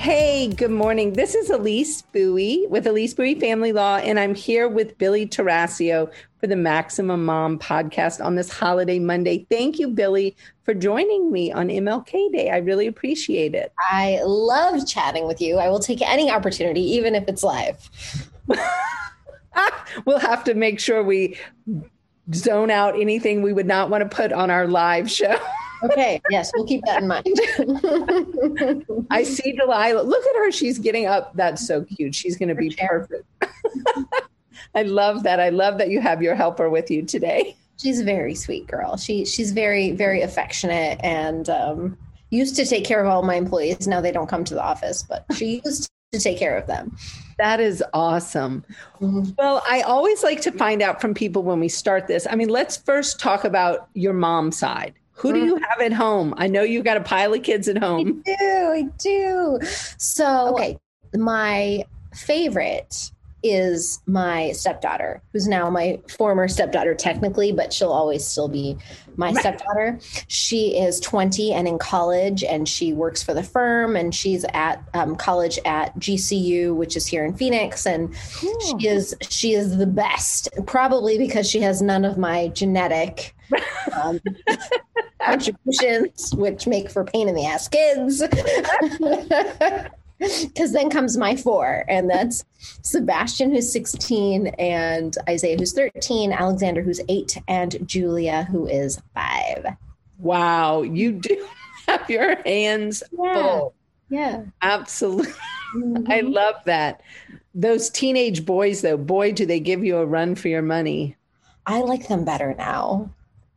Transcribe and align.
Hey, 0.00 0.48
good 0.48 0.70
morning. 0.70 1.12
This 1.12 1.34
is 1.34 1.50
Elise 1.50 2.00
Buie 2.14 2.66
with 2.70 2.86
Elise 2.86 3.12
Buie 3.12 3.38
Family 3.38 3.70
Law, 3.70 3.98
and 3.98 4.18
I'm 4.18 4.34
here 4.34 4.66
with 4.66 4.96
Billie 4.96 5.26
Tarascio 5.26 6.10
for 6.38 6.46
the 6.46 6.56
Maximum 6.56 7.26
Mom 7.26 7.58
podcast 7.58 8.24
on 8.24 8.34
this 8.34 8.50
holiday 8.50 8.98
Monday. 8.98 9.46
Thank 9.50 9.78
you, 9.78 9.88
Billie, 9.88 10.34
for 10.62 10.72
joining 10.72 11.30
me 11.30 11.52
on 11.52 11.68
MLK 11.68 12.32
Day. 12.32 12.48
I 12.48 12.56
really 12.56 12.86
appreciate 12.86 13.54
it. 13.54 13.74
I 13.90 14.22
love 14.24 14.86
chatting 14.88 15.26
with 15.26 15.38
you. 15.38 15.58
I 15.58 15.68
will 15.68 15.80
take 15.80 16.00
any 16.00 16.30
opportunity, 16.30 16.80
even 16.80 17.14
if 17.14 17.28
it's 17.28 17.42
live. 17.42 17.90
we'll 20.06 20.18
have 20.18 20.44
to 20.44 20.54
make 20.54 20.80
sure 20.80 21.02
we 21.02 21.36
zone 22.32 22.70
out 22.70 22.98
anything 22.98 23.42
we 23.42 23.52
would 23.52 23.66
not 23.66 23.90
want 23.90 24.00
to 24.10 24.16
put 24.16 24.32
on 24.32 24.48
our 24.48 24.66
live 24.66 25.10
show. 25.10 25.38
okay. 25.84 26.20
Yes, 26.30 26.50
we'll 26.54 26.66
keep 26.66 26.84
that 26.86 27.02
in 27.02 27.08
mind. 27.08 27.26
I 29.10 29.22
see 29.22 29.52
Delilah. 29.52 30.02
Look 30.02 30.24
at 30.26 30.36
her. 30.36 30.50
She's 30.50 30.78
getting 30.78 31.06
up. 31.06 31.34
That's 31.34 31.66
so 31.66 31.84
cute. 31.84 32.14
She's 32.14 32.36
going 32.36 32.48
to 32.48 32.54
be 32.54 32.70
perfect. 32.70 33.26
I 34.74 34.82
love 34.82 35.22
that. 35.24 35.40
I 35.40 35.48
love 35.48 35.78
that 35.78 35.90
you 35.90 36.00
have 36.00 36.22
your 36.22 36.34
helper 36.34 36.70
with 36.70 36.90
you 36.90 37.04
today. 37.04 37.56
She's 37.76 38.00
a 38.00 38.04
very 38.04 38.34
sweet 38.34 38.66
girl. 38.66 38.96
She 38.96 39.24
she's 39.24 39.52
very 39.52 39.92
very 39.92 40.20
affectionate 40.20 41.00
and 41.02 41.48
um, 41.48 41.98
used 42.30 42.56
to 42.56 42.66
take 42.66 42.84
care 42.84 43.02
of 43.02 43.10
all 43.10 43.22
my 43.22 43.36
employees. 43.36 43.86
Now 43.86 44.00
they 44.00 44.12
don't 44.12 44.28
come 44.28 44.44
to 44.44 44.54
the 44.54 44.62
office, 44.62 45.02
but 45.02 45.24
she 45.34 45.62
used 45.64 45.90
to 46.12 46.20
take 46.20 46.38
care 46.38 46.56
of 46.56 46.66
them. 46.66 46.96
That 47.38 47.60
is 47.60 47.82
awesome. 47.94 48.64
Mm-hmm. 49.00 49.30
Well, 49.38 49.62
I 49.68 49.80
always 49.82 50.22
like 50.22 50.40
to 50.42 50.52
find 50.52 50.82
out 50.82 51.00
from 51.00 51.14
people 51.14 51.42
when 51.42 51.60
we 51.60 51.68
start 51.68 52.06
this. 52.06 52.26
I 52.28 52.34
mean, 52.34 52.48
let's 52.48 52.76
first 52.76 53.18
talk 53.18 53.44
about 53.44 53.88
your 53.94 54.12
mom 54.12 54.52
side. 54.52 54.94
Who 55.20 55.32
do 55.32 55.44
you 55.44 55.56
have 55.56 55.80
at 55.80 55.92
home? 55.92 56.34
I 56.36 56.46
know 56.46 56.62
you've 56.62 56.84
got 56.84 56.96
a 56.96 57.02
pile 57.02 57.34
of 57.34 57.42
kids 57.42 57.68
at 57.68 57.78
home. 57.78 58.22
I 58.26 58.36
do. 58.38 58.44
I 58.46 58.82
do. 58.98 59.58
So, 59.98 60.54
okay, 60.54 60.78
my 61.14 61.84
favorite 62.14 63.10
is 63.42 64.00
my 64.06 64.52
stepdaughter, 64.52 65.22
who's 65.32 65.48
now 65.48 65.70
my 65.70 65.98
former 66.08 66.48
stepdaughter, 66.48 66.94
technically, 66.94 67.52
but 67.52 67.72
she'll 67.72 67.92
always 67.92 68.26
still 68.26 68.48
be 68.48 68.76
my 69.16 69.32
stepdaughter. 69.32 69.98
She 70.28 70.78
is 70.78 71.00
20 71.00 71.52
and 71.52 71.66
in 71.66 71.78
college, 71.78 72.44
and 72.44 72.68
she 72.68 72.92
works 72.92 73.22
for 73.22 73.34
the 73.34 73.42
firm, 73.42 73.96
and 73.96 74.14
she's 74.14 74.44
at 74.52 74.82
um, 74.94 75.16
college 75.16 75.58
at 75.64 75.96
GCU, 75.98 76.74
which 76.74 76.96
is 76.96 77.06
here 77.06 77.24
in 77.24 77.34
Phoenix, 77.34 77.86
and 77.86 78.14
cool. 78.36 78.78
she 78.78 78.88
is 78.88 79.14
she 79.28 79.52
is 79.52 79.76
the 79.78 79.86
best, 79.86 80.48
probably 80.66 81.18
because 81.18 81.48
she 81.48 81.60
has 81.60 81.80
none 81.80 82.04
of 82.04 82.18
my 82.18 82.48
genetic. 82.48 83.34
Um, 84.00 84.20
contributions, 85.24 86.34
which 86.34 86.66
make 86.66 86.90
for 86.90 87.04
pain 87.04 87.28
in 87.28 87.34
the 87.34 87.46
ass 87.46 87.68
kids. 87.68 88.22
because 90.20 90.72
then 90.72 90.90
comes 90.90 91.16
my 91.16 91.34
four, 91.34 91.84
and 91.88 92.10
that's 92.10 92.44
Sebastian, 92.82 93.50
who's 93.50 93.72
16, 93.72 94.48
and 94.58 95.16
Isaiah, 95.28 95.56
who's 95.56 95.72
13, 95.72 96.32
Alexander, 96.32 96.82
who's 96.82 97.00
eight, 97.08 97.38
and 97.48 97.86
Julia, 97.88 98.44
who 98.50 98.66
is 98.66 99.00
five. 99.14 99.64
Wow, 100.18 100.82
you 100.82 101.12
do 101.12 101.48
have 101.88 102.08
your 102.10 102.36
hands 102.44 103.02
yeah. 103.12 103.34
full. 103.34 103.74
Yeah. 104.08 104.42
Absolutely. 104.62 105.32
Mm-hmm. 105.70 106.10
I 106.10 106.22
love 106.22 106.56
that. 106.64 107.00
Those 107.54 107.90
teenage 107.90 108.44
boys, 108.44 108.82
though, 108.82 108.96
boy, 108.96 109.30
do 109.30 109.46
they 109.46 109.60
give 109.60 109.84
you 109.84 109.98
a 109.98 110.04
run 110.04 110.34
for 110.34 110.48
your 110.48 110.62
money. 110.62 111.14
I 111.64 111.78
like 111.82 112.08
them 112.08 112.24
better 112.24 112.54
now. 112.54 113.08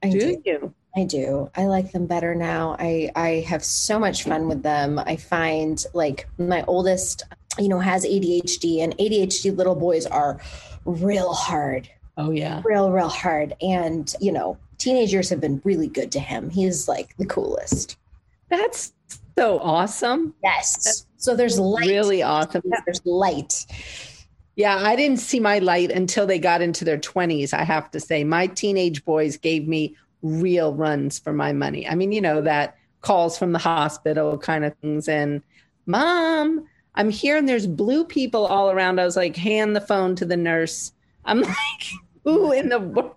I 0.03 0.11
do, 0.11 0.19
do. 0.19 0.41
you? 0.45 0.73
I 0.95 1.03
do. 1.05 1.49
I 1.55 1.65
like 1.65 1.91
them 1.91 2.05
better 2.05 2.35
now. 2.35 2.75
I 2.79 3.11
I 3.15 3.45
have 3.47 3.63
so 3.63 3.97
much 3.97 4.23
fun 4.23 4.47
with 4.47 4.61
them. 4.61 4.99
I 4.99 5.15
find 5.15 5.83
like 5.93 6.27
my 6.37 6.63
oldest, 6.67 7.23
you 7.57 7.67
know, 7.67 7.79
has 7.79 8.05
ADHD 8.05 8.83
and 8.83 8.95
ADHD 8.97 9.55
little 9.55 9.75
boys 9.75 10.05
are 10.05 10.39
real 10.85 11.33
hard. 11.33 11.89
Oh 12.17 12.29
yeah. 12.31 12.61
Real 12.63 12.91
real 12.91 13.09
hard 13.09 13.55
and, 13.61 14.13
you 14.21 14.31
know, 14.31 14.57
teenagers 14.77 15.29
have 15.29 15.41
been 15.41 15.61
really 15.63 15.87
good 15.87 16.11
to 16.11 16.19
him. 16.19 16.51
He's 16.51 16.87
like 16.87 17.17
the 17.17 17.25
coolest. 17.25 17.97
That's 18.49 18.93
so 19.37 19.59
awesome. 19.59 20.35
Yes. 20.43 20.83
That's 20.83 21.07
so 21.17 21.35
there's 21.35 21.57
light. 21.57 21.87
Really 21.87 22.21
awesome. 22.21 22.61
There's 22.85 23.03
light. 23.03 23.65
Yeah, 24.55 24.77
I 24.77 24.95
didn't 24.95 25.17
see 25.17 25.39
my 25.39 25.57
light 25.57 25.89
until 25.89 26.27
they 26.27 26.37
got 26.37 26.61
into 26.61 26.85
their 26.85 26.99
20s, 26.99 27.53
I 27.53 27.63
have 27.63 27.89
to 27.91 27.99
say. 27.99 28.23
My 28.23 28.45
teenage 28.45 29.03
boys 29.03 29.37
gave 29.37 29.67
me 29.67 29.95
real 30.23 30.73
runs 30.73 31.19
for 31.19 31.33
my 31.33 31.53
money. 31.53 31.87
I 31.87 31.93
mean, 31.93 32.11
you 32.11 32.21
know, 32.21 32.41
that 32.41 32.77
calls 33.01 33.37
from 33.37 33.51
the 33.51 33.59
hospital 33.59 34.37
kind 34.37 34.65
of 34.65 34.75
things. 34.77 35.07
And 35.07 35.43
mom, 35.85 36.65
I'm 36.95 37.09
here 37.09 37.37
and 37.37 37.47
there's 37.47 37.67
blue 37.67 38.05
people 38.05 38.47
all 38.47 38.71
around. 38.71 38.99
I 38.99 39.05
was 39.05 39.17
like, 39.17 39.35
hand 39.35 39.75
the 39.75 39.81
phone 39.81 40.15
to 40.15 40.25
the 40.25 40.37
nurse. 40.37 40.93
I'm 41.25 41.41
like, 41.41 41.57
who 42.23 42.51
in 42.51 42.69
the, 42.69 43.11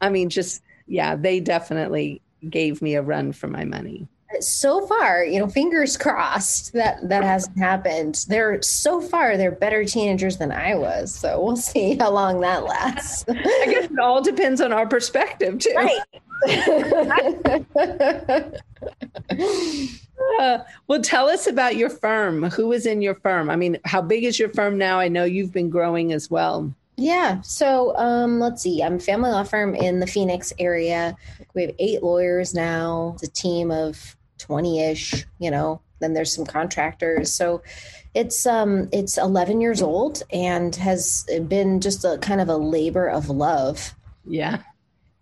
I 0.00 0.10
mean, 0.10 0.28
just, 0.28 0.62
yeah, 0.86 1.16
they 1.16 1.40
definitely 1.40 2.20
gave 2.48 2.82
me 2.82 2.94
a 2.94 3.02
run 3.02 3.32
for 3.32 3.48
my 3.48 3.64
money 3.64 4.06
so 4.40 4.86
far, 4.86 5.24
you 5.24 5.38
know, 5.38 5.48
fingers 5.48 5.96
crossed 5.96 6.72
that 6.72 7.08
that 7.08 7.24
hasn't 7.24 7.58
happened. 7.58 8.24
They're 8.28 8.60
so 8.62 9.00
far 9.00 9.36
they're 9.36 9.50
better 9.50 9.84
teenagers 9.84 10.36
than 10.36 10.52
I 10.52 10.74
was. 10.74 11.14
So 11.14 11.42
we'll 11.42 11.56
see 11.72 11.96
how 11.96 12.10
long 12.10 12.40
that 12.40 12.64
lasts. 12.64 13.24
I 13.28 13.66
guess 13.66 13.84
it 13.84 13.98
all 13.98 14.22
depends 14.22 14.60
on 14.60 14.72
our 14.72 14.86
perspective 14.86 15.58
too. 15.58 15.74
Right. 15.74 16.00
uh, 20.40 20.58
well, 20.88 21.00
tell 21.00 21.28
us 21.28 21.46
about 21.46 21.76
your 21.76 21.90
firm. 21.90 22.44
Who 22.50 22.72
is 22.72 22.86
in 22.86 23.02
your 23.02 23.14
firm? 23.14 23.48
I 23.48 23.56
mean, 23.56 23.78
how 23.84 24.02
big 24.02 24.24
is 24.24 24.38
your 24.38 24.48
firm 24.48 24.76
now? 24.76 24.98
I 24.98 25.08
know 25.08 25.24
you've 25.24 25.52
been 25.52 25.70
growing 25.70 26.12
as 26.12 26.30
well. 26.30 26.72
Yeah. 26.96 27.40
So 27.40 27.96
um, 27.96 28.38
let's 28.38 28.62
see. 28.62 28.82
I'm 28.82 28.96
a 28.96 29.00
family 29.00 29.30
law 29.30 29.44
firm 29.44 29.74
in 29.74 30.00
the 30.00 30.06
Phoenix 30.06 30.52
area. 30.58 31.16
We 31.54 31.62
have 31.62 31.74
eight 31.78 32.02
lawyers 32.02 32.54
now. 32.54 33.12
It's 33.14 33.28
a 33.28 33.30
team 33.30 33.70
of 33.70 34.16
20-ish, 34.46 35.24
you 35.38 35.50
know, 35.50 35.80
then 36.02 36.12
there's 36.12 36.34
some 36.34 36.44
contractors. 36.44 37.32
So 37.32 37.62
it's 38.14 38.44
um 38.46 38.88
it's 38.92 39.16
11 39.16 39.60
years 39.60 39.80
old 39.80 40.22
and 40.32 40.76
has 40.76 41.24
been 41.48 41.80
just 41.80 42.04
a 42.04 42.18
kind 42.18 42.40
of 42.40 42.48
a 42.48 42.56
labor 42.56 43.08
of 43.08 43.30
love. 43.30 43.94
Yeah. 44.26 44.58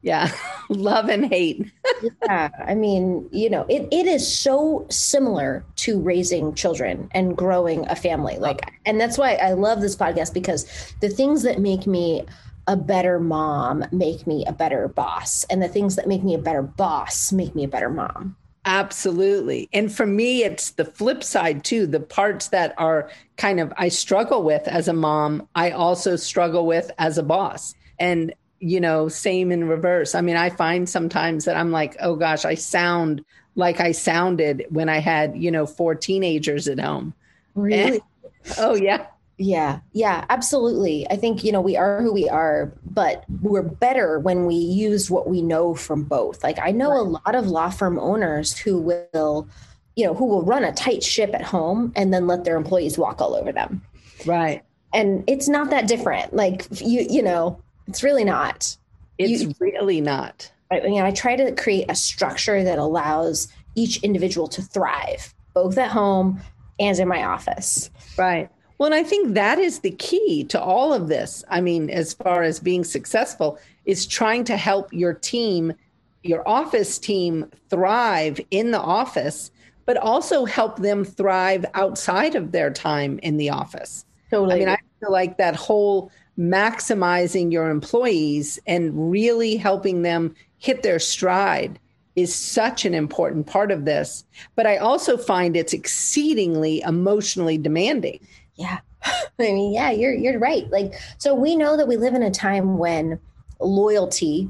Yeah. 0.02 0.32
love 0.70 1.08
and 1.08 1.26
hate. 1.26 1.70
yeah. 2.24 2.48
I 2.66 2.74
mean, 2.74 3.28
you 3.30 3.50
know, 3.50 3.66
it, 3.68 3.86
it 3.92 4.06
is 4.06 4.26
so 4.26 4.86
similar 4.90 5.64
to 5.76 6.00
raising 6.00 6.54
children 6.54 7.08
and 7.12 7.36
growing 7.36 7.86
a 7.88 7.94
family. 7.94 8.38
Like 8.38 8.72
and 8.86 9.00
that's 9.00 9.18
why 9.18 9.34
I 9.34 9.52
love 9.52 9.80
this 9.80 9.94
podcast 9.94 10.34
because 10.34 10.66
the 11.00 11.10
things 11.10 11.42
that 11.42 11.60
make 11.60 11.86
me 11.86 12.24
a 12.66 12.76
better 12.76 13.18
mom 13.18 13.84
make 13.90 14.26
me 14.26 14.44
a 14.46 14.52
better 14.52 14.88
boss 14.88 15.44
and 15.44 15.62
the 15.62 15.68
things 15.68 15.96
that 15.96 16.06
make 16.06 16.22
me 16.22 16.34
a 16.34 16.38
better 16.38 16.62
boss 16.62 17.32
make 17.32 17.54
me 17.54 17.64
a 17.64 17.68
better 17.68 17.88
mom 17.90 18.36
Absolutely. 18.64 19.68
And 19.72 19.92
for 19.92 20.06
me, 20.06 20.44
it's 20.44 20.72
the 20.72 20.84
flip 20.84 21.24
side 21.24 21.64
too. 21.64 21.86
The 21.86 22.00
parts 22.00 22.48
that 22.48 22.74
are 22.76 23.10
kind 23.36 23.58
of 23.58 23.72
I 23.78 23.88
struggle 23.88 24.42
with 24.42 24.68
as 24.68 24.86
a 24.86 24.92
mom, 24.92 25.48
I 25.54 25.70
also 25.70 26.16
struggle 26.16 26.66
with 26.66 26.90
as 26.98 27.16
a 27.16 27.22
boss. 27.22 27.74
And, 27.98 28.34
you 28.58 28.80
know, 28.80 29.08
same 29.08 29.50
in 29.50 29.66
reverse. 29.66 30.14
I 30.14 30.20
mean, 30.20 30.36
I 30.36 30.50
find 30.50 30.88
sometimes 30.88 31.46
that 31.46 31.56
I'm 31.56 31.72
like, 31.72 31.96
oh 32.00 32.16
gosh, 32.16 32.44
I 32.44 32.54
sound 32.54 33.24
like 33.56 33.80
I 33.80 33.92
sounded 33.92 34.66
when 34.68 34.88
I 34.88 34.98
had, 34.98 35.36
you 35.36 35.50
know, 35.50 35.66
four 35.66 35.94
teenagers 35.94 36.68
at 36.68 36.78
home. 36.78 37.14
Really? 37.54 37.82
And, 37.82 38.00
oh, 38.58 38.74
yeah. 38.74 39.06
Yeah, 39.42 39.80
yeah, 39.92 40.26
absolutely. 40.28 41.08
I 41.08 41.16
think, 41.16 41.42
you 41.42 41.50
know, 41.50 41.62
we 41.62 41.74
are 41.74 42.02
who 42.02 42.12
we 42.12 42.28
are, 42.28 42.74
but 42.84 43.24
we're 43.40 43.62
better 43.62 44.18
when 44.18 44.44
we 44.44 44.54
use 44.54 45.10
what 45.10 45.30
we 45.30 45.40
know 45.40 45.74
from 45.74 46.04
both. 46.04 46.44
Like 46.44 46.58
I 46.58 46.72
know 46.72 46.90
right. 46.90 46.98
a 46.98 47.02
lot 47.02 47.34
of 47.34 47.46
law 47.46 47.70
firm 47.70 47.98
owners 47.98 48.54
who 48.58 48.76
will, 48.76 49.48
you 49.96 50.04
know, 50.04 50.12
who 50.12 50.26
will 50.26 50.42
run 50.42 50.62
a 50.62 50.72
tight 50.72 51.02
ship 51.02 51.30
at 51.32 51.40
home 51.40 51.90
and 51.96 52.12
then 52.12 52.26
let 52.26 52.44
their 52.44 52.54
employees 52.54 52.98
walk 52.98 53.22
all 53.22 53.34
over 53.34 53.50
them. 53.50 53.80
Right. 54.26 54.62
And 54.92 55.24
it's 55.26 55.48
not 55.48 55.70
that 55.70 55.88
different. 55.88 56.34
Like 56.34 56.66
you, 56.78 57.06
you 57.08 57.22
know, 57.22 57.62
it's 57.88 58.02
really 58.02 58.24
not. 58.24 58.76
It's 59.16 59.42
you, 59.42 59.54
really 59.58 60.02
not. 60.02 60.52
You 60.70 60.96
know, 60.96 61.06
I 61.06 61.12
try 61.12 61.36
to 61.36 61.52
create 61.52 61.86
a 61.88 61.94
structure 61.94 62.62
that 62.62 62.78
allows 62.78 63.48
each 63.74 64.02
individual 64.02 64.48
to 64.48 64.60
thrive, 64.60 65.34
both 65.54 65.78
at 65.78 65.90
home 65.90 66.42
and 66.78 66.98
in 66.98 67.08
my 67.08 67.24
office. 67.24 67.88
Right. 68.18 68.50
Well, 68.80 68.86
and 68.86 68.94
I 68.94 69.02
think 69.02 69.34
that 69.34 69.58
is 69.58 69.80
the 69.80 69.90
key 69.90 70.42
to 70.44 70.58
all 70.58 70.94
of 70.94 71.08
this. 71.08 71.44
I 71.50 71.60
mean, 71.60 71.90
as 71.90 72.14
far 72.14 72.42
as 72.42 72.58
being 72.58 72.82
successful, 72.82 73.58
is 73.84 74.06
trying 74.06 74.42
to 74.44 74.56
help 74.56 74.90
your 74.90 75.12
team, 75.12 75.74
your 76.22 76.48
office 76.48 76.98
team 76.98 77.50
thrive 77.68 78.40
in 78.50 78.70
the 78.70 78.80
office, 78.80 79.50
but 79.84 79.98
also 79.98 80.46
help 80.46 80.78
them 80.78 81.04
thrive 81.04 81.66
outside 81.74 82.34
of 82.34 82.52
their 82.52 82.70
time 82.70 83.18
in 83.22 83.36
the 83.36 83.50
office. 83.50 84.06
Totally. 84.30 84.54
I 84.54 84.58
mean, 84.60 84.68
I 84.70 84.78
feel 84.98 85.12
like 85.12 85.36
that 85.36 85.56
whole 85.56 86.10
maximizing 86.38 87.52
your 87.52 87.68
employees 87.68 88.58
and 88.66 89.10
really 89.10 89.56
helping 89.56 90.00
them 90.00 90.34
hit 90.56 90.82
their 90.82 90.98
stride 90.98 91.78
is 92.16 92.34
such 92.34 92.84
an 92.84 92.94
important 92.94 93.46
part 93.46 93.70
of 93.70 93.84
this. 93.84 94.24
But 94.56 94.66
I 94.66 94.78
also 94.78 95.16
find 95.16 95.54
it's 95.54 95.72
exceedingly 95.74 96.80
emotionally 96.80 97.58
demanding. 97.58 98.20
Yeah. 98.60 98.80
I 99.04 99.22
mean, 99.38 99.72
yeah, 99.72 99.90
you're 99.90 100.12
you're 100.12 100.38
right. 100.38 100.70
Like 100.70 100.94
so 101.18 101.34
we 101.34 101.56
know 101.56 101.76
that 101.76 101.88
we 101.88 101.96
live 101.96 102.14
in 102.14 102.22
a 102.22 102.30
time 102.30 102.76
when 102.78 103.18
loyalty 103.58 104.48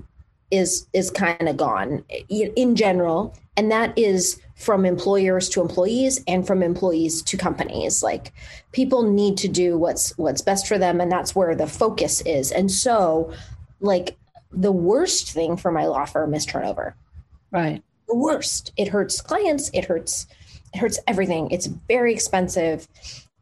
is 0.51 0.87
is 0.93 1.11
kind 1.11 1.49
of 1.49 1.57
gone 1.57 2.05
eh, 2.11 2.49
in 2.57 2.75
general. 2.75 3.35
And 3.57 3.71
that 3.71 3.97
is 3.97 4.41
from 4.57 4.85
employers 4.85 5.49
to 5.51 5.61
employees 5.61 6.23
and 6.27 6.47
from 6.47 6.63
employees 6.63 7.23
to 7.23 7.37
companies. 7.37 8.03
Like 8.03 8.33
people 8.73 9.03
need 9.03 9.37
to 9.39 9.49
do 9.49 9.79
what's 9.79 10.17
what's 10.19 10.43
best 10.43 10.67
for 10.67 10.77
them 10.77 11.01
and 11.01 11.11
that's 11.11 11.35
where 11.35 11.55
the 11.55 11.67
focus 11.69 12.21
is. 12.23 12.51
And 12.51 12.71
so 12.71 13.33
like 13.81 14.17
the 14.51 14.73
worst 14.73 15.31
thing 15.31 15.57
for 15.57 15.71
my 15.71 15.87
law 15.87 16.05
firm 16.05 16.35
is 16.35 16.45
turnover. 16.45 16.97
Right. 17.53 17.83
The 18.09 18.17
worst. 18.17 18.73
It 18.77 18.89
hurts 18.89 19.21
clients. 19.21 19.71
It 19.73 19.85
hurts 19.85 20.27
it 20.75 20.79
hurts 20.79 20.99
everything. 21.07 21.51
It's 21.51 21.67
very 21.67 22.13
expensive 22.13 22.89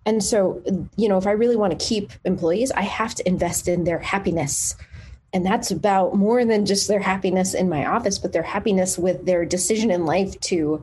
and 0.09 0.25
so 0.25 0.63
you 0.97 1.09
know 1.09 1.19
if 1.19 1.27
i 1.27 1.31
really 1.31 1.55
want 1.55 1.79
to 1.79 1.87
keep 1.87 2.11
employees 2.25 2.73
i 2.73 2.81
have 2.81 3.15
to 3.15 3.29
invest 3.29 3.69
in 3.69 3.85
their 3.85 3.99
happiness. 3.99 4.75
And 5.35 5.45
that's 5.45 5.71
about 5.71 6.15
more 6.15 6.43
than 6.47 6.65
just 6.65 6.89
their 6.89 7.01
happiness 7.01 7.53
in 7.53 7.69
my 7.69 7.85
office 7.85 8.19
but 8.19 8.33
their 8.33 8.43
happiness 8.43 8.97
with 8.97 9.27
their 9.27 9.45
decision 9.45 9.91
in 9.91 10.07
life 10.07 10.41
to 10.49 10.83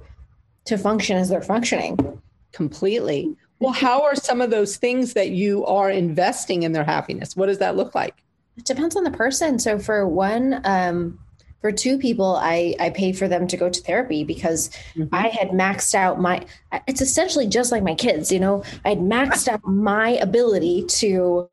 to 0.65 0.77
function 0.77 1.17
as 1.17 1.29
they're 1.29 1.41
functioning. 1.41 2.21
Completely. 2.51 3.35
Well 3.59 3.73
how 3.73 4.03
are 4.03 4.15
some 4.15 4.41
of 4.41 4.51
those 4.51 4.77
things 4.77 5.13
that 5.13 5.31
you 5.31 5.65
are 5.65 5.89
investing 5.89 6.61
in 6.61 6.73
their 6.73 6.83
happiness? 6.83 7.35
What 7.35 7.47
does 7.47 7.57
that 7.57 7.75
look 7.75 7.95
like? 7.95 8.15
It 8.55 8.65
depends 8.65 8.95
on 8.95 9.03
the 9.03 9.11
person. 9.11 9.57
So 9.57 9.79
for 9.79 10.07
one 10.07 10.61
um 10.63 11.19
for 11.65 11.71
two 11.71 11.97
people 11.97 12.35
i 12.35 12.75
i 12.79 12.91
pay 12.91 13.11
for 13.11 13.27
them 13.27 13.47
to 13.47 13.57
go 13.57 13.67
to 13.67 13.81
therapy 13.81 14.23
because 14.23 14.69
mm-hmm. 14.93 15.07
i 15.11 15.29
had 15.29 15.49
maxed 15.49 15.95
out 15.95 16.21
my 16.21 16.45
it's 16.85 17.01
essentially 17.01 17.47
just 17.47 17.71
like 17.71 17.81
my 17.81 17.95
kids 17.95 18.31
you 18.31 18.39
know 18.39 18.63
i 18.85 18.89
had 18.89 18.99
maxed 18.99 19.47
out 19.47 19.65
my 19.65 20.09
ability 20.17 20.85
to 20.87 21.49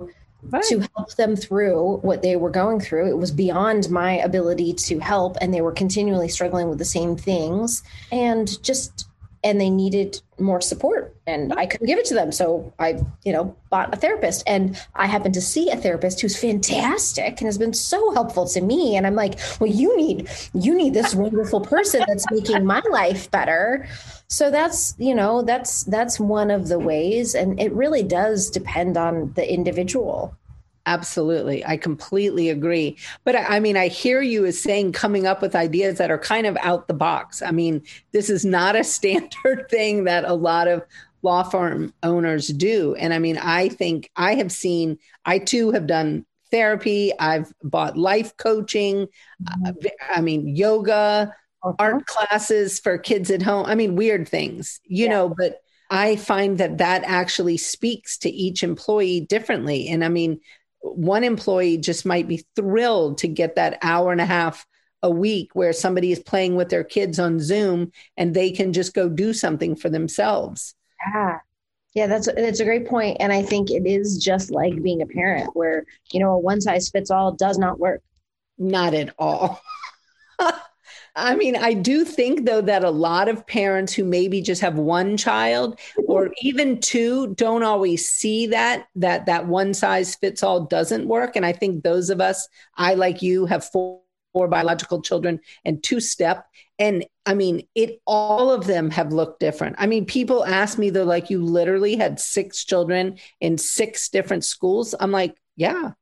right. 0.50 0.62
to 0.64 0.80
help 0.94 1.14
them 1.14 1.34
through 1.34 1.96
what 2.02 2.20
they 2.20 2.36
were 2.36 2.50
going 2.50 2.80
through. 2.80 3.08
It 3.08 3.16
was 3.16 3.30
beyond 3.30 3.90
my 3.90 4.14
ability 4.18 4.72
to 4.74 4.98
help, 4.98 5.36
and 5.40 5.54
they 5.54 5.60
were 5.60 5.72
continually 5.72 6.28
struggling 6.28 6.68
with 6.68 6.78
the 6.78 6.84
same 6.84 7.16
things. 7.16 7.82
And 8.10 8.62
just 8.62 9.08
and 9.44 9.60
they 9.60 9.70
needed 9.70 10.20
more 10.38 10.60
support 10.60 11.14
and 11.26 11.52
i 11.54 11.66
couldn't 11.66 11.86
give 11.86 11.98
it 11.98 12.04
to 12.06 12.14
them. 12.14 12.32
So 12.32 12.72
i 12.78 13.00
you 13.24 13.32
know 13.32 13.56
bought 13.70 13.92
a 13.94 13.96
therapist 13.96 14.42
and 14.46 14.80
i 14.94 15.06
happened 15.06 15.34
to 15.34 15.40
see 15.40 15.70
a 15.70 15.76
therapist 15.76 16.20
who's 16.20 16.38
fantastic 16.38 17.40
and 17.40 17.46
has 17.46 17.58
been 17.58 17.74
so 17.74 18.12
helpful 18.12 18.46
to 18.48 18.60
me. 18.60 18.96
And 18.96 19.06
i'm 19.06 19.14
like 19.14 19.38
well 19.60 19.70
you 19.70 19.96
need 19.96 20.28
you 20.54 20.74
need 20.74 20.94
this 20.94 21.14
wonderful 21.14 21.60
person 21.60 22.04
that's 22.06 22.30
making 22.30 22.64
my 22.64 22.82
life 22.90 23.30
better. 23.30 23.86
So 24.28 24.50
that's 24.50 24.94
you 24.98 25.14
know 25.14 25.42
that's 25.42 25.84
that's 25.84 26.18
one 26.18 26.50
of 26.50 26.68
the 26.68 26.78
ways. 26.78 27.34
And 27.34 27.60
it 27.60 27.72
really 27.72 28.02
does 28.02 28.50
depend 28.50 28.96
on 28.96 29.32
the 29.34 29.52
individual 29.52 30.36
Absolutely. 30.86 31.64
I 31.64 31.76
completely 31.76 32.48
agree. 32.48 32.96
But 33.24 33.36
I 33.36 33.60
mean, 33.60 33.76
I 33.76 33.88
hear 33.88 34.20
you 34.20 34.44
as 34.44 34.60
saying 34.60 34.92
coming 34.92 35.26
up 35.26 35.40
with 35.40 35.54
ideas 35.54 35.98
that 35.98 36.10
are 36.10 36.18
kind 36.18 36.46
of 36.46 36.56
out 36.60 36.88
the 36.88 36.94
box. 36.94 37.40
I 37.40 37.52
mean, 37.52 37.82
this 38.12 38.28
is 38.28 38.44
not 38.44 38.74
a 38.74 38.84
standard 38.84 39.66
thing 39.70 40.04
that 40.04 40.24
a 40.24 40.34
lot 40.34 40.68
of 40.68 40.82
law 41.22 41.44
firm 41.44 41.94
owners 42.02 42.48
do. 42.48 42.94
And 42.96 43.14
I 43.14 43.20
mean, 43.20 43.38
I 43.38 43.68
think 43.68 44.10
I 44.16 44.34
have 44.34 44.50
seen, 44.50 44.98
I 45.24 45.38
too 45.38 45.70
have 45.70 45.86
done 45.86 46.26
therapy, 46.50 47.12
I've 47.18 47.52
bought 47.62 47.96
life 47.96 48.36
coaching, 48.36 49.06
mm-hmm. 49.42 49.86
I 50.12 50.20
mean, 50.20 50.48
yoga, 50.48 51.32
uh-huh. 51.62 51.74
art 51.78 52.06
classes 52.06 52.80
for 52.80 52.98
kids 52.98 53.30
at 53.30 53.40
home. 53.40 53.66
I 53.66 53.76
mean, 53.76 53.94
weird 53.94 54.28
things, 54.28 54.80
you 54.84 55.04
yeah. 55.04 55.10
know, 55.10 55.34
but 55.36 55.62
I 55.90 56.16
find 56.16 56.58
that 56.58 56.78
that 56.78 57.04
actually 57.04 57.58
speaks 57.58 58.18
to 58.18 58.30
each 58.30 58.62
employee 58.62 59.20
differently. 59.20 59.88
And 59.88 60.04
I 60.04 60.08
mean, 60.08 60.40
one 60.82 61.24
employee 61.24 61.78
just 61.78 62.04
might 62.04 62.28
be 62.28 62.44
thrilled 62.56 63.18
to 63.18 63.28
get 63.28 63.56
that 63.56 63.78
hour 63.82 64.12
and 64.12 64.20
a 64.20 64.26
half 64.26 64.66
a 65.02 65.10
week 65.10 65.50
where 65.54 65.72
somebody 65.72 66.12
is 66.12 66.20
playing 66.20 66.54
with 66.54 66.68
their 66.68 66.84
kids 66.84 67.18
on 67.18 67.40
Zoom 67.40 67.90
and 68.16 68.34
they 68.34 68.50
can 68.50 68.72
just 68.72 68.94
go 68.94 69.08
do 69.08 69.32
something 69.32 69.74
for 69.74 69.88
themselves. 69.88 70.74
Yeah. 71.12 71.38
Yeah, 71.94 72.06
that's 72.06 72.26
that's 72.34 72.60
a 72.60 72.64
great 72.64 72.88
point 72.88 73.18
and 73.20 73.30
I 73.30 73.42
think 73.42 73.70
it 73.70 73.86
is 73.86 74.16
just 74.16 74.50
like 74.50 74.82
being 74.82 75.02
a 75.02 75.06
parent 75.06 75.54
where, 75.54 75.84
you 76.10 76.20
know, 76.20 76.32
a 76.32 76.38
one 76.38 76.60
size 76.60 76.88
fits 76.88 77.10
all 77.10 77.32
does 77.32 77.58
not 77.58 77.78
work. 77.78 78.02
Not 78.56 78.94
at 78.94 79.14
all. 79.18 79.60
I 81.14 81.36
mean, 81.36 81.56
I 81.56 81.74
do 81.74 82.04
think 82.04 82.46
though 82.46 82.62
that 82.62 82.84
a 82.84 82.90
lot 82.90 83.28
of 83.28 83.46
parents 83.46 83.92
who 83.92 84.04
maybe 84.04 84.40
just 84.40 84.62
have 84.62 84.76
one 84.76 85.16
child 85.16 85.78
or 86.06 86.24
mm-hmm. 86.24 86.46
even 86.46 86.80
two 86.80 87.34
don't 87.34 87.62
always 87.62 88.08
see 88.08 88.46
that 88.46 88.88
that 88.96 89.26
that 89.26 89.46
one 89.46 89.74
size 89.74 90.14
fits 90.14 90.42
all 90.42 90.64
doesn't 90.64 91.08
work 91.08 91.36
and 91.36 91.44
I 91.44 91.52
think 91.52 91.82
those 91.82 92.08
of 92.08 92.20
us 92.20 92.48
I 92.76 92.94
like 92.94 93.20
you 93.20 93.44
have 93.46 93.64
four, 93.64 94.00
four 94.32 94.48
biological 94.48 95.02
children 95.02 95.40
and 95.66 95.82
two 95.82 96.00
step 96.00 96.46
and 96.78 97.04
I 97.26 97.34
mean, 97.34 97.68
it 97.74 98.00
all 98.06 98.50
of 98.50 98.66
them 98.66 98.90
have 98.90 99.12
looked 99.12 99.38
different. 99.38 99.76
I 99.78 99.86
mean, 99.86 100.04
people 100.04 100.44
ask 100.44 100.78
me, 100.78 100.90
they're 100.90 101.04
like, 101.04 101.30
you 101.30 101.44
literally 101.44 101.94
had 101.94 102.18
six 102.18 102.64
children 102.64 103.18
in 103.40 103.58
six 103.58 104.08
different 104.08 104.44
schools. 104.44 104.94
I'm 104.98 105.12
like, 105.12 105.36
yeah, 105.54 105.92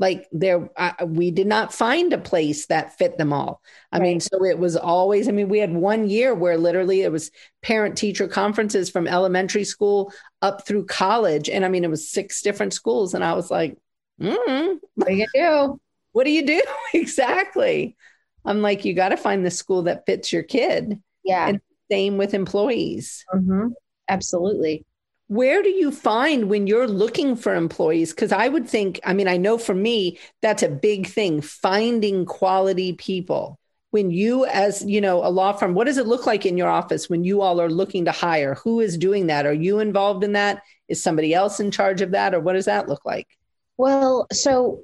like 0.00 0.26
there 0.32 0.70
uh, 0.76 0.92
we 1.06 1.30
did 1.30 1.46
not 1.46 1.74
find 1.74 2.12
a 2.12 2.18
place 2.18 2.66
that 2.66 2.96
fit 2.96 3.18
them 3.18 3.32
all. 3.32 3.60
I 3.92 3.98
right. 3.98 4.02
mean 4.02 4.20
so 4.20 4.44
it 4.44 4.58
was 4.58 4.74
always 4.74 5.28
i 5.28 5.32
mean 5.32 5.48
we 5.48 5.58
had 5.58 5.72
one 5.72 6.08
year 6.08 6.34
where 6.34 6.56
literally 6.56 7.02
it 7.02 7.12
was 7.12 7.30
parent 7.62 7.96
teacher 7.96 8.26
conferences 8.26 8.90
from 8.90 9.06
elementary 9.06 9.64
school 9.64 10.12
up 10.42 10.66
through 10.66 10.86
college. 10.86 11.48
And 11.48 11.64
i 11.64 11.68
mean 11.68 11.84
it 11.84 11.90
was 11.90 12.10
six 12.10 12.42
different 12.42 12.72
schools. 12.72 13.14
And 13.14 13.22
i 13.22 13.34
was 13.34 13.50
like 13.50 13.76
mm, 14.20 14.78
what 14.94 15.08
do 15.08 15.14
you 15.14 15.26
do? 15.32 15.80
What 16.12 16.24
do 16.24 16.32
you 16.32 16.44
do? 16.44 16.60
Exactly. 16.94 17.96
I'm 18.44 18.62
like 18.62 18.84
you 18.84 18.94
got 18.94 19.10
to 19.10 19.16
find 19.16 19.46
the 19.46 19.50
school 19.50 19.82
that 19.82 20.06
fits 20.06 20.32
your 20.32 20.42
kid. 20.42 21.00
Yeah. 21.22 21.46
And 21.46 21.60
same 21.88 22.16
with 22.16 22.34
employees. 22.34 23.24
Mm-hmm. 23.32 23.68
absolutely 24.08 24.84
where 25.30 25.62
do 25.62 25.68
you 25.68 25.92
find 25.92 26.50
when 26.50 26.66
you're 26.66 26.88
looking 26.88 27.36
for 27.36 27.54
employees? 27.54 28.10
Because 28.10 28.32
i 28.32 28.48
would 28.48 28.68
think 28.68 28.98
i 29.04 29.14
mean 29.14 29.28
i 29.28 29.36
know 29.36 29.58
for 29.58 29.74
me 29.74 30.18
that's 30.42 30.64
a 30.64 30.68
big 30.68 31.06
thing 31.06 31.40
finding 31.40 32.26
quality 32.26 32.94
people. 32.94 33.56
When 33.92 34.10
you 34.10 34.44
as 34.46 34.84
you 34.84 35.00
know 35.00 35.24
a 35.24 35.30
law 35.30 35.52
firm 35.52 35.74
what 35.74 35.86
does 35.86 35.98
it 35.98 36.08
look 36.08 36.26
like 36.26 36.46
in 36.46 36.58
your 36.58 36.68
office 36.68 37.08
when 37.08 37.22
you 37.22 37.42
all 37.42 37.60
are 37.60 37.70
looking 37.70 38.06
to 38.06 38.10
hire? 38.10 38.56
Who 38.56 38.80
is 38.80 38.98
doing 38.98 39.28
that? 39.28 39.46
Are 39.46 39.52
you 39.52 39.78
involved 39.78 40.24
in 40.24 40.32
that? 40.32 40.62
Is 40.88 41.00
somebody 41.00 41.32
else 41.32 41.60
in 41.60 41.70
charge 41.70 42.00
of 42.00 42.10
that 42.10 42.34
or 42.34 42.40
what 42.40 42.54
does 42.54 42.64
that 42.64 42.88
look 42.88 43.04
like? 43.04 43.28
Well 43.76 44.26
so 44.32 44.80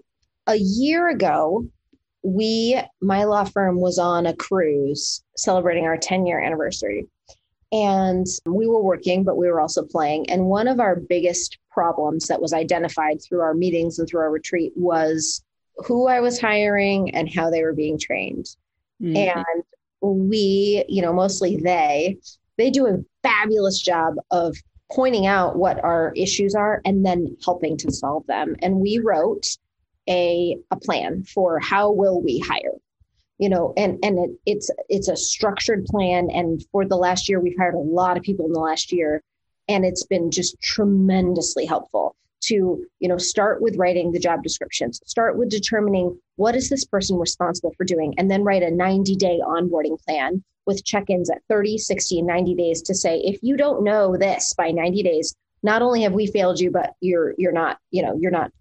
a 0.46 0.54
year 0.54 1.08
ago 1.08 1.66
we 2.22 2.80
my 3.00 3.24
law 3.24 3.42
firm 3.42 3.80
was 3.80 3.98
on 3.98 4.26
a 4.26 4.36
cruise 4.36 5.24
celebrating 5.36 5.86
our 5.86 5.96
10 5.96 6.24
year 6.24 6.40
anniversary 6.40 7.08
and 7.72 8.26
we 8.44 8.66
were 8.66 8.82
working, 8.82 9.24
but 9.24 9.36
we 9.36 9.48
were 9.48 9.60
also 9.60 9.84
playing. 9.84 10.30
And 10.30 10.46
one 10.46 10.68
of 10.68 10.80
our 10.80 10.96
biggest 10.96 11.58
problems 11.70 12.28
that 12.28 12.40
was 12.40 12.52
identified 12.52 13.20
through 13.22 13.40
our 13.40 13.54
meetings 13.54 13.98
and 13.98 14.08
through 14.08 14.20
our 14.20 14.30
retreat 14.30 14.72
was 14.76 15.42
who 15.84 16.06
I 16.06 16.20
was 16.20 16.40
hiring 16.40 17.14
and 17.14 17.32
how 17.32 17.50
they 17.50 17.62
were 17.62 17.74
being 17.74 17.98
trained. 17.98 18.46
Mm-hmm. 19.02 19.16
And 19.38 19.64
we, 20.00 20.84
you 20.88 21.02
know, 21.02 21.12
mostly 21.12 21.56
they, 21.56 22.16
they 22.56 22.70
do 22.70 22.86
a 22.86 22.98
fabulous 23.22 23.80
job 23.80 24.14
of 24.30 24.56
pointing 24.90 25.26
out 25.26 25.56
what 25.56 25.82
our 25.82 26.12
issues 26.16 26.54
are 26.54 26.80
and 26.84 27.04
then 27.04 27.36
helping 27.44 27.76
to 27.78 27.92
solve 27.92 28.26
them. 28.26 28.54
And 28.62 28.76
we 28.76 28.98
wrote 28.98 29.44
a, 30.08 30.56
a 30.70 30.76
plan 30.76 31.24
for 31.24 31.58
how 31.58 31.90
will 31.90 32.22
we 32.22 32.38
hire 32.38 32.75
you 33.38 33.48
know 33.48 33.72
and 33.76 33.98
and 34.02 34.18
it, 34.18 34.30
it's 34.46 34.70
it's 34.88 35.08
a 35.08 35.16
structured 35.16 35.84
plan 35.86 36.28
and 36.30 36.64
for 36.72 36.86
the 36.86 36.96
last 36.96 37.28
year 37.28 37.40
we've 37.40 37.56
hired 37.58 37.74
a 37.74 37.78
lot 37.78 38.16
of 38.16 38.22
people 38.22 38.46
in 38.46 38.52
the 38.52 38.60
last 38.60 38.92
year 38.92 39.22
and 39.68 39.84
it's 39.84 40.04
been 40.04 40.30
just 40.30 40.60
tremendously 40.62 41.64
helpful 41.64 42.16
to 42.40 42.84
you 43.00 43.08
know 43.08 43.18
start 43.18 43.60
with 43.60 43.76
writing 43.76 44.12
the 44.12 44.20
job 44.20 44.42
descriptions 44.42 45.00
start 45.06 45.36
with 45.36 45.48
determining 45.48 46.18
what 46.36 46.54
is 46.54 46.68
this 46.68 46.84
person 46.84 47.18
responsible 47.18 47.72
for 47.76 47.84
doing 47.84 48.14
and 48.18 48.30
then 48.30 48.44
write 48.44 48.62
a 48.62 48.70
90 48.70 49.16
day 49.16 49.40
onboarding 49.44 50.00
plan 50.04 50.42
with 50.66 50.84
check-ins 50.84 51.30
at 51.30 51.42
30 51.48 51.78
60 51.78 52.18
and 52.18 52.26
90 52.26 52.54
days 52.54 52.82
to 52.82 52.94
say 52.94 53.18
if 53.18 53.42
you 53.42 53.56
don't 53.56 53.84
know 53.84 54.16
this 54.16 54.54
by 54.56 54.70
90 54.70 55.02
days 55.02 55.34
not 55.62 55.82
only 55.82 56.02
have 56.02 56.12
we 56.12 56.26
failed 56.26 56.60
you, 56.60 56.70
but 56.70 56.94
you're 57.00 57.34
you're 57.38 57.52
not, 57.52 57.78
you 57.90 58.02
know, 58.02 58.16
you're 58.18 58.30
not, 58.30 58.52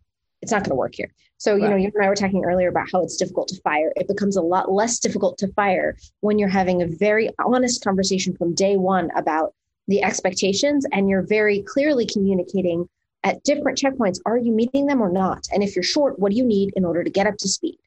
it's 0.42 0.52
not 0.52 0.62
going 0.62 0.72
to 0.72 0.76
work 0.76 0.96
here. 0.96 1.14
So, 1.46 1.56
you 1.56 1.66
right. 1.66 1.70
know, 1.70 1.76
you 1.76 1.92
and 1.94 2.04
I 2.04 2.10
were 2.10 2.16
talking 2.16 2.44
earlier 2.44 2.70
about 2.70 2.90
how 2.92 3.04
it's 3.04 3.18
difficult 3.18 3.50
to 3.50 3.62
fire. 3.62 3.94
It 3.96 4.08
becomes 4.08 4.36
a 4.36 4.42
lot 4.42 4.72
less 4.72 4.98
difficult 4.98 5.38
to 5.38 5.48
fire 5.50 5.96
when 6.22 6.40
you're 6.40 6.50
having 6.50 6.82
a 6.82 6.88
very 6.88 7.30
honest 7.38 7.84
conversation 7.84 8.36
from 8.36 8.56
day 8.56 8.78
one 8.78 9.12
about 9.16 9.54
the 9.88 10.02
expectations 10.02 10.88
and 10.92 11.08
you're 11.08 11.22
very 11.22 11.62
clearly 11.62 12.08
communicating 12.08 12.90
at 13.24 13.44
different 13.44 13.78
checkpoints. 13.78 14.18
Are 14.26 14.40
you 14.40 14.52
meeting 14.52 14.88
them 14.88 15.04
or 15.04 15.12
not? 15.12 15.46
And 15.54 15.62
if 15.62 15.76
you're 15.76 15.84
short, 15.84 16.18
what 16.18 16.32
do 16.32 16.36
you 16.36 16.44
need 16.44 16.74
in 16.76 16.84
order 16.84 17.04
to 17.04 17.12
get 17.12 17.28
up 17.28 17.38
to 17.38 17.48
speed? 17.48 17.78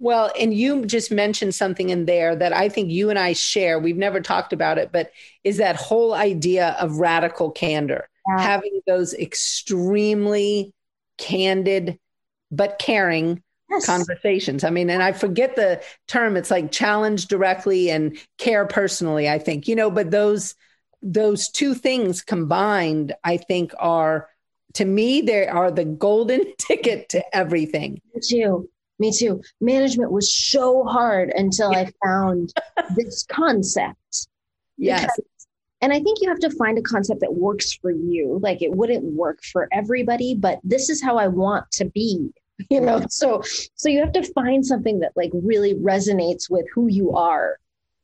Well, 0.00 0.32
and 0.36 0.52
you 0.52 0.84
just 0.84 1.12
mentioned 1.12 1.54
something 1.54 1.90
in 1.90 2.06
there 2.06 2.34
that 2.34 2.52
I 2.52 2.68
think 2.68 2.90
you 2.90 3.08
and 3.10 3.20
I 3.20 3.34
share. 3.34 3.78
We've 3.78 3.96
never 3.96 4.20
talked 4.20 4.52
about 4.52 4.78
it, 4.78 4.90
but 4.90 5.12
is 5.44 5.58
that 5.58 5.76
whole 5.76 6.12
idea 6.12 6.76
of 6.80 6.98
radical 6.98 7.52
candor, 7.52 8.08
yeah. 8.28 8.42
having 8.42 8.80
those 8.84 9.14
extremely 9.14 10.74
candid 11.18 12.00
but 12.50 12.78
caring 12.78 13.42
yes. 13.70 13.86
conversations. 13.86 14.64
I 14.64 14.70
mean, 14.70 14.90
and 14.90 15.02
I 15.02 15.12
forget 15.12 15.56
the 15.56 15.82
term, 16.08 16.36
it's 16.36 16.50
like 16.50 16.72
challenge 16.72 17.26
directly 17.26 17.90
and 17.90 18.16
care 18.38 18.66
personally, 18.66 19.28
I 19.28 19.38
think, 19.38 19.68
you 19.68 19.76
know, 19.76 19.90
but 19.90 20.10
those 20.10 20.54
those 21.02 21.50
two 21.50 21.74
things 21.74 22.22
combined, 22.22 23.14
I 23.22 23.36
think 23.36 23.72
are 23.78 24.28
to 24.74 24.84
me, 24.84 25.20
they 25.20 25.46
are 25.46 25.70
the 25.70 25.84
golden 25.84 26.44
ticket 26.58 27.08
to 27.10 27.36
everything. 27.36 28.00
Me 28.14 28.20
too. 28.22 28.68
Me 28.98 29.12
too. 29.12 29.42
Management 29.60 30.10
was 30.10 30.34
so 30.34 30.84
hard 30.84 31.30
until 31.30 31.70
I 31.70 31.90
found 32.04 32.52
this 32.96 33.24
concept. 33.28 34.28
Yes. 34.78 35.02
Because, 35.02 35.30
and 35.86 35.92
I 35.92 36.00
think 36.00 36.18
you 36.20 36.28
have 36.28 36.40
to 36.40 36.50
find 36.50 36.76
a 36.78 36.82
concept 36.82 37.20
that 37.20 37.34
works 37.34 37.72
for 37.72 37.92
you. 37.92 38.40
Like 38.42 38.60
it 38.60 38.72
wouldn't 38.72 39.04
work 39.04 39.44
for 39.44 39.68
everybody, 39.70 40.34
but 40.34 40.58
this 40.64 40.90
is 40.90 41.00
how 41.00 41.16
I 41.16 41.28
want 41.28 41.70
to 41.72 41.84
be. 41.84 42.30
You 42.70 42.80
know, 42.80 43.04
so 43.10 43.42
so 43.74 43.90
you 43.90 44.00
have 44.00 44.12
to 44.12 44.32
find 44.32 44.64
something 44.64 45.00
that 45.00 45.12
like 45.14 45.30
really 45.34 45.74
resonates 45.74 46.50
with 46.50 46.64
who 46.74 46.86
you 46.88 47.12
are 47.12 47.58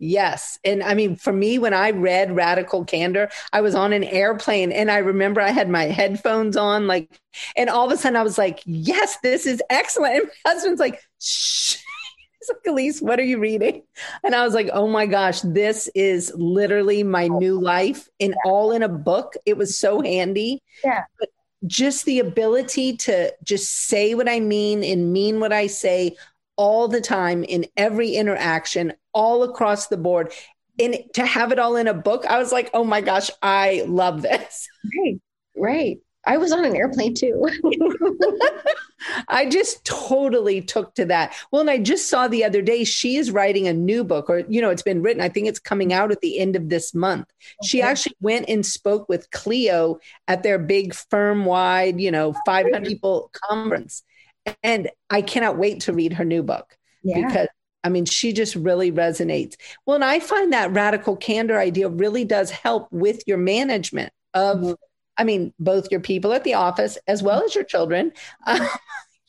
Yes. 0.04 0.58
And 0.64 0.82
I 0.82 0.94
mean, 0.94 1.14
for 1.14 1.32
me, 1.32 1.60
when 1.60 1.72
I 1.72 1.92
read 1.92 2.34
Radical 2.34 2.84
Candor, 2.84 3.30
I 3.52 3.60
was 3.60 3.76
on 3.76 3.92
an 3.92 4.02
airplane 4.02 4.72
and 4.72 4.90
I 4.90 4.98
remember 4.98 5.40
I 5.40 5.50
had 5.50 5.68
my 5.68 5.84
headphones 5.84 6.56
on, 6.56 6.88
like, 6.88 7.08
and 7.56 7.70
all 7.70 7.86
of 7.86 7.92
a 7.92 7.96
sudden 7.96 8.16
I 8.16 8.24
was 8.24 8.36
like, 8.36 8.62
yes, 8.66 9.18
this 9.22 9.46
is 9.46 9.62
excellent. 9.70 10.14
And 10.16 10.24
my 10.44 10.50
husband's 10.50 10.80
like, 10.80 11.00
shh. 11.20 11.76
He's 12.42 12.56
like, 12.56 12.66
Elise, 12.66 13.00
what 13.00 13.20
are 13.20 13.24
you 13.24 13.38
reading? 13.38 13.82
And 14.24 14.34
I 14.34 14.44
was 14.44 14.52
like, 14.52 14.68
oh 14.72 14.88
my 14.88 15.06
gosh, 15.06 15.42
this 15.42 15.88
is 15.94 16.32
literally 16.34 17.04
my 17.04 17.28
oh. 17.30 17.38
new 17.38 17.60
life 17.60 18.08
and 18.18 18.30
yeah. 18.30 18.50
all 18.50 18.72
in 18.72 18.82
a 18.82 18.88
book. 18.88 19.34
It 19.46 19.56
was 19.56 19.78
so 19.78 20.00
handy. 20.00 20.60
Yeah. 20.82 21.04
But 21.20 21.28
just 21.66 22.04
the 22.04 22.18
ability 22.18 22.96
to 22.96 23.32
just 23.44 23.86
say 23.86 24.14
what 24.14 24.28
I 24.28 24.40
mean 24.40 24.82
and 24.82 25.12
mean 25.12 25.38
what 25.38 25.52
I 25.52 25.68
say 25.68 26.16
all 26.56 26.88
the 26.88 27.00
time 27.00 27.44
in 27.44 27.66
every 27.76 28.16
interaction, 28.16 28.92
all 29.12 29.44
across 29.44 29.86
the 29.86 29.96
board. 29.96 30.32
And 30.80 30.96
to 31.14 31.24
have 31.24 31.52
it 31.52 31.60
all 31.60 31.76
in 31.76 31.86
a 31.86 31.94
book, 31.94 32.26
I 32.26 32.38
was 32.38 32.50
like, 32.50 32.70
oh 32.74 32.82
my 32.82 33.00
gosh, 33.00 33.30
I 33.40 33.84
love 33.86 34.22
this. 34.22 34.68
Right, 34.98 35.20
right. 35.56 35.98
I 36.24 36.36
was 36.36 36.52
on 36.52 36.64
an 36.64 36.76
airplane 36.76 37.14
too. 37.14 37.48
I 39.28 39.48
just 39.48 39.84
totally 39.84 40.62
took 40.62 40.94
to 40.94 41.04
that. 41.06 41.34
Well, 41.50 41.60
and 41.60 41.70
I 41.70 41.78
just 41.78 42.08
saw 42.08 42.28
the 42.28 42.44
other 42.44 42.62
day 42.62 42.84
she 42.84 43.16
is 43.16 43.30
writing 43.30 43.66
a 43.66 43.72
new 43.72 44.04
book, 44.04 44.30
or, 44.30 44.40
you 44.48 44.60
know, 44.60 44.70
it's 44.70 44.82
been 44.82 45.02
written. 45.02 45.22
I 45.22 45.28
think 45.28 45.48
it's 45.48 45.58
coming 45.58 45.92
out 45.92 46.12
at 46.12 46.20
the 46.20 46.38
end 46.38 46.54
of 46.54 46.68
this 46.68 46.94
month. 46.94 47.26
Okay. 47.28 47.68
She 47.68 47.82
actually 47.82 48.16
went 48.20 48.48
and 48.48 48.64
spoke 48.64 49.08
with 49.08 49.30
Clio 49.30 49.98
at 50.28 50.42
their 50.42 50.58
big 50.58 50.94
firm 50.94 51.44
wide, 51.44 52.00
you 52.00 52.10
know, 52.10 52.34
500 52.46 52.84
people 52.84 53.30
conference. 53.48 54.04
And 54.62 54.90
I 55.10 55.22
cannot 55.22 55.58
wait 55.58 55.80
to 55.82 55.92
read 55.92 56.12
her 56.14 56.24
new 56.24 56.42
book 56.42 56.76
yeah. 57.02 57.26
because 57.26 57.48
I 57.84 57.88
mean, 57.88 58.04
she 58.04 58.32
just 58.32 58.54
really 58.54 58.92
resonates. 58.92 59.56
Well, 59.86 59.96
and 59.96 60.04
I 60.04 60.20
find 60.20 60.52
that 60.52 60.72
radical 60.72 61.16
candor 61.16 61.58
idea 61.58 61.88
really 61.88 62.24
does 62.24 62.50
help 62.50 62.86
with 62.92 63.22
your 63.26 63.38
management 63.38 64.12
of, 64.34 64.58
mm-hmm. 64.58 64.72
I 65.18 65.24
mean, 65.24 65.52
both 65.58 65.90
your 65.90 66.00
people 66.00 66.32
at 66.32 66.44
the 66.44 66.54
office 66.54 66.98
as 67.06 67.22
well 67.22 67.42
as 67.44 67.54
your 67.54 67.64
children. 67.64 68.12
Uh, 68.46 68.66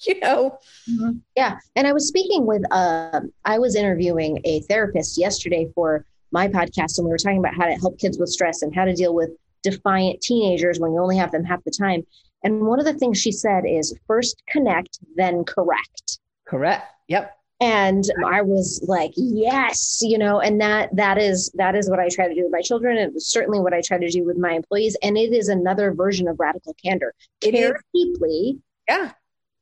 you 0.06 0.20
know. 0.20 0.58
Mm-hmm. 0.90 1.12
Yeah. 1.38 1.60
And 1.76 1.88
I 1.88 1.94
was 1.94 2.08
speaking 2.08 2.46
with, 2.46 2.64
uh, 2.72 3.22
I 3.46 3.60
was 3.60 3.76
interviewing 3.76 4.42
a 4.44 4.60
therapist 4.62 5.18
yesterday 5.18 5.70
for 5.76 6.06
my 6.32 6.48
podcast, 6.48 6.98
and 6.98 7.06
we 7.06 7.12
were 7.12 7.18
talking 7.18 7.40
about 7.40 7.56
how 7.56 7.68
to 7.68 7.76
help 7.76 8.00
kids 8.00 8.18
with 8.18 8.30
stress 8.30 8.62
and 8.64 8.76
how 8.76 8.86
to 8.86 8.94
deal 8.94 9.14
with 9.14 9.30
defiant 9.62 10.20
teenagers 10.20 10.80
when 10.80 10.92
you 10.92 11.00
only 11.00 11.16
have 11.16 11.32
them 11.32 11.44
half 11.44 11.64
the 11.64 11.72
time. 11.72 12.06
And 12.44 12.68
one 12.68 12.80
of 12.80 12.86
the 12.86 12.94
things 12.94 13.18
she 13.18 13.32
said 13.32 13.64
is 13.66 13.98
first 14.08 14.44
connect, 14.50 15.00
then 15.16 15.46
correct. 15.46 16.20
Correct. 16.46 16.86
Yep. 17.08 17.34
And 17.64 18.04
I 18.26 18.42
was 18.42 18.84
like, 18.90 19.14
yes, 19.16 20.00
you 20.02 20.18
know, 20.18 20.42
and 20.42 20.60
that 20.60 20.94
that 20.98 21.18
is 21.18 21.50
that 21.56 21.76
is 21.76 21.90
what 21.90 21.98
I 21.98 22.10
try 22.10 22.28
to 22.28 22.36
do 22.36 22.44
with 22.44 22.52
my 22.52 22.62
children. 22.62 22.98
And 22.98 23.24
certainly 23.24 23.62
what 23.62 23.74
I 23.74 23.80
try 23.80 23.98
to 23.98 24.10
do 24.10 24.26
with 24.26 24.38
my 24.38 24.52
employees. 24.52 24.98
And 25.02 25.18
it 25.18 25.32
is 25.32 25.48
another 25.48 25.94
version 25.94 26.28
of 26.28 26.42
radical 26.42 26.76
candor. 26.84 27.14
Care 27.40 27.80
deeply. 27.94 28.60
Yeah. 28.90 29.14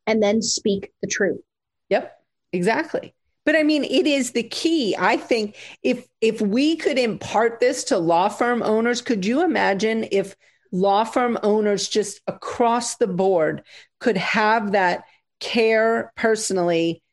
And 0.07 0.23
then 0.23 0.41
speak 0.41 0.91
the 1.03 1.07
truth. 1.07 1.41
Yep. 1.89 2.11
Exactly. 2.53 3.13
But 3.45 3.55
I 3.55 3.61
mean, 3.61 3.83
it 3.83 4.07
is 4.07 4.31
the 4.31 4.43
key. 4.43 4.95
I 4.97 5.15
think 5.17 5.55
if 5.83 6.07
if 6.21 6.41
we 6.41 6.77
could 6.77 6.97
impart 6.97 7.59
this 7.59 7.83
to 7.85 7.99
law 7.99 8.29
firm 8.29 8.63
owners, 8.63 9.01
could 9.01 9.27
you 9.27 9.43
imagine 9.43 10.07
if 10.11 10.35
law 10.71 11.03
firm 11.03 11.37
owners 11.43 11.87
just 11.87 12.19
across 12.25 12.95
the 12.95 13.05
board 13.05 13.61
could 13.99 14.17
have 14.17 14.71
that 14.71 15.03
care 15.39 16.11
personally 16.15 17.03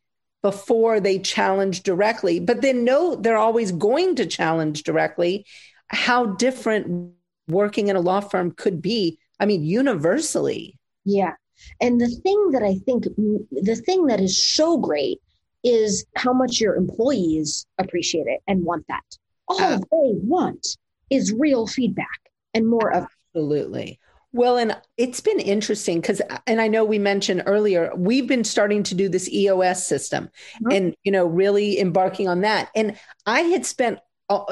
before 0.42 1.00
they 1.00 1.18
challenge 1.18 1.82
directly, 1.82 2.40
but 2.40 2.62
then 2.62 2.84
know 2.84 3.16
they're 3.16 3.36
always 3.36 3.72
going 3.72 4.14
to 4.16 4.26
challenge 4.26 4.82
directly, 4.82 5.44
how 5.88 6.26
different 6.26 7.12
working 7.48 7.88
in 7.88 7.96
a 7.96 8.00
law 8.00 8.20
firm 8.20 8.52
could 8.52 8.80
be. 8.80 9.18
I 9.40 9.46
mean, 9.46 9.64
universally. 9.64 10.78
Yeah. 11.04 11.32
And 11.80 12.00
the 12.00 12.08
thing 12.08 12.50
that 12.52 12.62
I 12.62 12.76
think, 12.84 13.04
the 13.04 13.82
thing 13.84 14.06
that 14.06 14.20
is 14.20 14.42
so 14.42 14.78
great 14.78 15.20
is 15.64 16.04
how 16.14 16.32
much 16.32 16.60
your 16.60 16.76
employees 16.76 17.66
appreciate 17.78 18.26
it 18.26 18.40
and 18.46 18.64
want 18.64 18.86
that. 18.88 19.04
All 19.48 19.60
uh, 19.60 19.78
they 19.78 19.86
want 19.90 20.76
is 21.10 21.32
real 21.32 21.66
feedback 21.66 22.20
and 22.54 22.68
more 22.68 22.92
of 22.92 23.06
Absolutely. 23.34 23.98
Well, 24.32 24.58
and 24.58 24.76
it's 24.96 25.20
been 25.20 25.40
interesting 25.40 26.00
because, 26.00 26.20
and 26.46 26.60
I 26.60 26.68
know 26.68 26.84
we 26.84 26.98
mentioned 26.98 27.44
earlier, 27.46 27.92
we've 27.96 28.26
been 28.26 28.44
starting 28.44 28.82
to 28.84 28.94
do 28.94 29.08
this 29.08 29.28
EOS 29.30 29.86
system 29.86 30.24
mm-hmm. 30.56 30.70
and, 30.70 30.96
you 31.02 31.12
know, 31.12 31.26
really 31.26 31.80
embarking 31.80 32.28
on 32.28 32.42
that. 32.42 32.68
And 32.74 32.98
I 33.24 33.40
had 33.40 33.64
spent, 33.64 34.00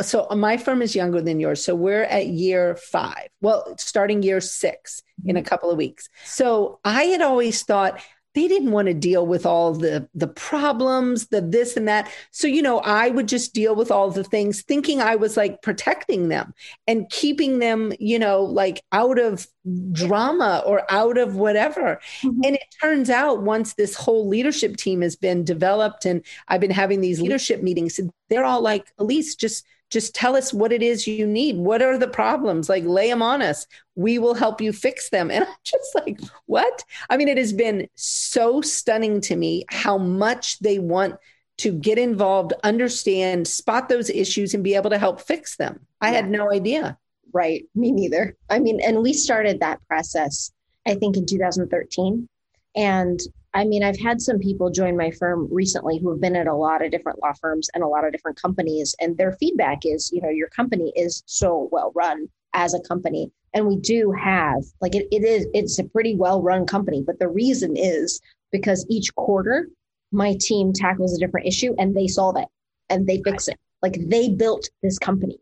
so 0.01 0.27
my 0.35 0.57
firm 0.57 0.81
is 0.81 0.97
younger 0.97 1.21
than 1.21 1.41
yours. 1.41 1.63
So 1.63 1.75
we're 1.75 2.05
at 2.05 2.29
year 2.29 2.77
five. 2.77 3.29
Well, 3.43 3.77
starting 3.77 4.23
year 4.23 4.41
6 4.41 5.03
mm-hmm. 5.21 5.31
in 5.31 5.37
a 5.37 5.43
couple 5.43 5.71
of 5.71 5.77
weeks. 5.77 6.09
So 6.25 6.81
I 6.83 7.05
had 7.05 7.21
always 7.21 7.63
thought, 7.63 8.01
they 8.37 8.47
didn't 8.47 8.71
want 8.71 8.87
to 8.87 8.95
deal 8.95 9.27
with 9.27 9.47
all 9.47 9.73
the 9.73 10.07
the 10.15 10.29
problems 10.29 11.29
the 11.29 11.41
this 11.41 11.77
and 11.77 11.89
that 11.89 12.09
so 12.31 12.47
you 12.47 12.61
know 12.61 12.79
i 12.81 13.09
would 13.09 13.27
just 13.27 13.55
deal 13.55 13.75
with 13.75 13.91
all 13.91 14.11
the 14.11 14.23
things 14.23 14.63
thinking 14.63 15.01
i 15.01 15.17
was 15.17 15.37
like 15.37 15.61
protecting 15.63 16.29
them 16.29 16.55
and 16.87 17.09
keeping 17.09 17.59
them 17.59 17.93
you 17.99 18.19
know 18.19 18.43
like 18.43 18.83
out 18.93 19.19
of 19.19 19.49
drama 19.91 20.63
or 20.67 20.83
out 20.93 21.19
of 21.19 21.35
whatever 21.35 21.99
mm-hmm. 22.21 22.41
and 22.45 22.55
it 22.55 22.75
turns 22.81 23.11
out 23.11 23.43
once 23.43 23.75
this 23.75 23.97
whole 23.97 24.29
leadership 24.29 24.77
team 24.77 25.01
has 25.01 25.17
been 25.17 25.43
developed 25.43 26.05
and 26.05 26.23
i've 26.49 26.61
been 26.61 26.71
having 26.71 27.01
these 27.01 27.21
leadership 27.21 27.63
meetings 27.63 27.99
they're 28.29 28.45
all 28.45 28.61
like 28.61 28.93
elise 28.99 29.35
just 29.35 29.65
just 29.91 30.15
tell 30.15 30.37
us 30.37 30.53
what 30.53 30.73
it 30.73 30.83
is 30.83 31.07
you 31.07 31.27
need. 31.27 31.57
What 31.57 31.83
are 31.83 31.97
the 31.97 32.09
problems? 32.09 32.69
Like, 32.69 32.85
lay 32.85 33.09
them 33.09 33.23
on 33.23 33.43
us. 33.43 33.67
We 33.95 34.19
will 34.19 34.35
help 34.35 34.61
you 34.61 34.73
fix 34.73 35.11
them. 35.11 35.31
And 35.31 35.45
I'm 35.49 35.55
just 35.65 35.95
like, 35.95 36.21
what? 36.47 36.85
I 37.09 37.17
mean, 37.17 37.29
it 37.29 37.39
has 37.39 37.53
been 37.53 37.89
so 37.95 38.61
stunning 38.61 39.21
to 39.23 39.37
me 39.37 39.65
how 39.69 39.99
much 39.99 40.59
they 40.59 40.79
want 40.79 41.17
to 41.59 41.73
get 41.73 41.99
involved, 41.99 42.53
understand, 42.65 43.49
spot 43.49 43.89
those 43.89 44.11
issues, 44.11 44.53
and 44.53 44.63
be 44.63 44.75
able 44.75 44.91
to 44.91 44.99
help 44.99 45.21
fix 45.21 45.57
them. 45.57 45.81
I 46.01 46.11
yeah. 46.11 46.17
had 46.17 46.31
no 46.31 46.53
idea. 46.53 46.99
Right. 47.33 47.65
Me 47.75 47.93
neither. 47.93 48.37
I 48.51 48.59
mean, 48.59 48.81
and 48.81 49.03
we 49.03 49.13
started 49.13 49.61
that 49.61 49.81
process, 49.89 50.53
I 50.87 50.95
think, 50.95 51.17
in 51.17 51.27
2013. 51.27 52.29
And 52.75 53.21
I 53.57 53.65
mean, 53.65 53.83
I've 53.83 53.99
had 53.99 54.21
some 54.21 54.39
people 54.39 54.71
join 54.71 54.99
my 54.99 55.11
firm 55.11 55.49
recently 55.51 55.99
who 55.99 56.11
have 56.11 56.21
been 56.21 56.37
at 56.37 56.47
a 56.47 56.55
lot 56.55 56.85
of 56.85 56.91
different 56.91 57.23
law 57.23 57.33
firms 57.41 57.71
and 57.73 57.83
a 57.83 57.89
lot 57.89 58.05
of 58.05 58.13
different 58.13 58.41
companies. 58.41 58.95
And 59.01 59.17
their 59.17 59.33
feedback 59.33 59.87
is, 59.87 60.11
you 60.13 60.21
know, 60.21 60.29
your 60.29 60.49
company 60.49 60.93
is 60.95 61.23
so 61.25 61.71
well 61.73 61.91
run 61.95 62.29
as 62.53 62.75
a 62.75 62.81
company. 62.81 63.33
And 63.55 63.67
we 63.67 63.79
do 63.79 64.13
have, 64.13 64.63
like, 64.83 64.95
it, 64.95 65.09
it 65.11 65.25
is, 65.25 65.47
it's 65.55 65.79
a 65.79 65.85
pretty 65.85 66.15
well 66.15 66.43
run 66.43 66.67
company. 66.67 67.03
But 67.03 67.19
the 67.19 67.29
reason 67.29 67.79
is 67.79 68.21
because 68.53 68.85
each 68.91 69.15
quarter, 69.15 69.71
my 70.13 70.37
team 70.39 70.75
tackles 70.75 71.17
a 71.17 71.19
different 71.19 71.47
issue 71.47 71.75
and 71.79 71.97
they 71.97 72.09
solve 72.09 72.37
it 72.37 72.49
and 72.91 73.07
they 73.07 73.23
fix 73.23 73.49
it. 73.49 73.57
Like, 73.81 73.97
they 74.07 74.29
built 74.29 74.69
this 74.83 74.99
company. 74.99 75.39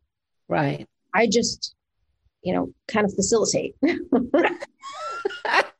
Right. 0.46 0.86
I 1.14 1.26
just, 1.26 1.74
you 2.42 2.54
know, 2.54 2.72
kind 2.86 3.06
of 3.06 3.12
facilitate. 3.12 3.74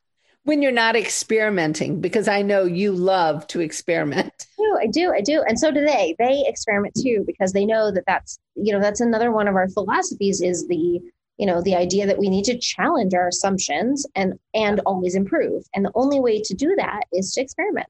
when 0.45 0.61
you're 0.63 0.73
not 0.73 0.95
experimenting, 0.95 2.01
because 2.01 2.29
I 2.29 2.43
know 2.43 2.65
you 2.65 2.93
love 2.93 3.47
to 3.49 3.61
experiment. 3.61 4.47
I 4.59 4.63
do, 4.63 4.79
I 4.79 4.87
do, 4.87 5.13
I 5.15 5.21
do. 5.21 5.45
And 5.49 5.59
so 5.59 5.71
do 5.71 5.81
they. 5.81 6.15
They 6.19 6.45
experiment 6.47 6.95
too, 6.95 7.25
because 7.27 7.53
they 7.53 7.65
know 7.65 7.91
that 7.91 8.05
that's, 8.07 8.39
you 8.55 8.73
know, 8.73 8.81
that's 8.81 9.01
another 9.01 9.33
one 9.33 9.49
of 9.49 9.57
our 9.57 9.69
philosophies 9.69 10.43
is 10.43 10.69
the, 10.69 11.01
you 11.39 11.47
know, 11.47 11.63
the 11.63 11.75
idea 11.75 12.07
that 12.07 12.19
we 12.19 12.29
need 12.29 12.45
to 12.45 12.59
challenge 12.59 13.15
our 13.15 13.29
assumptions 13.29 14.07
and 14.15 14.35
and 14.55 14.81
always 14.81 15.15
improve. 15.15 15.65
And 15.75 15.85
the 15.85 15.93
only 15.95 16.21
way 16.21 16.41
to 16.43 16.55
do 16.55 16.75
that 16.77 17.05
is 17.13 17.33
to 17.33 17.41
experiment. 17.41 17.89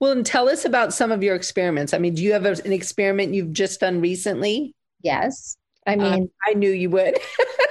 Well, 0.00 0.12
and 0.12 0.26
tell 0.26 0.48
us 0.48 0.64
about 0.64 0.92
some 0.92 1.12
of 1.12 1.22
your 1.22 1.36
experiments. 1.36 1.94
I 1.94 1.98
mean, 1.98 2.14
do 2.14 2.22
you 2.22 2.32
have 2.32 2.44
an 2.44 2.72
experiment 2.72 3.34
you've 3.34 3.52
just 3.52 3.78
done 3.78 4.00
recently? 4.00 4.74
Yes. 5.02 5.56
I 5.86 5.94
uh, 5.94 5.96
mean, 5.96 6.24
uh, 6.24 6.50
I 6.50 6.54
knew 6.54 6.70
you 6.70 6.90
would. 6.90 7.18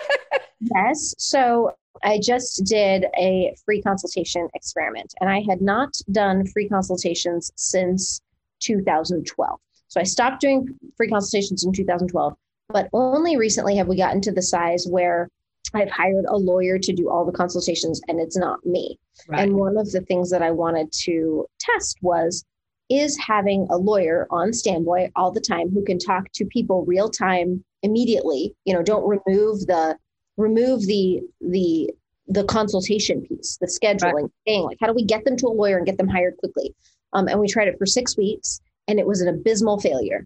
yes. 0.61 1.13
So 1.17 1.73
I 2.03 2.19
just 2.19 2.63
did 2.65 3.05
a 3.17 3.55
free 3.65 3.81
consultation 3.81 4.47
experiment, 4.53 5.13
and 5.19 5.29
I 5.29 5.43
had 5.47 5.61
not 5.61 5.93
done 6.11 6.45
free 6.47 6.67
consultations 6.67 7.51
since 7.55 8.21
2012. 8.61 9.59
So 9.87 9.99
I 9.99 10.03
stopped 10.03 10.41
doing 10.41 10.67
free 10.95 11.09
consultations 11.09 11.65
in 11.65 11.73
2012, 11.73 12.33
but 12.69 12.89
only 12.93 13.37
recently 13.37 13.75
have 13.75 13.87
we 13.87 13.97
gotten 13.97 14.21
to 14.21 14.31
the 14.31 14.41
size 14.41 14.87
where 14.89 15.29
I've 15.73 15.91
hired 15.91 16.25
a 16.27 16.37
lawyer 16.37 16.77
to 16.79 16.93
do 16.93 17.09
all 17.09 17.25
the 17.25 17.31
consultations 17.31 18.01
and 18.07 18.19
it's 18.19 18.37
not 18.37 18.65
me. 18.65 18.97
Right. 19.27 19.41
And 19.41 19.55
one 19.55 19.77
of 19.77 19.91
the 19.91 20.01
things 20.01 20.29
that 20.31 20.41
I 20.41 20.51
wanted 20.51 20.91
to 21.03 21.45
test 21.59 21.97
was 22.01 22.45
is 22.89 23.17
having 23.17 23.67
a 23.69 23.77
lawyer 23.77 24.27
on 24.31 24.51
standby 24.51 25.11
all 25.15 25.31
the 25.31 25.39
time 25.39 25.69
who 25.69 25.83
can 25.83 25.97
talk 25.97 26.25
to 26.33 26.45
people 26.45 26.85
real 26.85 27.09
time 27.09 27.63
immediately 27.83 28.53
you 28.65 28.73
know 28.73 28.83
don't 28.83 29.07
remove 29.07 29.65
the 29.65 29.97
remove 30.41 30.85
the 30.85 31.21
the 31.39 31.91
the 32.27 32.43
consultation 32.45 33.21
piece 33.21 33.57
the 33.59 33.67
scheduling 33.67 34.13
right. 34.13 34.31
thing. 34.45 34.63
Like 34.63 34.77
how 34.79 34.87
do 34.87 34.93
we 34.93 35.03
get 35.03 35.25
them 35.25 35.37
to 35.37 35.47
a 35.47 35.49
lawyer 35.49 35.77
and 35.77 35.85
get 35.85 35.97
them 35.97 36.07
hired 36.07 36.37
quickly? 36.37 36.73
Um, 37.13 37.27
and 37.27 37.39
we 37.39 37.47
tried 37.47 37.67
it 37.67 37.77
for 37.77 37.85
six 37.85 38.17
weeks 38.17 38.61
and 38.87 38.99
it 38.99 39.07
was 39.07 39.21
an 39.21 39.27
abysmal 39.27 39.79
failure. 39.79 40.25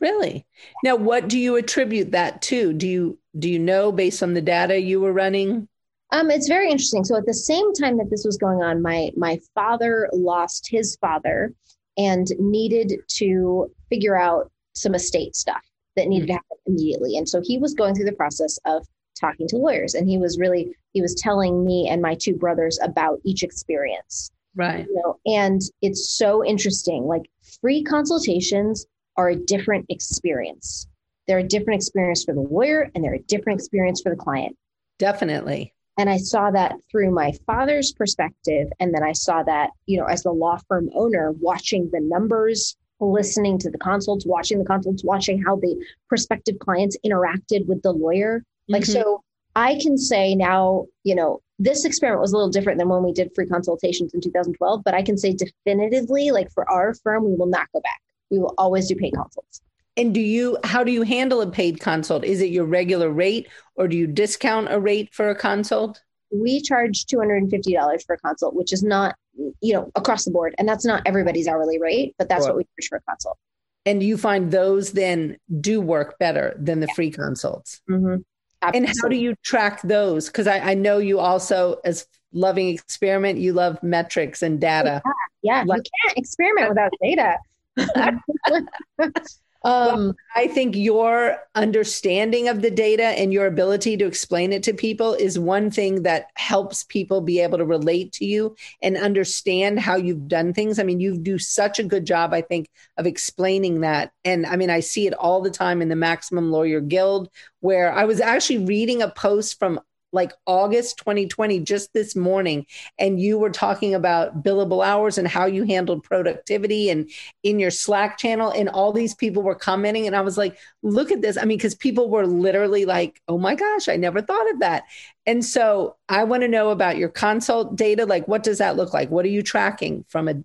Really? 0.00 0.46
Now 0.82 0.96
what 0.96 1.28
do 1.28 1.38
you 1.38 1.56
attribute 1.56 2.12
that 2.12 2.42
to? 2.42 2.72
Do 2.72 2.86
you 2.86 3.18
do 3.38 3.48
you 3.50 3.58
know 3.58 3.92
based 3.92 4.22
on 4.22 4.34
the 4.34 4.42
data 4.42 4.80
you 4.80 5.00
were 5.00 5.12
running? 5.12 5.68
Um, 6.12 6.30
it's 6.30 6.48
very 6.48 6.70
interesting. 6.70 7.04
So 7.04 7.16
at 7.16 7.26
the 7.26 7.34
same 7.34 7.72
time 7.74 7.96
that 7.98 8.10
this 8.10 8.24
was 8.24 8.36
going 8.36 8.62
on 8.62 8.82
my 8.82 9.10
my 9.16 9.38
father 9.54 10.08
lost 10.12 10.68
his 10.70 10.96
father 10.96 11.54
and 11.96 12.28
needed 12.38 13.00
to 13.16 13.70
figure 13.88 14.16
out 14.16 14.50
some 14.74 14.94
estate 14.94 15.36
stuff 15.36 15.62
that 15.96 16.08
needed 16.08 16.28
mm-hmm. 16.28 16.28
to 16.28 16.32
happen 16.34 16.56
immediately. 16.66 17.16
And 17.16 17.28
so 17.28 17.40
he 17.44 17.58
was 17.58 17.74
going 17.74 17.94
through 17.94 18.06
the 18.06 18.12
process 18.12 18.58
of 18.64 18.86
talking 19.20 19.46
to 19.48 19.56
lawyers 19.56 19.94
and 19.94 20.08
he 20.08 20.18
was 20.18 20.38
really 20.38 20.74
he 20.92 21.02
was 21.02 21.14
telling 21.14 21.64
me 21.64 21.88
and 21.88 22.02
my 22.02 22.14
two 22.14 22.34
brothers 22.34 22.78
about 22.82 23.20
each 23.24 23.42
experience. 23.42 24.30
Right. 24.56 24.86
You 24.88 24.94
know, 24.94 25.18
and 25.26 25.60
it's 25.82 26.10
so 26.10 26.44
interesting. 26.44 27.04
Like 27.04 27.30
free 27.60 27.84
consultations 27.84 28.86
are 29.16 29.30
a 29.30 29.36
different 29.36 29.86
experience. 29.88 30.88
They're 31.28 31.38
a 31.38 31.44
different 31.44 31.80
experience 31.80 32.24
for 32.24 32.34
the 32.34 32.40
lawyer 32.40 32.90
and 32.94 33.04
they're 33.04 33.14
a 33.14 33.22
different 33.22 33.60
experience 33.60 34.00
for 34.00 34.10
the 34.10 34.16
client. 34.16 34.56
Definitely. 34.98 35.72
And 35.98 36.08
I 36.08 36.16
saw 36.16 36.50
that 36.50 36.76
through 36.90 37.10
my 37.10 37.32
father's 37.46 37.92
perspective. 37.92 38.68
And 38.80 38.94
then 38.94 39.02
I 39.02 39.12
saw 39.12 39.42
that, 39.42 39.70
you 39.86 39.98
know, 39.98 40.06
as 40.06 40.22
the 40.22 40.32
law 40.32 40.58
firm 40.66 40.88
owner, 40.94 41.32
watching 41.32 41.90
the 41.92 42.00
numbers, 42.00 42.76
listening 43.00 43.58
to 43.58 43.70
the 43.70 43.78
consults, 43.78 44.26
watching 44.26 44.58
the 44.58 44.64
consults, 44.64 45.04
watching 45.04 45.42
how 45.42 45.56
the 45.56 45.76
prospective 46.08 46.58
clients 46.58 46.96
interacted 47.04 47.66
with 47.66 47.82
the 47.82 47.92
lawyer. 47.92 48.42
Like, 48.70 48.84
mm-hmm. 48.84 48.92
so 48.92 49.24
I 49.56 49.78
can 49.82 49.98
say 49.98 50.34
now, 50.34 50.86
you 51.02 51.14
know, 51.14 51.40
this 51.58 51.84
experiment 51.84 52.22
was 52.22 52.32
a 52.32 52.36
little 52.36 52.50
different 52.50 52.78
than 52.78 52.88
when 52.88 53.02
we 53.02 53.12
did 53.12 53.32
free 53.34 53.46
consultations 53.46 54.14
in 54.14 54.20
2012, 54.20 54.82
but 54.84 54.94
I 54.94 55.02
can 55.02 55.18
say 55.18 55.34
definitively, 55.34 56.30
like 56.30 56.50
for 56.52 56.68
our 56.70 56.94
firm, 56.94 57.24
we 57.24 57.34
will 57.34 57.46
not 57.46 57.66
go 57.72 57.80
back. 57.80 58.00
We 58.30 58.38
will 58.38 58.54
always 58.56 58.88
do 58.88 58.94
paid 58.94 59.12
consults. 59.12 59.60
And 59.96 60.14
do 60.14 60.20
you, 60.20 60.56
how 60.64 60.84
do 60.84 60.92
you 60.92 61.02
handle 61.02 61.42
a 61.42 61.50
paid 61.50 61.80
consult? 61.80 62.24
Is 62.24 62.40
it 62.40 62.50
your 62.50 62.64
regular 62.64 63.10
rate 63.10 63.48
or 63.74 63.88
do 63.88 63.96
you 63.96 64.06
discount 64.06 64.72
a 64.72 64.78
rate 64.78 65.12
for 65.12 65.28
a 65.28 65.34
consult? 65.34 66.00
We 66.32 66.62
charge 66.62 67.06
$250 67.06 68.06
for 68.06 68.14
a 68.14 68.18
consult, 68.18 68.54
which 68.54 68.72
is 68.72 68.84
not, 68.84 69.16
you 69.60 69.74
know, 69.74 69.90
across 69.96 70.24
the 70.24 70.30
board. 70.30 70.54
And 70.58 70.68
that's 70.68 70.84
not 70.84 71.02
everybody's 71.04 71.48
hourly 71.48 71.80
rate, 71.80 72.14
but 72.18 72.28
that's 72.28 72.46
what 72.46 72.56
we 72.56 72.62
charge 72.62 72.88
for 72.88 72.98
a 72.98 73.02
consult. 73.02 73.36
And 73.84 74.02
you 74.02 74.16
find 74.16 74.52
those 74.52 74.92
then 74.92 75.38
do 75.60 75.80
work 75.80 76.18
better 76.18 76.54
than 76.56 76.80
the 76.80 76.86
yeah. 76.86 76.94
free 76.94 77.10
consults. 77.10 77.80
Mm-hmm. 77.90 78.22
And 78.62 78.86
how 78.86 79.08
do 79.08 79.16
you 79.16 79.34
track 79.42 79.80
those? 79.82 80.26
Because 80.26 80.46
I, 80.46 80.58
I, 80.58 80.74
know 80.74 80.98
you 80.98 81.18
also, 81.18 81.80
as 81.84 82.06
loving 82.32 82.68
experiment, 82.68 83.38
you 83.38 83.52
love 83.52 83.82
metrics 83.82 84.42
and 84.42 84.60
data. 84.60 85.02
Yeah, 85.42 85.60
yeah. 85.60 85.64
Like, 85.66 85.82
you 85.84 85.90
can't 86.04 86.18
experiment 86.18 86.68
without 86.68 86.92
data. 87.00 87.38
Um, 89.62 89.72
well, 90.06 90.16
I 90.34 90.46
think 90.46 90.74
your 90.74 91.36
understanding 91.54 92.48
of 92.48 92.62
the 92.62 92.70
data 92.70 93.04
and 93.04 93.32
your 93.32 93.46
ability 93.46 93.96
to 93.98 94.06
explain 94.06 94.54
it 94.54 94.62
to 94.62 94.72
people 94.72 95.12
is 95.12 95.38
one 95.38 95.70
thing 95.70 96.02
that 96.04 96.28
helps 96.34 96.84
people 96.84 97.20
be 97.20 97.40
able 97.40 97.58
to 97.58 97.66
relate 97.66 98.12
to 98.12 98.24
you 98.24 98.56
and 98.82 98.96
understand 98.96 99.78
how 99.78 99.96
you've 99.96 100.28
done 100.28 100.54
things. 100.54 100.78
I 100.78 100.84
mean, 100.84 100.98
you 100.98 101.18
do 101.18 101.38
such 101.38 101.78
a 101.78 101.84
good 101.84 102.06
job, 102.06 102.32
I 102.32 102.40
think, 102.40 102.70
of 102.96 103.06
explaining 103.06 103.80
that. 103.80 104.12
And 104.24 104.46
I 104.46 104.56
mean, 104.56 104.70
I 104.70 104.80
see 104.80 105.06
it 105.06 105.14
all 105.14 105.42
the 105.42 105.50
time 105.50 105.82
in 105.82 105.88
the 105.88 105.96
Maximum 105.96 106.50
Lawyer 106.50 106.80
Guild, 106.80 107.28
where 107.60 107.92
I 107.92 108.04
was 108.04 108.20
actually 108.20 108.64
reading 108.64 109.02
a 109.02 109.10
post 109.10 109.58
from 109.58 109.80
like 110.12 110.32
August 110.46 110.98
2020, 110.98 111.60
just 111.60 111.92
this 111.92 112.16
morning, 112.16 112.66
and 112.98 113.20
you 113.20 113.38
were 113.38 113.50
talking 113.50 113.94
about 113.94 114.42
billable 114.42 114.84
hours 114.84 115.18
and 115.18 115.28
how 115.28 115.46
you 115.46 115.64
handled 115.64 116.02
productivity 116.02 116.90
and 116.90 117.10
in 117.42 117.58
your 117.58 117.70
Slack 117.70 118.18
channel, 118.18 118.50
and 118.50 118.68
all 118.68 118.92
these 118.92 119.14
people 119.14 119.42
were 119.42 119.54
commenting. 119.54 120.06
And 120.06 120.16
I 120.16 120.20
was 120.20 120.36
like, 120.36 120.58
look 120.82 121.10
at 121.10 121.22
this. 121.22 121.36
I 121.36 121.44
mean, 121.44 121.58
because 121.58 121.74
people 121.74 122.10
were 122.10 122.26
literally 122.26 122.84
like, 122.84 123.20
oh 123.28 123.38
my 123.38 123.54
gosh, 123.54 123.88
I 123.88 123.96
never 123.96 124.20
thought 124.20 124.50
of 124.50 124.60
that. 124.60 124.84
And 125.26 125.44
so 125.44 125.96
I 126.08 126.24
want 126.24 126.42
to 126.42 126.48
know 126.48 126.70
about 126.70 126.96
your 126.96 127.08
consult 127.08 127.76
data. 127.76 128.06
Like, 128.06 128.26
what 128.26 128.42
does 128.42 128.58
that 128.58 128.76
look 128.76 128.92
like? 128.92 129.10
What 129.10 129.24
are 129.24 129.28
you 129.28 129.42
tracking 129.42 130.04
from 130.08 130.28
a 130.28 130.42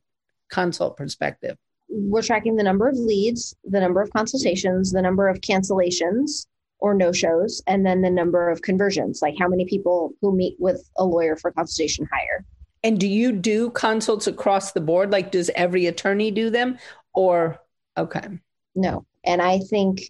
consult 0.49 0.97
perspective? 0.97 1.57
We're 1.89 2.21
tracking 2.21 2.55
the 2.55 2.63
number 2.63 2.87
of 2.87 2.95
leads, 2.97 3.55
the 3.63 3.79
number 3.79 4.01
of 4.01 4.11
consultations, 4.11 4.91
the 4.91 5.01
number 5.01 5.27
of 5.27 5.41
cancellations, 5.41 6.45
or 6.79 6.93
no 6.93 7.11
shows, 7.11 7.61
and 7.67 7.85
then 7.85 8.01
the 8.01 8.09
number 8.09 8.49
of 8.49 8.61
conversions, 8.61 9.21
like 9.21 9.35
how 9.39 9.47
many 9.47 9.65
people 9.65 10.13
who 10.21 10.35
meet 10.35 10.55
with 10.59 10.89
a 10.97 11.05
lawyer 11.05 11.35
for 11.35 11.51
consultation 11.51 12.07
hire. 12.11 12.45
And 12.83 12.99
do 12.99 13.07
you 13.07 13.31
do 13.31 13.71
consults 13.71 14.27
across 14.27 14.73
the 14.73 14.81
board? 14.81 15.11
Like, 15.11 15.31
does 15.31 15.49
every 15.55 15.87
attorney 15.87 16.29
do 16.29 16.51
them? 16.51 16.77
Or, 17.15 17.59
okay. 17.97 18.27
No. 18.75 19.05
And 19.23 19.41
I 19.41 19.59
think, 19.59 20.01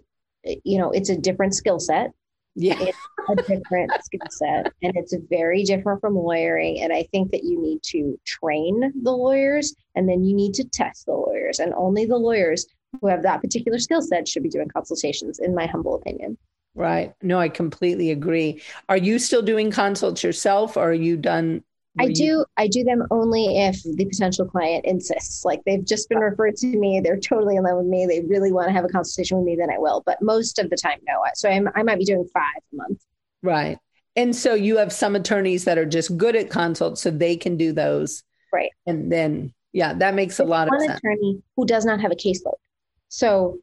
you 0.43 0.77
know, 0.77 0.91
it's 0.91 1.09
a 1.09 1.15
different 1.15 1.55
skill 1.55 1.79
set. 1.79 2.11
Yeah. 2.55 2.75
It's 2.79 2.97
a 3.29 3.35
different 3.35 3.91
skill 4.03 4.27
set 4.29 4.73
and 4.81 4.93
it's 4.95 5.15
very 5.29 5.63
different 5.63 6.01
from 6.01 6.15
lawyering. 6.15 6.81
And 6.81 6.91
I 6.91 7.03
think 7.11 7.31
that 7.31 7.43
you 7.43 7.61
need 7.61 7.81
to 7.83 8.19
train 8.25 8.91
the 9.03 9.11
lawyers 9.11 9.73
and 9.95 10.09
then 10.09 10.23
you 10.23 10.35
need 10.35 10.53
to 10.55 10.65
test 10.65 11.05
the 11.05 11.13
lawyers. 11.13 11.59
And 11.59 11.73
only 11.75 12.05
the 12.05 12.17
lawyers 12.17 12.65
who 12.99 13.07
have 13.07 13.23
that 13.23 13.41
particular 13.41 13.79
skill 13.79 14.01
set 14.01 14.27
should 14.27 14.43
be 14.43 14.49
doing 14.49 14.67
consultations, 14.69 15.39
in 15.39 15.55
my 15.55 15.65
humble 15.65 15.95
opinion. 15.95 16.37
Right. 16.75 17.13
No, 17.21 17.39
I 17.39 17.47
completely 17.47 18.11
agree. 18.11 18.61
Are 18.89 18.97
you 18.97 19.17
still 19.17 19.41
doing 19.41 19.71
consults 19.71 20.23
yourself 20.23 20.75
or 20.75 20.89
are 20.89 20.93
you 20.93 21.15
done? 21.15 21.63
I 21.97 22.09
do 22.09 22.23
you... 22.23 22.45
I 22.57 22.67
do 22.67 22.83
them 22.83 23.03
only 23.11 23.57
if 23.57 23.81
the 23.83 24.05
potential 24.05 24.45
client 24.45 24.83
insists. 24.83 25.45
Like 25.45 25.61
they've 25.65 25.85
just 25.85 26.09
been 26.09 26.19
referred 26.19 26.57
to 26.57 26.67
me, 26.67 26.99
they're 26.99 27.17
totally 27.17 27.55
in 27.55 27.63
love 27.63 27.77
with 27.77 27.85
me, 27.85 28.05
they 28.05 28.19
really 28.27 28.51
want 28.51 28.67
to 28.67 28.73
have 28.73 28.83
a 28.83 28.89
consultation 28.89 29.37
with 29.37 29.45
me, 29.45 29.55
then 29.55 29.71
I 29.71 29.77
will. 29.77 30.03
But 30.05 30.21
most 30.21 30.59
of 30.59 30.69
the 30.69 30.75
time, 30.75 30.99
no. 31.07 31.23
So 31.35 31.49
I'm, 31.49 31.69
I 31.75 31.83
might 31.83 31.97
be 31.97 32.03
doing 32.03 32.27
five 32.33 32.61
a 32.73 32.75
month. 32.75 33.01
Right. 33.41 33.77
And 34.17 34.35
so 34.35 34.53
you 34.53 34.75
have 34.75 34.91
some 34.91 35.15
attorneys 35.15 35.63
that 35.63 35.77
are 35.77 35.85
just 35.85 36.17
good 36.17 36.35
at 36.35 36.49
consults, 36.49 37.01
so 37.01 37.09
they 37.11 37.37
can 37.37 37.55
do 37.55 37.71
those. 37.71 38.23
Right. 38.51 38.71
And 38.85 39.09
then, 39.09 39.53
yeah, 39.71 39.93
that 39.93 40.13
makes 40.13 40.37
There's 40.37 40.47
a 40.47 40.51
lot 40.51 40.67
of 40.67 40.81
sense. 40.81 40.99
Attorney 40.99 41.41
who 41.55 41.65
does 41.65 41.85
not 41.85 42.01
have 42.01 42.11
a 42.11 42.15
caseload. 42.15 42.55
So 43.07 43.59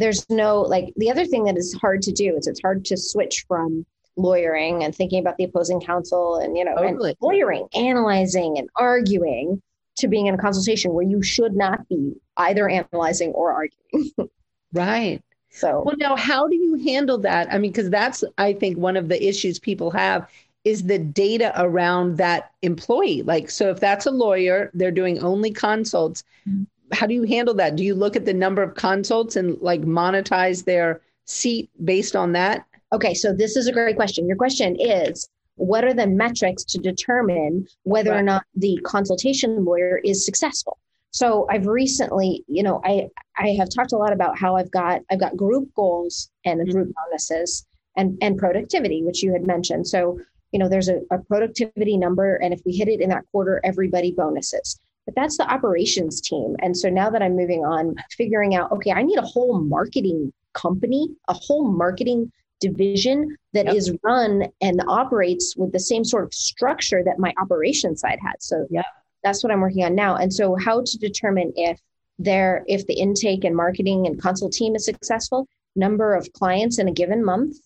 there's 0.00 0.28
no 0.30 0.62
like 0.62 0.92
the 0.96 1.10
other 1.10 1.24
thing 1.24 1.44
that 1.44 1.56
is 1.56 1.74
hard 1.74 2.02
to 2.02 2.12
do 2.12 2.36
is 2.36 2.46
it's 2.46 2.60
hard 2.60 2.84
to 2.86 2.96
switch 2.96 3.44
from 3.46 3.84
lawyering 4.16 4.82
and 4.82 4.94
thinking 4.94 5.20
about 5.20 5.36
the 5.36 5.44
opposing 5.44 5.80
counsel 5.80 6.36
and 6.36 6.56
you 6.56 6.64
know 6.64 6.74
totally. 6.74 7.10
and 7.10 7.16
lawyering 7.20 7.68
analyzing 7.74 8.58
and 8.58 8.68
arguing 8.76 9.60
to 9.96 10.08
being 10.08 10.26
in 10.26 10.34
a 10.34 10.38
consultation 10.38 10.92
where 10.92 11.04
you 11.04 11.22
should 11.22 11.54
not 11.54 11.86
be 11.88 12.14
either 12.38 12.68
analyzing 12.68 13.30
or 13.32 13.52
arguing. 13.52 14.12
Right. 14.72 15.20
So. 15.50 15.82
Well 15.84 15.96
now 15.98 16.14
how 16.14 16.46
do 16.46 16.54
you 16.54 16.76
handle 16.76 17.18
that? 17.18 17.52
I 17.52 17.58
mean 17.58 17.72
because 17.72 17.90
that's 17.90 18.22
i 18.38 18.52
think 18.52 18.78
one 18.78 18.96
of 18.96 19.08
the 19.08 19.20
issues 19.28 19.58
people 19.58 19.90
have 19.90 20.30
is 20.62 20.84
the 20.84 20.98
data 20.98 21.52
around 21.60 22.18
that 22.18 22.52
employee. 22.62 23.22
Like 23.22 23.50
so 23.50 23.70
if 23.70 23.80
that's 23.80 24.06
a 24.06 24.12
lawyer 24.12 24.70
they're 24.74 24.92
doing 24.92 25.18
only 25.24 25.50
consults 25.50 26.22
mm-hmm 26.48 26.62
how 26.92 27.06
do 27.06 27.14
you 27.14 27.24
handle 27.24 27.54
that? 27.54 27.76
Do 27.76 27.84
you 27.84 27.94
look 27.94 28.16
at 28.16 28.24
the 28.24 28.34
number 28.34 28.62
of 28.62 28.74
consults 28.74 29.36
and 29.36 29.58
like 29.60 29.82
monetize 29.82 30.64
their 30.64 31.00
seat 31.24 31.70
based 31.84 32.16
on 32.16 32.32
that? 32.32 32.66
Okay, 32.92 33.14
so 33.14 33.32
this 33.32 33.56
is 33.56 33.68
a 33.68 33.72
great 33.72 33.96
question. 33.96 34.26
Your 34.26 34.36
question 34.36 34.76
is 34.78 35.28
what 35.56 35.84
are 35.84 35.92
the 35.92 36.06
metrics 36.06 36.64
to 36.64 36.78
determine 36.78 37.66
whether 37.82 38.14
or 38.14 38.22
not 38.22 38.44
the 38.54 38.78
consultation 38.84 39.64
lawyer 39.64 40.00
is 40.02 40.24
successful? 40.24 40.78
So 41.12 41.46
I've 41.50 41.66
recently, 41.66 42.44
you 42.46 42.62
know, 42.62 42.80
I 42.84 43.08
I 43.36 43.48
have 43.58 43.68
talked 43.68 43.92
a 43.92 43.96
lot 43.96 44.12
about 44.12 44.38
how 44.38 44.56
I've 44.56 44.70
got 44.70 45.02
I've 45.10 45.20
got 45.20 45.36
group 45.36 45.68
goals 45.74 46.30
and 46.44 46.60
mm-hmm. 46.60 46.70
group 46.70 46.94
bonuses 46.94 47.66
and 47.96 48.16
and 48.22 48.38
productivity, 48.38 49.02
which 49.04 49.22
you 49.22 49.32
had 49.32 49.46
mentioned. 49.46 49.86
So 49.86 50.18
you 50.52 50.58
know, 50.58 50.68
there's 50.68 50.88
a, 50.88 51.00
a 51.12 51.18
productivity 51.18 51.96
number, 51.96 52.36
and 52.36 52.52
if 52.52 52.60
we 52.64 52.72
hit 52.72 52.88
it 52.88 53.00
in 53.00 53.10
that 53.10 53.24
quarter, 53.30 53.60
everybody 53.62 54.12
bonuses. 54.12 54.80
But 55.10 55.20
that's 55.22 55.38
the 55.38 55.52
operations 55.52 56.20
team. 56.20 56.54
And 56.60 56.76
so 56.76 56.88
now 56.88 57.10
that 57.10 57.20
I'm 57.20 57.36
moving 57.36 57.64
on, 57.64 57.96
figuring 58.16 58.54
out, 58.54 58.70
okay, 58.70 58.92
I 58.92 59.02
need 59.02 59.18
a 59.18 59.22
whole 59.22 59.60
marketing 59.60 60.32
company, 60.52 61.08
a 61.26 61.32
whole 61.32 61.66
marketing 61.68 62.30
division 62.60 63.36
that 63.52 63.66
yep. 63.66 63.74
is 63.74 63.92
run 64.04 64.46
and 64.60 64.80
operates 64.86 65.56
with 65.56 65.72
the 65.72 65.80
same 65.80 66.04
sort 66.04 66.22
of 66.22 66.32
structure 66.32 67.02
that 67.02 67.18
my 67.18 67.34
operations 67.42 68.02
side 68.02 68.20
had. 68.22 68.34
So 68.38 68.68
yeah, 68.70 68.84
that's 69.24 69.42
what 69.42 69.52
I'm 69.52 69.60
working 69.60 69.82
on 69.82 69.96
now. 69.96 70.14
And 70.14 70.32
so 70.32 70.54
how 70.54 70.82
to 70.82 70.98
determine 70.98 71.52
if 71.56 71.80
there 72.20 72.64
if 72.68 72.86
the 72.86 72.94
intake 72.94 73.42
and 73.42 73.56
marketing 73.56 74.06
and 74.06 74.20
consult 74.20 74.52
team 74.52 74.76
is 74.76 74.84
successful, 74.84 75.48
number 75.74 76.14
of 76.14 76.32
clients 76.34 76.78
in 76.78 76.86
a 76.86 76.92
given 76.92 77.24
month, 77.24 77.56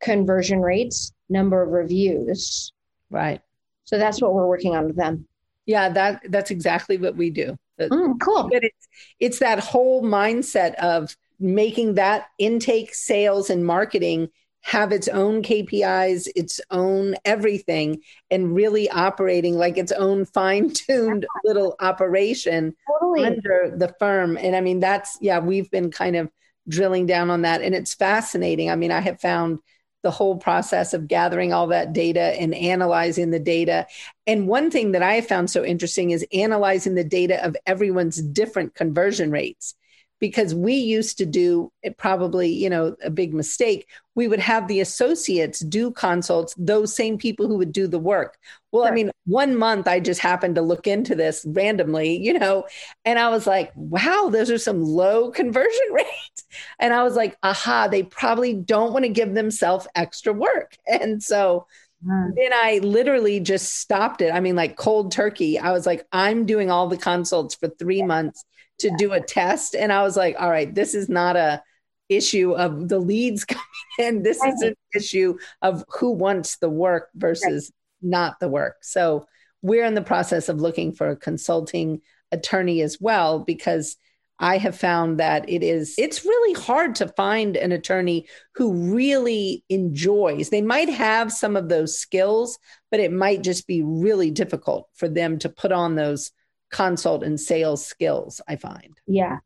conversion 0.00 0.60
rates, 0.60 1.12
number 1.28 1.62
of 1.62 1.70
reviews. 1.70 2.72
Right. 3.10 3.40
So 3.84 3.98
that's 3.98 4.22
what 4.22 4.34
we're 4.34 4.46
working 4.46 4.76
on 4.76 4.86
with 4.86 4.96
them. 4.96 5.26
Yeah, 5.66 5.88
that 5.90 6.22
that's 6.28 6.50
exactly 6.50 6.96
what 6.98 7.16
we 7.16 7.30
do. 7.30 7.56
Mm, 7.80 8.20
cool. 8.20 8.48
But 8.50 8.64
it's 8.64 8.88
it's 9.20 9.38
that 9.40 9.60
whole 9.60 10.02
mindset 10.02 10.74
of 10.74 11.16
making 11.38 11.94
that 11.94 12.26
intake, 12.38 12.94
sales, 12.94 13.50
and 13.50 13.66
marketing 13.66 14.28
have 14.62 14.92
its 14.92 15.08
own 15.08 15.42
KPIs, 15.42 16.28
its 16.36 16.60
own 16.70 17.16
everything, 17.24 18.00
and 18.30 18.54
really 18.54 18.88
operating 18.90 19.56
like 19.56 19.76
its 19.76 19.90
own 19.92 20.24
fine 20.24 20.70
tuned 20.70 21.26
little 21.44 21.74
operation 21.80 22.74
totally. 22.88 23.26
under 23.26 23.74
the 23.76 23.92
firm. 23.98 24.36
And 24.36 24.54
I 24.54 24.60
mean, 24.60 24.78
that's, 24.78 25.18
yeah, 25.20 25.40
we've 25.40 25.70
been 25.70 25.90
kind 25.90 26.14
of 26.14 26.30
drilling 26.68 27.06
down 27.06 27.28
on 27.28 27.42
that. 27.42 27.60
And 27.60 27.74
it's 27.74 27.94
fascinating. 27.94 28.70
I 28.70 28.76
mean, 28.76 28.92
I 28.92 29.00
have 29.00 29.20
found 29.20 29.58
the 30.02 30.10
whole 30.10 30.36
process 30.36 30.94
of 30.94 31.08
gathering 31.08 31.52
all 31.52 31.68
that 31.68 31.92
data 31.92 32.20
and 32.40 32.54
analyzing 32.54 33.30
the 33.30 33.38
data. 33.38 33.86
And 34.26 34.48
one 34.48 34.70
thing 34.70 34.92
that 34.92 35.02
I 35.02 35.14
have 35.14 35.26
found 35.26 35.50
so 35.50 35.64
interesting 35.64 36.10
is 36.10 36.26
analyzing 36.32 36.94
the 36.94 37.04
data 37.04 37.44
of 37.44 37.56
everyone's 37.66 38.20
different 38.20 38.74
conversion 38.74 39.30
rates. 39.30 39.74
Because 40.20 40.54
we 40.54 40.74
used 40.74 41.18
to 41.18 41.26
do 41.26 41.72
it 41.82 41.96
probably 41.96 42.48
you 42.48 42.70
know 42.70 42.94
a 43.02 43.10
big 43.10 43.34
mistake. 43.34 43.88
We 44.14 44.28
would 44.28 44.38
have 44.38 44.68
the 44.68 44.78
associates 44.78 45.58
do 45.58 45.90
consults 45.90 46.54
those 46.56 46.94
same 46.94 47.18
people 47.18 47.48
who 47.48 47.58
would 47.58 47.72
do 47.72 47.88
the 47.88 47.98
work 47.98 48.38
well 48.72 48.84
sure. 48.84 48.90
i 48.90 48.94
mean 48.94 49.10
one 49.26 49.56
month 49.56 49.86
i 49.86 50.00
just 50.00 50.20
happened 50.20 50.56
to 50.56 50.62
look 50.62 50.86
into 50.86 51.14
this 51.14 51.44
randomly 51.48 52.16
you 52.16 52.32
know 52.32 52.64
and 53.04 53.18
i 53.18 53.28
was 53.28 53.46
like 53.46 53.72
wow 53.76 54.28
those 54.30 54.50
are 54.50 54.58
some 54.58 54.82
low 54.82 55.30
conversion 55.40 55.92
rates 55.92 56.44
and 56.80 56.92
i 56.92 57.02
was 57.02 57.14
like 57.14 57.36
aha 57.42 57.86
they 57.88 58.02
probably 58.02 58.54
don't 58.54 58.92
want 58.92 59.04
to 59.04 59.08
give 59.08 59.34
themselves 59.34 59.86
extra 59.94 60.32
work 60.32 60.76
and 60.86 61.22
so 61.22 61.66
Mm. 62.06 62.34
Then 62.34 62.52
I 62.52 62.78
literally 62.82 63.40
just 63.40 63.76
stopped 63.76 64.22
it. 64.22 64.32
I 64.32 64.40
mean, 64.40 64.56
like 64.56 64.76
cold 64.76 65.12
turkey. 65.12 65.58
I 65.58 65.72
was 65.72 65.86
like, 65.86 66.06
I'm 66.12 66.46
doing 66.46 66.70
all 66.70 66.88
the 66.88 66.96
consults 66.96 67.54
for 67.54 67.68
three 67.68 68.02
months 68.02 68.44
to 68.80 68.90
do 68.98 69.12
a 69.12 69.20
test. 69.20 69.74
And 69.74 69.92
I 69.92 70.02
was 70.02 70.16
like, 70.16 70.36
all 70.38 70.50
right, 70.50 70.72
this 70.74 70.94
is 70.94 71.08
not 71.08 71.36
a 71.36 71.62
issue 72.08 72.52
of 72.52 72.88
the 72.88 72.98
leads 72.98 73.44
coming 73.46 73.64
in. 73.98 74.22
This 74.22 74.42
is 74.42 74.62
an 74.62 74.74
issue 74.94 75.38
of 75.62 75.84
who 75.88 76.10
wants 76.10 76.56
the 76.56 76.70
work 76.70 77.10
versus 77.14 77.70
right. 77.70 77.81
Not 78.02 78.40
the 78.40 78.48
work. 78.48 78.76
So 78.82 79.26
we're 79.62 79.84
in 79.84 79.94
the 79.94 80.02
process 80.02 80.48
of 80.48 80.60
looking 80.60 80.92
for 80.92 81.10
a 81.10 81.16
consulting 81.16 82.00
attorney 82.30 82.82
as 82.82 83.00
well 83.00 83.40
because 83.40 83.96
I 84.38 84.58
have 84.58 84.76
found 84.76 85.20
that 85.20 85.48
it 85.48 85.62
is 85.62 85.94
it's 85.98 86.24
really 86.24 86.60
hard 86.60 86.96
to 86.96 87.08
find 87.08 87.56
an 87.56 87.70
attorney 87.70 88.26
who 88.56 88.92
really 88.92 89.62
enjoys. 89.68 90.48
They 90.48 90.62
might 90.62 90.88
have 90.88 91.30
some 91.30 91.54
of 91.54 91.68
those 91.68 91.96
skills, 91.96 92.58
but 92.90 92.98
it 92.98 93.12
might 93.12 93.42
just 93.42 93.68
be 93.68 93.82
really 93.82 94.32
difficult 94.32 94.88
for 94.94 95.08
them 95.08 95.38
to 95.40 95.48
put 95.48 95.70
on 95.70 95.94
those 95.94 96.32
consult 96.72 97.22
and 97.22 97.38
sales 97.38 97.86
skills, 97.86 98.40
I 98.48 98.56
find. 98.56 98.98
Yeah. 99.06 99.38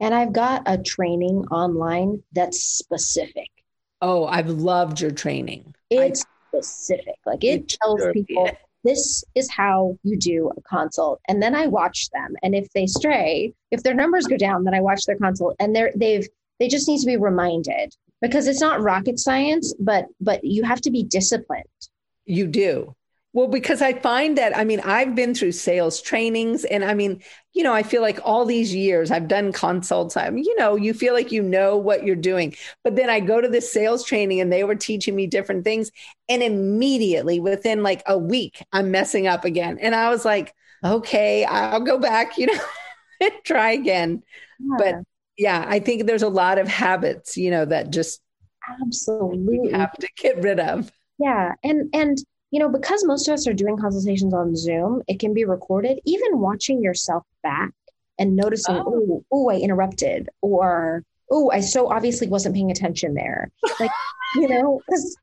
And 0.00 0.14
I've 0.14 0.32
got 0.32 0.62
a 0.64 0.78
training 0.78 1.44
online 1.50 2.22
that's 2.32 2.62
specific. 2.62 3.50
Oh, 4.00 4.24
I've 4.26 4.48
loved 4.48 5.00
your 5.00 5.10
training. 5.10 5.74
It's 5.90 6.24
specific. 6.48 7.16
Like 7.26 7.44
it, 7.44 7.68
tells 7.68 8.02
people 8.12 8.46
is. 8.46 8.52
this 8.84 9.24
is 9.34 9.50
how 9.50 9.96
you 10.02 10.16
do 10.16 10.50
a 10.56 10.60
consult. 10.62 11.20
And 11.28 11.42
then 11.42 11.54
I 11.54 11.66
watch 11.66 12.08
them. 12.10 12.34
And 12.42 12.54
if 12.54 12.68
they 12.72 12.86
stray, 12.86 13.52
if 13.70 13.82
their 13.82 13.94
numbers 13.94 14.26
go 14.26 14.36
down, 14.36 14.64
then 14.64 14.74
I 14.74 14.80
watch 14.80 15.04
their 15.04 15.16
consult 15.16 15.56
and 15.58 15.74
they're 15.74 15.92
they've 15.94 16.26
they 16.58 16.68
just 16.68 16.88
need 16.88 17.00
to 17.00 17.06
be 17.06 17.16
reminded 17.16 17.94
because 18.20 18.48
it's 18.48 18.60
not 18.60 18.80
rocket 18.80 19.18
science, 19.18 19.74
but 19.78 20.06
but 20.20 20.42
you 20.42 20.64
have 20.64 20.80
to 20.82 20.90
be 20.90 21.04
disciplined. 21.04 21.64
You 22.24 22.46
do. 22.46 22.94
Well, 23.38 23.46
because 23.46 23.82
I 23.82 23.92
find 23.92 24.36
that, 24.36 24.56
I 24.56 24.64
mean, 24.64 24.80
I've 24.80 25.14
been 25.14 25.32
through 25.32 25.52
sales 25.52 26.02
trainings 26.02 26.64
and 26.64 26.84
I 26.84 26.92
mean, 26.94 27.22
you 27.52 27.62
know, 27.62 27.72
I 27.72 27.84
feel 27.84 28.02
like 28.02 28.18
all 28.24 28.44
these 28.44 28.74
years 28.74 29.12
I've 29.12 29.28
done 29.28 29.52
consults. 29.52 30.16
I 30.16 30.28
mean, 30.30 30.42
you 30.42 30.56
know, 30.56 30.74
you 30.74 30.92
feel 30.92 31.14
like 31.14 31.30
you 31.30 31.40
know 31.40 31.76
what 31.76 32.02
you're 32.02 32.16
doing. 32.16 32.56
But 32.82 32.96
then 32.96 33.08
I 33.08 33.20
go 33.20 33.40
to 33.40 33.46
this 33.46 33.72
sales 33.72 34.02
training 34.04 34.40
and 34.40 34.52
they 34.52 34.64
were 34.64 34.74
teaching 34.74 35.14
me 35.14 35.28
different 35.28 35.62
things. 35.62 35.92
And 36.28 36.42
immediately 36.42 37.38
within 37.38 37.84
like 37.84 38.02
a 38.08 38.18
week, 38.18 38.60
I'm 38.72 38.90
messing 38.90 39.28
up 39.28 39.44
again. 39.44 39.78
And 39.80 39.94
I 39.94 40.10
was 40.10 40.24
like, 40.24 40.52
okay, 40.84 41.44
I'll 41.44 41.78
go 41.78 41.96
back, 41.96 42.38
you 42.38 42.46
know, 42.46 42.60
and 43.20 43.32
try 43.44 43.70
again. 43.70 44.24
Yeah. 44.58 44.76
But 44.78 44.94
yeah, 45.36 45.64
I 45.64 45.78
think 45.78 46.06
there's 46.06 46.24
a 46.24 46.28
lot 46.28 46.58
of 46.58 46.66
habits, 46.66 47.36
you 47.36 47.52
know, 47.52 47.66
that 47.66 47.90
just 47.90 48.20
absolutely 48.82 49.70
have 49.70 49.92
to 49.92 50.08
get 50.16 50.42
rid 50.42 50.58
of. 50.58 50.90
Yeah. 51.20 51.52
And, 51.62 51.88
and, 51.94 52.18
you 52.50 52.58
know, 52.58 52.68
because 52.68 53.04
most 53.04 53.28
of 53.28 53.34
us 53.34 53.46
are 53.46 53.52
doing 53.52 53.76
consultations 53.76 54.32
on 54.32 54.56
Zoom, 54.56 55.02
it 55.06 55.18
can 55.18 55.34
be 55.34 55.44
recorded. 55.44 56.00
Even 56.04 56.40
watching 56.40 56.82
yourself 56.82 57.24
back 57.42 57.72
and 58.18 58.36
noticing, 58.36 58.76
oh, 58.76 59.24
oh, 59.30 59.50
I 59.50 59.56
interrupted, 59.56 60.28
or 60.40 61.04
oh, 61.30 61.50
I 61.50 61.60
so 61.60 61.90
obviously 61.90 62.26
wasn't 62.26 62.54
paying 62.54 62.70
attention 62.70 63.14
there. 63.14 63.50
Like, 63.78 63.90
you 64.36 64.48
know, 64.48 64.80
this 64.88 65.16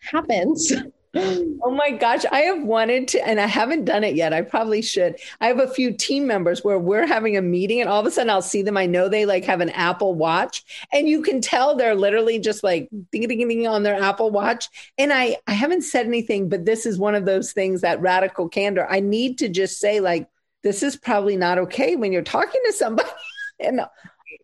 happens. 0.00 0.72
oh 1.14 1.70
my 1.70 1.90
gosh, 1.92 2.24
I 2.30 2.40
have 2.40 2.62
wanted 2.62 3.08
to, 3.08 3.26
and 3.26 3.40
I 3.40 3.46
haven't 3.46 3.86
done 3.86 4.04
it 4.04 4.14
yet. 4.14 4.34
I 4.34 4.42
probably 4.42 4.82
should. 4.82 5.16
I 5.40 5.46
have 5.46 5.58
a 5.58 5.68
few 5.68 5.92
team 5.92 6.26
members 6.26 6.62
where 6.62 6.78
we're 6.78 7.06
having 7.06 7.36
a 7.36 7.42
meeting, 7.42 7.80
and 7.80 7.88
all 7.88 8.00
of 8.00 8.06
a 8.06 8.10
sudden 8.10 8.28
I'll 8.28 8.42
see 8.42 8.60
them. 8.60 8.76
I 8.76 8.84
know 8.84 9.08
they 9.08 9.24
like 9.24 9.44
have 9.44 9.60
an 9.60 9.70
Apple 9.70 10.14
Watch, 10.14 10.86
and 10.92 11.08
you 11.08 11.22
can 11.22 11.40
tell 11.40 11.74
they're 11.74 11.94
literally 11.94 12.38
just 12.38 12.62
like 12.62 12.88
ding 13.10 13.26
ding 13.26 13.48
ding 13.48 13.66
on 13.66 13.84
their 13.84 14.00
Apple 14.00 14.30
Watch. 14.30 14.68
And 14.98 15.12
I 15.12 15.38
I 15.46 15.52
haven't 15.52 15.82
said 15.82 16.06
anything, 16.06 16.50
but 16.50 16.66
this 16.66 16.84
is 16.84 16.98
one 16.98 17.14
of 17.14 17.24
those 17.24 17.52
things 17.52 17.80
that 17.80 18.02
radical 18.02 18.48
candor. 18.48 18.86
I 18.88 19.00
need 19.00 19.38
to 19.38 19.48
just 19.48 19.78
say 19.78 20.00
like 20.00 20.28
this 20.62 20.82
is 20.82 20.96
probably 20.96 21.36
not 21.36 21.58
okay 21.58 21.96
when 21.96 22.12
you're 22.12 22.22
talking 22.22 22.60
to 22.66 22.72
somebody, 22.72 23.08
and 23.60 23.80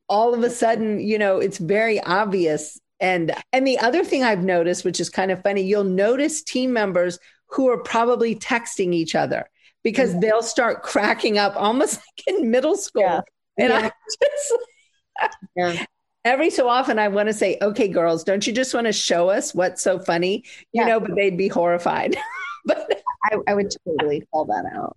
all 0.08 0.34
of 0.34 0.42
a 0.42 0.50
sudden 0.50 1.00
you 1.00 1.18
know 1.18 1.38
it's 1.38 1.58
very 1.58 2.00
obvious 2.00 2.78
and 3.04 3.34
and 3.52 3.66
the 3.66 3.78
other 3.78 4.02
thing 4.02 4.22
I've 4.22 4.42
noticed, 4.42 4.82
which 4.82 4.98
is 4.98 5.10
kind 5.10 5.30
of 5.30 5.42
funny, 5.42 5.60
you'll 5.60 5.84
notice 5.84 6.42
team 6.42 6.72
members 6.72 7.18
who 7.48 7.68
are 7.68 7.76
probably 7.76 8.34
texting 8.34 8.94
each 8.94 9.14
other 9.14 9.44
because 9.82 10.12
mm-hmm. 10.12 10.20
they'll 10.20 10.42
start 10.42 10.82
cracking 10.82 11.36
up 11.36 11.54
almost 11.54 11.96
like 12.28 12.34
in 12.34 12.50
middle 12.50 12.76
school. 12.76 13.02
Yeah. 13.02 13.20
And 13.58 13.68
yeah. 13.68 13.76
I 13.76 13.92
just 14.10 14.54
yeah. 15.56 15.84
every 16.24 16.48
so 16.48 16.66
often 16.66 16.98
I 16.98 17.08
want 17.08 17.28
to 17.28 17.34
say, 17.34 17.58
okay, 17.60 17.88
girls, 17.88 18.24
don't 18.24 18.46
you 18.46 18.54
just 18.54 18.72
want 18.72 18.86
to 18.86 18.92
show 18.92 19.28
us 19.28 19.54
what's 19.54 19.82
so 19.82 19.98
funny? 19.98 20.44
You 20.72 20.86
know, 20.86 20.98
but 20.98 21.14
they'd 21.14 21.36
be 21.36 21.48
horrified. 21.48 22.16
but 22.64 23.02
I, 23.30 23.36
I, 23.48 23.54
would 23.54 23.70
totally 23.86 24.26
call 24.32 24.46
that 24.46 24.64
out. 24.74 24.96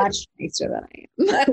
Much 0.00 0.26
nicer 0.40 0.68
than 0.68 0.84
I 1.30 1.46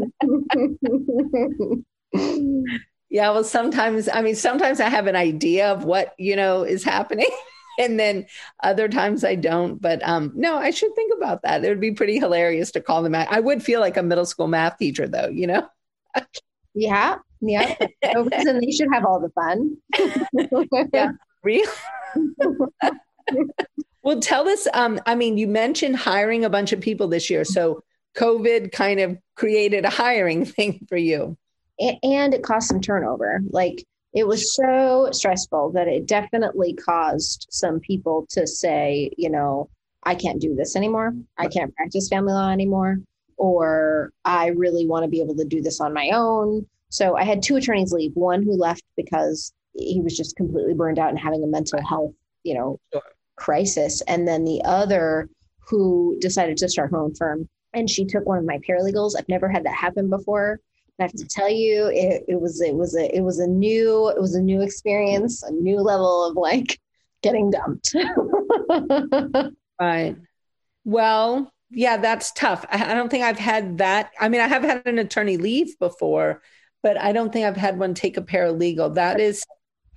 am. 1.70 1.86
yeah, 3.10 3.32
well, 3.32 3.44
sometimes, 3.44 4.10
I 4.12 4.22
mean, 4.22 4.36
sometimes 4.36 4.80
I 4.80 4.90
have 4.90 5.08
an 5.08 5.16
idea 5.16 5.72
of 5.72 5.84
what, 5.84 6.14
you 6.18 6.36
know, 6.36 6.64
is 6.64 6.84
happening. 6.84 7.30
and 7.80 8.00
then 8.00 8.26
other 8.62 8.88
times 8.88 9.24
I 9.24 9.36
don't. 9.36 9.82
But 9.82 10.02
um, 10.08 10.32
no, 10.36 10.58
I 10.58 10.72
should 10.72 10.94
think 10.96 11.14
about 11.16 11.42
that. 11.44 11.64
It 11.64 11.70
would 11.70 11.80
be 11.80 11.92
pretty 11.92 12.20
hilarious 12.20 12.72
to 12.72 12.82
call 12.82 13.04
them 13.04 13.16
out. 13.16 13.28
I 13.32 13.40
would 13.40 13.64
feel 13.64 13.80
like 13.80 13.98
a 13.98 14.04
middle 14.04 14.26
school 14.26 14.48
math 14.48 14.78
teacher, 14.78 15.08
though, 15.08 15.28
you 15.28 15.48
know? 15.48 15.68
yeah. 16.74 17.18
Yeah. 17.42 17.76
No 18.14 18.24
reason 18.24 18.60
they 18.60 18.72
should 18.72 18.90
have 18.92 19.06
all 19.06 19.20
the 19.20 19.30
fun. 19.30 19.78
yeah. 20.94 21.12
Real. 21.44 21.66
well, 24.04 24.20
tell 24.20 24.50
us. 24.50 24.68
Um, 24.74 25.00
I 25.06 25.16
mean, 25.16 25.38
you 25.38 25.48
mentioned 25.48 25.96
hiring 25.96 26.44
a 26.44 26.50
bunch 26.50 26.74
of 26.74 26.82
people 26.82 27.08
this 27.08 27.30
year. 27.30 27.46
So 27.46 27.84
COVID 28.18 28.72
kind 28.72 29.00
of 29.00 29.18
created 29.36 29.86
a 29.86 29.90
hiring 29.90 30.44
thing 30.46 30.86
for 30.90 30.98
you 30.98 31.38
and 31.80 32.34
it 32.34 32.44
caused 32.44 32.68
some 32.68 32.82
turnover. 32.82 33.42
Like 33.52 33.84
it 34.14 34.28
was 34.28 34.56
so 34.56 35.10
stressful 35.12 35.72
that 35.74 35.88
it 35.88 36.08
definitely 36.08 36.74
caused 36.74 37.48
some 37.52 37.80
people 37.80 38.26
to 38.32 38.48
say, 38.48 39.12
you 39.18 39.30
know, 39.30 39.70
I 40.04 40.16
can't 40.16 40.42
do 40.42 40.56
this 40.56 40.76
anymore. 40.76 41.14
I 41.38 41.48
can't 41.48 41.76
practice 41.76 42.10
family 42.10 42.34
law 42.34 42.50
anymore. 42.50 42.98
Or 43.38 44.12
I 44.26 44.48
really 44.48 44.86
want 44.88 45.04
to 45.04 45.10
be 45.10 45.22
able 45.22 45.36
to 45.36 45.46
do 45.46 45.62
this 45.62 45.80
on 45.80 45.94
my 45.94 46.10
own. 46.14 46.66
So 46.90 47.16
I 47.16 47.24
had 47.24 47.44
two 47.44 47.56
attorneys 47.56 47.92
leave, 47.92 48.12
one 48.16 48.42
who 48.42 48.58
left 48.58 48.84
because 48.98 49.54
he 49.74 50.02
was 50.02 50.18
just 50.18 50.36
completely 50.36 50.74
burned 50.74 51.00
out 51.00 51.10
and 51.10 51.20
having 51.20 51.44
a 51.44 51.48
mental 51.48 51.82
health, 51.82 52.14
you 52.44 52.56
know, 52.56 52.80
sure. 52.92 53.02
crisis. 53.36 54.02
And 54.08 54.28
then 54.28 54.44
the 54.44 54.62
other 54.66 55.30
who 55.60 56.18
decided 56.20 56.58
to 56.58 56.70
start 56.70 56.92
her 56.92 56.98
own 56.98 57.14
firm. 57.14 57.48
And 57.74 57.90
she 57.90 58.06
took 58.06 58.26
one 58.26 58.40
of 58.40 58.46
my 58.46 58.58
paralegals. 58.68 59.14
I've 59.18 59.30
never 59.30 59.48
had 59.48 59.66
that 59.66 59.76
happen 59.76 60.10
before. 60.10 60.60
I 61.00 61.04
have 61.04 61.14
to 61.14 61.26
tell 61.26 61.50
you, 61.50 61.88
it, 61.88 62.26
it 62.28 62.42
was 62.42 62.62
it 62.62 62.76
was 62.76 62.96
a 62.96 63.16
it 63.16 63.22
was 63.22 63.40
a 63.40 63.48
new 63.48 64.10
it 64.10 64.20
was 64.20 64.36
a 64.36 64.42
new 64.42 64.62
experience, 64.62 65.44
a 65.44 65.52
new 65.52 65.78
level 65.78 66.26
of 66.26 66.36
like 66.36 66.80
getting 67.22 67.52
dumped. 67.52 67.96
right. 69.80 70.16
Well, 70.86 71.52
yeah, 71.70 71.98
that's 71.98 72.32
tough. 72.32 72.66
I, 72.70 72.92
I 72.92 72.94
don't 72.94 73.10
think 73.10 73.24
I've 73.24 73.40
had 73.40 73.78
that. 73.78 74.12
I 74.20 74.30
mean, 74.30 74.42
I 74.42 74.48
have 74.48 74.64
had 74.64 74.86
an 74.86 75.00
attorney 75.00 75.38
leave 75.38 75.78
before, 75.80 76.42
but 76.82 77.00
I 77.00 77.12
don't 77.12 77.32
think 77.32 77.46
I've 77.46 77.58
had 77.58 77.78
one 77.78 77.94
take 77.94 78.18
a 78.18 78.22
paralegal. 78.22 78.96
That 78.96 79.20
is 79.20 79.44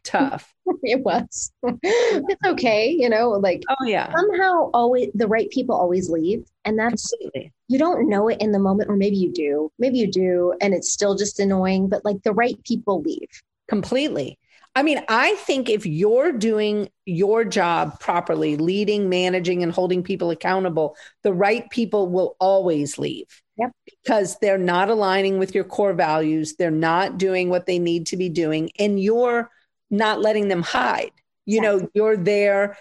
tough. 0.04 0.52
it 0.82 1.02
was. 1.02 1.52
it's 1.62 2.46
okay, 2.46 2.90
you 2.90 3.08
know, 3.08 3.30
like 3.30 3.62
oh 3.68 3.84
yeah. 3.84 4.12
Somehow 4.14 4.70
always 4.74 5.10
the 5.14 5.28
right 5.28 5.50
people 5.50 5.74
always 5.74 6.08
leave. 6.10 6.44
And 6.64 6.78
that's 6.78 7.12
Absolutely. 7.12 7.52
you 7.68 7.78
don't 7.78 8.08
know 8.08 8.28
it 8.28 8.40
in 8.40 8.52
the 8.52 8.58
moment, 8.58 8.90
or 8.90 8.96
maybe 8.96 9.16
you 9.16 9.32
do. 9.32 9.70
Maybe 9.78 9.98
you 9.98 10.10
do, 10.10 10.54
and 10.60 10.74
it's 10.74 10.92
still 10.92 11.14
just 11.14 11.40
annoying, 11.40 11.88
but 11.88 12.04
like 12.04 12.22
the 12.22 12.32
right 12.32 12.56
people 12.64 13.02
leave. 13.02 13.28
Completely. 13.68 14.38
I 14.74 14.82
mean, 14.82 15.02
I 15.08 15.34
think 15.36 15.68
if 15.68 15.84
you're 15.84 16.32
doing 16.32 16.88
your 17.04 17.44
job 17.44 18.00
properly, 18.00 18.56
leading, 18.56 19.08
managing, 19.10 19.62
and 19.62 19.70
holding 19.70 20.02
people 20.02 20.30
accountable, 20.30 20.96
the 21.22 21.32
right 21.32 21.68
people 21.68 22.08
will 22.08 22.36
always 22.40 22.98
leave. 22.98 23.42
Yep. 23.58 23.72
Because 24.02 24.38
they're 24.40 24.56
not 24.56 24.88
aligning 24.88 25.38
with 25.38 25.54
your 25.54 25.64
core 25.64 25.92
values. 25.92 26.54
They're 26.56 26.70
not 26.70 27.18
doing 27.18 27.50
what 27.50 27.66
they 27.66 27.78
need 27.78 28.06
to 28.06 28.16
be 28.16 28.30
doing. 28.30 28.70
And 28.78 28.98
you're 28.98 29.50
not 29.92 30.20
letting 30.20 30.48
them 30.48 30.62
hide. 30.62 31.12
You 31.46 31.60
know, 31.60 31.88
you're 31.94 32.16
there 32.16 32.76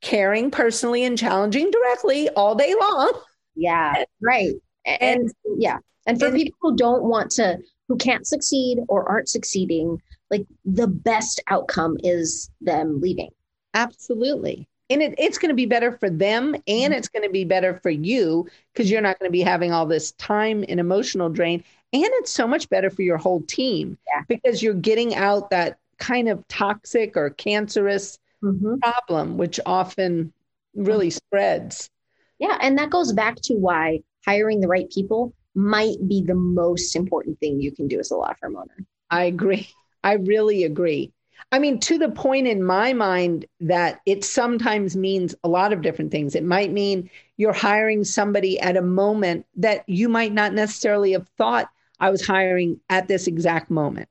caring 0.00 0.50
personally 0.50 1.04
and 1.04 1.18
challenging 1.18 1.70
directly 1.70 2.28
all 2.30 2.54
day 2.54 2.74
long. 2.80 3.12
Yeah, 3.54 4.04
right. 4.22 4.54
And, 4.86 5.02
and 5.02 5.32
yeah. 5.58 5.78
And 6.06 6.18
for 6.18 6.26
and, 6.26 6.36
people 6.36 6.56
who 6.60 6.76
don't 6.76 7.04
want 7.04 7.30
to, 7.32 7.58
who 7.88 7.96
can't 7.96 8.26
succeed 8.26 8.78
or 8.88 9.08
aren't 9.08 9.28
succeeding, 9.28 10.00
like 10.30 10.46
the 10.64 10.88
best 10.88 11.42
outcome 11.48 11.96
is 12.02 12.50
them 12.60 13.00
leaving. 13.00 13.30
Absolutely. 13.74 14.68
And 14.90 15.00
it, 15.00 15.14
it's 15.16 15.38
going 15.38 15.50
to 15.50 15.54
be 15.54 15.66
better 15.66 15.92
for 15.92 16.10
them 16.10 16.54
and 16.54 16.64
mm-hmm. 16.66 16.92
it's 16.92 17.08
going 17.08 17.22
to 17.22 17.30
be 17.30 17.44
better 17.44 17.78
for 17.82 17.90
you 17.90 18.46
because 18.72 18.90
you're 18.90 19.00
not 19.00 19.18
going 19.18 19.28
to 19.28 19.32
be 19.32 19.42
having 19.42 19.72
all 19.72 19.86
this 19.86 20.12
time 20.12 20.64
and 20.68 20.80
emotional 20.80 21.28
drain. 21.28 21.62
And 21.94 22.04
it's 22.04 22.30
so 22.30 22.46
much 22.46 22.68
better 22.68 22.90
for 22.90 23.02
your 23.02 23.18
whole 23.18 23.42
team 23.42 23.96
yeah. 24.06 24.22
because 24.28 24.62
you're 24.62 24.74
getting 24.74 25.14
out 25.14 25.50
that 25.50 25.78
kind 25.98 26.28
of 26.28 26.46
toxic 26.48 27.16
or 27.16 27.30
cancerous 27.30 28.18
mm-hmm. 28.42 28.76
problem, 28.78 29.38
which 29.38 29.60
often 29.66 30.32
really 30.74 31.10
spreads. 31.10 31.90
Yeah. 32.38 32.58
And 32.60 32.78
that 32.78 32.90
goes 32.90 33.12
back 33.12 33.36
to 33.42 33.54
why 33.54 34.00
hiring 34.26 34.60
the 34.60 34.68
right 34.68 34.90
people 34.90 35.34
might 35.54 35.96
be 36.08 36.22
the 36.22 36.34
most 36.34 36.96
important 36.96 37.38
thing 37.40 37.60
you 37.60 37.72
can 37.72 37.88
do 37.88 38.00
as 38.00 38.10
a 38.10 38.16
law 38.16 38.32
firm 38.40 38.56
owner. 38.56 38.86
I 39.10 39.24
agree. 39.24 39.68
I 40.04 40.14
really 40.14 40.64
agree. 40.64 41.12
I 41.50 41.58
mean, 41.58 41.78
to 41.80 41.98
the 41.98 42.08
point 42.08 42.46
in 42.46 42.62
my 42.62 42.92
mind 42.92 43.44
that 43.60 44.00
it 44.06 44.24
sometimes 44.24 44.96
means 44.96 45.34
a 45.44 45.48
lot 45.48 45.72
of 45.72 45.82
different 45.82 46.10
things. 46.10 46.34
It 46.34 46.44
might 46.44 46.72
mean 46.72 47.10
you're 47.36 47.52
hiring 47.52 48.04
somebody 48.04 48.58
at 48.58 48.76
a 48.76 48.82
moment 48.82 49.46
that 49.56 49.86
you 49.88 50.08
might 50.08 50.32
not 50.32 50.54
necessarily 50.54 51.12
have 51.12 51.28
thought 51.36 51.68
I 52.00 52.10
was 52.10 52.26
hiring 52.26 52.80
at 52.88 53.06
this 53.06 53.26
exact 53.26 53.70
moment 53.70 54.08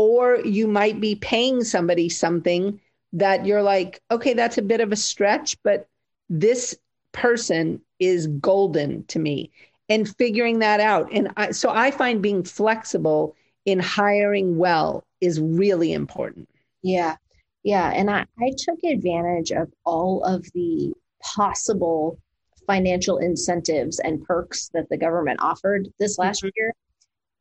or 0.00 0.38
you 0.46 0.66
might 0.66 0.98
be 0.98 1.14
paying 1.14 1.62
somebody 1.62 2.08
something 2.08 2.80
that 3.12 3.44
you're 3.44 3.60
like, 3.60 4.00
okay, 4.10 4.32
that's 4.32 4.56
a 4.56 4.62
bit 4.62 4.80
of 4.80 4.92
a 4.92 4.96
stretch, 4.96 5.58
but 5.62 5.86
this 6.30 6.74
person 7.12 7.82
is 7.98 8.26
golden 8.26 9.04
to 9.08 9.18
me 9.18 9.50
and 9.90 10.08
figuring 10.16 10.60
that 10.60 10.80
out. 10.80 11.12
And 11.12 11.28
I, 11.36 11.50
so 11.50 11.68
I 11.68 11.90
find 11.90 12.22
being 12.22 12.44
flexible 12.44 13.36
in 13.66 13.78
hiring 13.78 14.56
well 14.56 15.04
is 15.20 15.38
really 15.38 15.92
important. 15.92 16.48
Yeah. 16.80 17.16
Yeah. 17.62 17.92
And 17.94 18.10
I, 18.10 18.24
I 18.38 18.52
took 18.56 18.78
advantage 18.82 19.52
of 19.52 19.70
all 19.84 20.24
of 20.24 20.46
the 20.54 20.94
possible 21.22 22.18
financial 22.66 23.18
incentives 23.18 23.98
and 23.98 24.24
perks 24.24 24.70
that 24.72 24.88
the 24.88 24.96
government 24.96 25.40
offered 25.42 25.88
this 25.98 26.16
last 26.16 26.38
mm-hmm. 26.38 26.52
year 26.56 26.72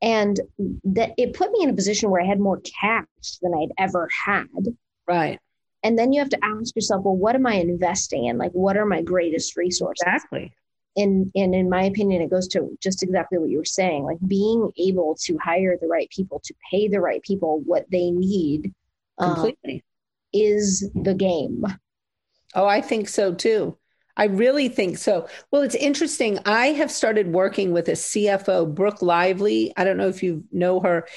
and 0.02 0.40
that 0.84 1.12
it 1.18 1.34
put 1.34 1.52
me 1.52 1.64
in 1.64 1.70
a 1.70 1.74
position 1.74 2.10
where 2.10 2.22
I 2.22 2.26
had 2.26 2.40
more 2.40 2.62
cash 2.62 3.06
than 3.42 3.54
I'd 3.54 3.74
ever 3.78 4.08
had. 4.26 4.48
Right. 5.08 5.40
And 5.84 5.98
then 5.98 6.12
you 6.12 6.20
have 6.20 6.30
to 6.30 6.40
ask 6.44 6.76
yourself, 6.76 7.04
well, 7.04 7.16
what 7.16 7.36
am 7.36 7.46
I 7.46 7.54
investing 7.54 8.26
in? 8.26 8.38
Like, 8.38 8.52
what 8.52 8.78
are 8.78 8.86
my 8.86 9.02
greatest 9.02 9.56
resources? 9.56 10.04
Exactly. 10.06 10.54
And, 10.98 11.32
and 11.36 11.56
in 11.56 11.70
my 11.70 11.84
opinion, 11.84 12.22
it 12.22 12.30
goes 12.30 12.48
to 12.50 12.78
just 12.82 13.04
exactly 13.04 13.38
what 13.38 13.50
you 13.50 13.58
were 13.58 13.66
saying, 13.66 14.04
like 14.04 14.18
being 14.28 14.72
able 14.78 15.16
to 15.22 15.38
hire 15.38 15.78
the 15.80 15.88
right 15.88 16.10
people, 16.10 16.42
to 16.44 16.54
pay 16.70 16.88
the 16.88 17.00
right 17.00 17.22
people 17.22 17.62
what 17.66 17.86
they 17.92 18.12
need 18.12 18.74
um, 19.18 19.36
completely 19.36 19.76
um, 19.76 19.82
is 20.34 20.90
the 20.96 21.14
game. 21.14 21.64
Oh, 22.56 22.66
I 22.66 22.82
think 22.82 23.08
so 23.08 23.34
too. 23.34 23.78
I 24.20 24.26
really 24.26 24.68
think 24.68 24.98
so. 24.98 25.28
Well, 25.50 25.62
it's 25.62 25.76
interesting. 25.76 26.40
I 26.46 26.68
have 26.68 26.92
started 26.92 27.32
working 27.32 27.72
with 27.72 27.88
a 27.88 27.94
CFO, 27.94 28.76
Brooke 28.76 29.02
Lively. 29.02 29.72
I 29.78 29.86
don't 29.86 29.96
know 29.96 30.10
if 30.10 30.22
you 30.22 30.44
know 30.52 30.82
her 30.82 31.08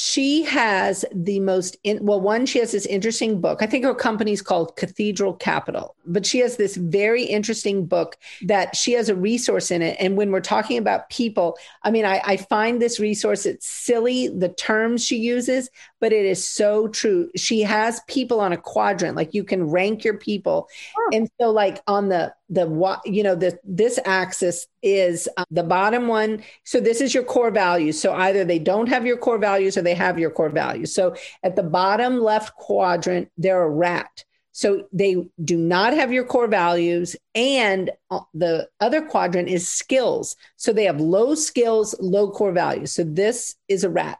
she 0.00 0.44
has 0.44 1.04
the 1.12 1.40
most 1.40 1.76
in, 1.82 1.98
well 2.04 2.20
one 2.20 2.46
she 2.46 2.60
has 2.60 2.70
this 2.70 2.86
interesting 2.86 3.40
book 3.40 3.62
i 3.62 3.66
think 3.66 3.84
her 3.84 3.92
company's 3.92 4.40
called 4.40 4.76
cathedral 4.76 5.34
capital 5.34 5.96
but 6.06 6.24
she 6.24 6.38
has 6.38 6.56
this 6.56 6.76
very 6.76 7.24
interesting 7.24 7.84
book 7.84 8.16
that 8.42 8.76
she 8.76 8.92
has 8.92 9.08
a 9.08 9.14
resource 9.16 9.72
in 9.72 9.82
it 9.82 9.96
and 9.98 10.16
when 10.16 10.30
we're 10.30 10.40
talking 10.40 10.78
about 10.78 11.10
people 11.10 11.58
i 11.82 11.90
mean 11.90 12.04
i, 12.04 12.20
I 12.24 12.36
find 12.36 12.80
this 12.80 13.00
resource 13.00 13.44
it's 13.44 13.68
silly 13.68 14.28
the 14.28 14.50
terms 14.50 15.04
she 15.04 15.16
uses 15.16 15.68
but 16.00 16.12
it 16.12 16.24
is 16.24 16.46
so 16.46 16.88
true. 16.88 17.30
She 17.36 17.62
has 17.62 18.00
people 18.06 18.40
on 18.40 18.52
a 18.52 18.56
quadrant 18.56 19.16
like 19.16 19.34
you 19.34 19.44
can 19.44 19.64
rank 19.64 20.04
your 20.04 20.16
people. 20.16 20.68
And 21.12 21.28
so 21.40 21.50
like 21.50 21.82
on 21.86 22.08
the 22.08 22.34
the 22.50 22.98
you 23.04 23.22
know 23.22 23.34
the 23.34 23.58
this 23.64 23.98
axis 24.04 24.66
is 24.82 25.28
uh, 25.36 25.44
the 25.50 25.62
bottom 25.62 26.08
one. 26.08 26.42
So 26.64 26.80
this 26.80 27.00
is 27.00 27.14
your 27.14 27.24
core 27.24 27.50
values. 27.50 28.00
So 28.00 28.12
either 28.14 28.44
they 28.44 28.58
don't 28.58 28.88
have 28.88 29.06
your 29.06 29.16
core 29.16 29.38
values 29.38 29.76
or 29.76 29.82
they 29.82 29.94
have 29.94 30.18
your 30.18 30.30
core 30.30 30.50
values. 30.50 30.94
So 30.94 31.16
at 31.42 31.56
the 31.56 31.62
bottom 31.62 32.20
left 32.20 32.54
quadrant 32.56 33.30
they're 33.36 33.62
a 33.62 33.70
rat. 33.70 34.24
So 34.52 34.88
they 34.92 35.16
do 35.44 35.56
not 35.56 35.92
have 35.92 36.12
your 36.12 36.24
core 36.24 36.48
values. 36.48 37.14
And 37.34 37.90
uh, 38.10 38.20
the 38.34 38.68
other 38.80 39.02
quadrant 39.02 39.48
is 39.48 39.68
skills. 39.68 40.34
So 40.56 40.72
they 40.72 40.84
have 40.84 41.00
low 41.00 41.36
skills 41.36 41.94
low 42.00 42.30
core 42.30 42.52
values. 42.52 42.92
So 42.92 43.04
this 43.04 43.54
is 43.68 43.84
a 43.84 43.90
rat 43.90 44.18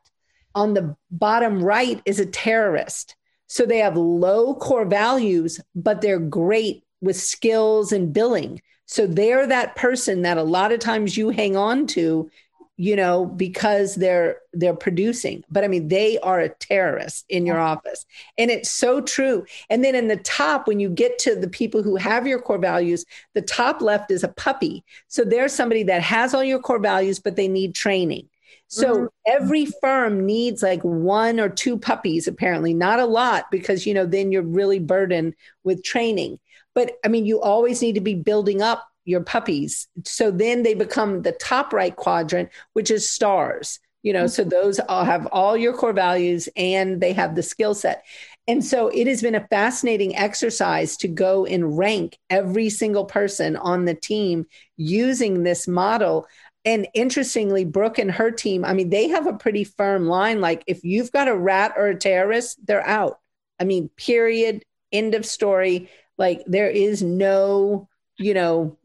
on 0.58 0.74
the 0.74 0.96
bottom 1.10 1.62
right 1.62 2.02
is 2.04 2.20
a 2.20 2.26
terrorist 2.26 3.16
so 3.46 3.64
they 3.64 3.78
have 3.78 3.96
low 3.96 4.54
core 4.54 4.84
values 4.84 5.60
but 5.74 6.00
they're 6.00 6.18
great 6.18 6.84
with 7.00 7.16
skills 7.16 7.92
and 7.92 8.12
billing. 8.12 8.60
So 8.86 9.06
they're 9.06 9.46
that 9.46 9.76
person 9.76 10.22
that 10.22 10.38
a 10.38 10.42
lot 10.42 10.72
of 10.72 10.80
times 10.80 11.16
you 11.16 11.30
hang 11.30 11.56
on 11.56 11.86
to, 11.88 12.30
you 12.76 12.96
know, 12.96 13.26
because 13.26 13.96
they're 13.96 14.38
they're 14.52 14.74
producing. 14.74 15.44
But 15.50 15.64
I 15.64 15.68
mean, 15.68 15.88
they 15.88 16.18
are 16.20 16.40
a 16.40 16.48
terrorist 16.48 17.26
in 17.28 17.44
your 17.44 17.58
office. 17.58 18.06
And 18.38 18.50
it's 18.50 18.70
so 18.70 19.00
true. 19.00 19.44
And 19.68 19.84
then 19.84 19.94
in 19.94 20.08
the 20.08 20.16
top, 20.16 20.66
when 20.66 20.80
you 20.80 20.88
get 20.88 21.18
to 21.20 21.34
the 21.34 21.48
people 21.48 21.82
who 21.82 21.96
have 21.96 22.26
your 22.26 22.40
core 22.40 22.58
values, 22.58 23.04
the 23.34 23.42
top 23.42 23.82
left 23.82 24.10
is 24.10 24.24
a 24.24 24.28
puppy. 24.28 24.84
So 25.08 25.24
there's 25.24 25.52
somebody 25.52 25.82
that 25.84 26.02
has 26.02 26.32
all 26.32 26.44
your 26.44 26.60
core 26.60 26.78
values, 26.78 27.18
but 27.18 27.36
they 27.36 27.48
need 27.48 27.74
training. 27.74 28.28
So 28.68 28.94
mm-hmm. 28.94 29.06
every 29.26 29.66
firm 29.80 30.26
needs 30.26 30.62
like 30.62 30.82
one 30.82 31.40
or 31.40 31.48
two 31.48 31.78
puppies, 31.78 32.28
apparently, 32.28 32.74
not 32.74 33.00
a 33.00 33.06
lot, 33.06 33.50
because 33.50 33.86
you 33.86 33.94
know, 33.94 34.06
then 34.06 34.30
you're 34.30 34.42
really 34.42 34.78
burdened 34.78 35.34
with 35.64 35.82
training. 35.82 36.38
But 36.74 36.92
I 37.04 37.08
mean, 37.08 37.26
you 37.26 37.40
always 37.40 37.82
need 37.82 37.94
to 37.94 38.00
be 38.00 38.14
building 38.14 38.62
up 38.62 38.86
your 39.04 39.22
puppies. 39.22 39.88
So 40.04 40.30
then 40.30 40.62
they 40.62 40.74
become 40.74 41.22
the 41.22 41.32
top 41.32 41.72
right 41.72 41.96
quadrant, 41.96 42.50
which 42.74 42.90
is 42.90 43.10
stars. 43.10 43.80
You 44.02 44.12
know, 44.12 44.24
mm-hmm. 44.24 44.28
so 44.28 44.44
those 44.44 44.78
all 44.80 45.04
have 45.04 45.26
all 45.32 45.56
your 45.56 45.72
core 45.72 45.92
values 45.92 46.48
and 46.54 47.00
they 47.00 47.12
have 47.14 47.34
the 47.34 47.42
skill 47.42 47.74
set. 47.74 48.04
And 48.46 48.64
so 48.64 48.88
it 48.88 49.06
has 49.06 49.20
been 49.20 49.34
a 49.34 49.46
fascinating 49.48 50.16
exercise 50.16 50.96
to 50.98 51.08
go 51.08 51.44
and 51.44 51.76
rank 51.76 52.16
every 52.30 52.70
single 52.70 53.04
person 53.04 53.56
on 53.56 53.84
the 53.84 53.94
team 53.94 54.46
using 54.76 55.42
this 55.42 55.68
model 55.68 56.26
and 56.68 56.86
interestingly, 56.92 57.64
Brooke 57.64 57.98
and 57.98 58.10
her 58.10 58.30
team, 58.30 58.62
I 58.62 58.74
mean, 58.74 58.90
they 58.90 59.08
have 59.08 59.26
a 59.26 59.32
pretty 59.32 59.64
firm 59.64 60.06
line. 60.06 60.42
Like, 60.42 60.64
if 60.66 60.84
you've 60.84 61.10
got 61.10 61.26
a 61.26 61.34
rat 61.34 61.72
or 61.78 61.86
a 61.86 61.96
terrorist, 61.96 62.58
they're 62.66 62.86
out. 62.86 63.20
I 63.58 63.64
mean, 63.64 63.88
period, 63.96 64.62
end 64.92 65.14
of 65.14 65.24
story. 65.24 65.88
Like, 66.18 66.44
there 66.46 66.68
is 66.68 67.02
no, 67.02 67.88
you 68.18 68.34
know, 68.34 68.76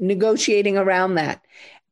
negotiating 0.00 0.76
around 0.76 1.14
that. 1.14 1.40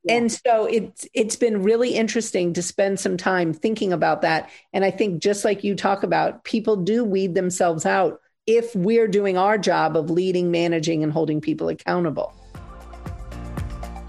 Yeah. 0.02 0.16
And 0.16 0.32
so 0.32 0.66
it's 0.66 1.06
it's 1.14 1.36
been 1.36 1.62
really 1.62 1.94
interesting 1.94 2.52
to 2.54 2.62
spend 2.62 2.98
some 2.98 3.16
time 3.16 3.54
thinking 3.54 3.92
about 3.92 4.22
that. 4.22 4.50
And 4.72 4.84
I 4.84 4.90
think 4.90 5.22
just 5.22 5.44
like 5.44 5.62
you 5.62 5.76
talk 5.76 6.02
about, 6.02 6.42
people 6.42 6.74
do 6.74 7.04
weed 7.04 7.36
themselves 7.36 7.86
out 7.86 8.20
if 8.48 8.74
we're 8.74 9.06
doing 9.06 9.38
our 9.38 9.58
job 9.58 9.96
of 9.96 10.10
leading, 10.10 10.50
managing, 10.50 11.04
and 11.04 11.12
holding 11.12 11.40
people 11.40 11.68
accountable. 11.68 12.34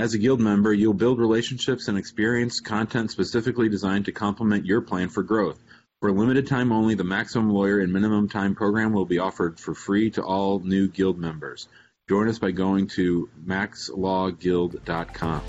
As 0.00 0.14
a 0.14 0.18
Guild 0.18 0.40
member, 0.40 0.72
you'll 0.72 0.94
build 0.94 1.18
relationships 1.18 1.88
and 1.88 1.98
experience 1.98 2.58
content 2.58 3.10
specifically 3.10 3.68
designed 3.68 4.06
to 4.06 4.12
complement 4.12 4.64
your 4.64 4.80
plan 4.80 5.10
for 5.10 5.22
growth. 5.22 5.62
For 6.00 6.10
limited 6.10 6.46
time 6.46 6.72
only, 6.72 6.94
the 6.94 7.04
Maximum 7.04 7.50
Lawyer 7.50 7.80
and 7.80 7.92
Minimum 7.92 8.30
Time 8.30 8.54
program 8.54 8.94
will 8.94 9.04
be 9.04 9.18
offered 9.18 9.60
for 9.60 9.74
free 9.74 10.08
to 10.12 10.22
all 10.22 10.60
new 10.60 10.88
Guild 10.88 11.18
members. 11.18 11.68
Join 12.08 12.30
us 12.30 12.38
by 12.38 12.50
going 12.50 12.86
to 12.86 13.28
maxlawguild.com. 13.44 15.42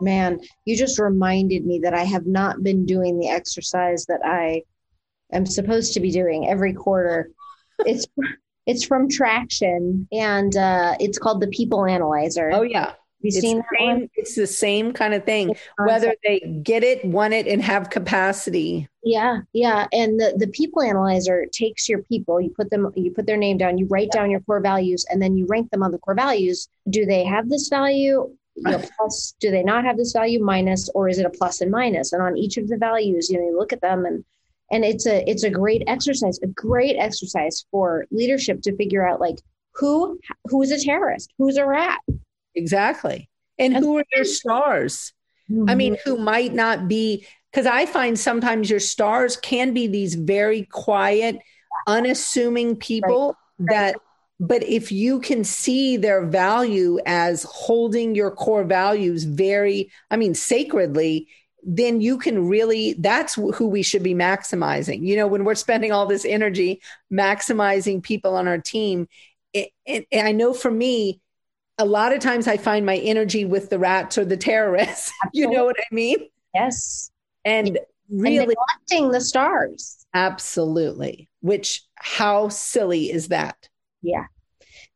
Man, 0.00 0.40
you 0.64 0.74
just 0.74 0.98
reminded 0.98 1.66
me 1.66 1.80
that 1.80 1.92
I 1.92 2.04
have 2.04 2.26
not 2.26 2.62
been 2.62 2.86
doing 2.86 3.18
the 3.18 3.28
exercise 3.28 4.06
that 4.06 4.22
I 4.24 4.62
am 5.30 5.44
supposed 5.44 5.92
to 5.92 6.00
be 6.00 6.10
doing 6.10 6.48
every 6.48 6.72
quarter. 6.72 7.28
It's 7.80 8.06
it's 8.66 8.84
from 8.84 9.08
Traction, 9.08 10.06
and 10.12 10.56
uh, 10.56 10.96
it's 11.00 11.18
called 11.18 11.40
the 11.40 11.48
People 11.48 11.86
Analyzer. 11.86 12.50
Oh 12.52 12.62
yeah, 12.62 12.92
you 13.22 13.30
seen 13.30 13.58
that 13.58 13.66
same, 13.78 13.88
one? 13.88 14.10
It's 14.16 14.34
the 14.34 14.46
same 14.46 14.92
kind 14.92 15.14
of 15.14 15.24
thing. 15.24 15.54
Whether 15.78 16.14
they 16.24 16.40
get 16.62 16.82
it, 16.82 17.04
want 17.04 17.34
it, 17.34 17.46
and 17.46 17.62
have 17.62 17.90
capacity. 17.90 18.88
Yeah, 19.04 19.40
yeah. 19.52 19.86
And 19.92 20.18
the 20.18 20.34
the 20.36 20.48
People 20.48 20.82
Analyzer 20.82 21.46
takes 21.52 21.88
your 21.88 22.02
people. 22.02 22.40
You 22.40 22.50
put 22.50 22.70
them. 22.70 22.92
You 22.94 23.10
put 23.12 23.26
their 23.26 23.36
name 23.36 23.58
down. 23.58 23.78
You 23.78 23.86
write 23.86 24.08
yeah. 24.12 24.20
down 24.20 24.30
your 24.30 24.40
core 24.40 24.60
values, 24.60 25.04
and 25.10 25.22
then 25.22 25.36
you 25.36 25.46
rank 25.46 25.70
them 25.70 25.82
on 25.82 25.92
the 25.92 25.98
core 25.98 26.14
values. 26.14 26.68
Do 26.90 27.06
they 27.06 27.24
have 27.24 27.48
this 27.48 27.68
value? 27.68 28.30
You 28.56 28.62
know, 28.70 28.82
plus, 28.98 29.34
do 29.40 29.50
they 29.50 29.62
not 29.62 29.84
have 29.84 29.96
this 29.96 30.12
value? 30.12 30.42
Minus, 30.42 30.88
or 30.90 31.08
is 31.08 31.18
it 31.18 31.26
a 31.26 31.30
plus 31.30 31.60
and 31.60 31.70
minus? 31.70 32.12
And 32.12 32.22
on 32.22 32.36
each 32.36 32.56
of 32.56 32.68
the 32.68 32.76
values, 32.76 33.30
you 33.30 33.38
know, 33.38 33.46
you 33.46 33.56
look 33.56 33.72
at 33.72 33.80
them 33.80 34.04
and 34.04 34.24
and 34.72 34.84
it's 34.84 35.06
a 35.06 35.28
it's 35.30 35.44
a 35.44 35.50
great 35.50 35.82
exercise 35.86 36.38
a 36.42 36.48
great 36.48 36.96
exercise 36.96 37.64
for 37.70 38.06
leadership 38.10 38.62
to 38.62 38.74
figure 38.76 39.06
out 39.06 39.20
like 39.20 39.36
who 39.74 40.18
who 40.46 40.62
is 40.62 40.70
a 40.70 40.82
terrorist? 40.82 41.32
Who's 41.38 41.56
a 41.56 41.66
rat? 41.66 42.00
Exactly. 42.54 43.28
And 43.58 43.76
who 43.76 43.98
are 43.98 44.04
your 44.12 44.24
stars? 44.24 45.12
Mm-hmm. 45.50 45.68
i 45.68 45.74
mean 45.74 45.96
who 46.04 46.16
might 46.16 46.54
not 46.54 46.86
be 46.86 47.26
because 47.50 47.66
i 47.66 47.84
find 47.84 48.16
sometimes 48.16 48.70
your 48.70 48.78
stars 48.78 49.36
can 49.36 49.74
be 49.74 49.88
these 49.88 50.14
very 50.14 50.62
quiet 50.70 51.36
unassuming 51.88 52.76
people 52.76 53.36
right. 53.58 53.74
that 53.74 53.96
but 54.38 54.62
if 54.62 54.92
you 54.92 55.18
can 55.18 55.42
see 55.42 55.96
their 55.96 56.24
value 56.24 57.00
as 57.06 57.42
holding 57.42 58.14
your 58.14 58.30
core 58.30 58.62
values 58.62 59.24
very 59.24 59.90
i 60.12 60.16
mean 60.16 60.32
sacredly 60.32 61.26
then 61.62 62.00
you 62.00 62.18
can 62.18 62.48
really 62.48 62.94
that's 62.94 63.34
who 63.34 63.66
we 63.68 63.82
should 63.82 64.02
be 64.02 64.14
maximizing. 64.14 65.06
You 65.06 65.16
know 65.16 65.26
when 65.26 65.44
we're 65.44 65.54
spending 65.54 65.92
all 65.92 66.06
this 66.06 66.24
energy 66.24 66.80
maximizing 67.12 68.02
people 68.02 68.34
on 68.36 68.48
our 68.48 68.58
team 68.58 69.08
it, 69.52 69.70
it, 69.84 70.06
i 70.14 70.32
know 70.32 70.54
for 70.54 70.70
me 70.70 71.20
a 71.78 71.84
lot 71.84 72.12
of 72.12 72.20
times 72.20 72.48
i 72.48 72.56
find 72.56 72.86
my 72.86 72.96
energy 72.96 73.44
with 73.44 73.70
the 73.70 73.78
rats 73.78 74.16
or 74.18 74.24
the 74.24 74.36
terrorists 74.36 75.12
you 75.32 75.48
know 75.48 75.64
what 75.64 75.76
i 75.78 75.94
mean? 75.94 76.16
Yes. 76.54 77.10
And 77.44 77.78
really 78.10 78.38
and 78.38 78.48
neglecting 78.48 79.10
the 79.10 79.20
stars. 79.20 80.06
Absolutely. 80.14 81.28
Which 81.40 81.82
how 81.94 82.48
silly 82.48 83.10
is 83.10 83.28
that? 83.28 83.68
Yeah. 84.02 84.26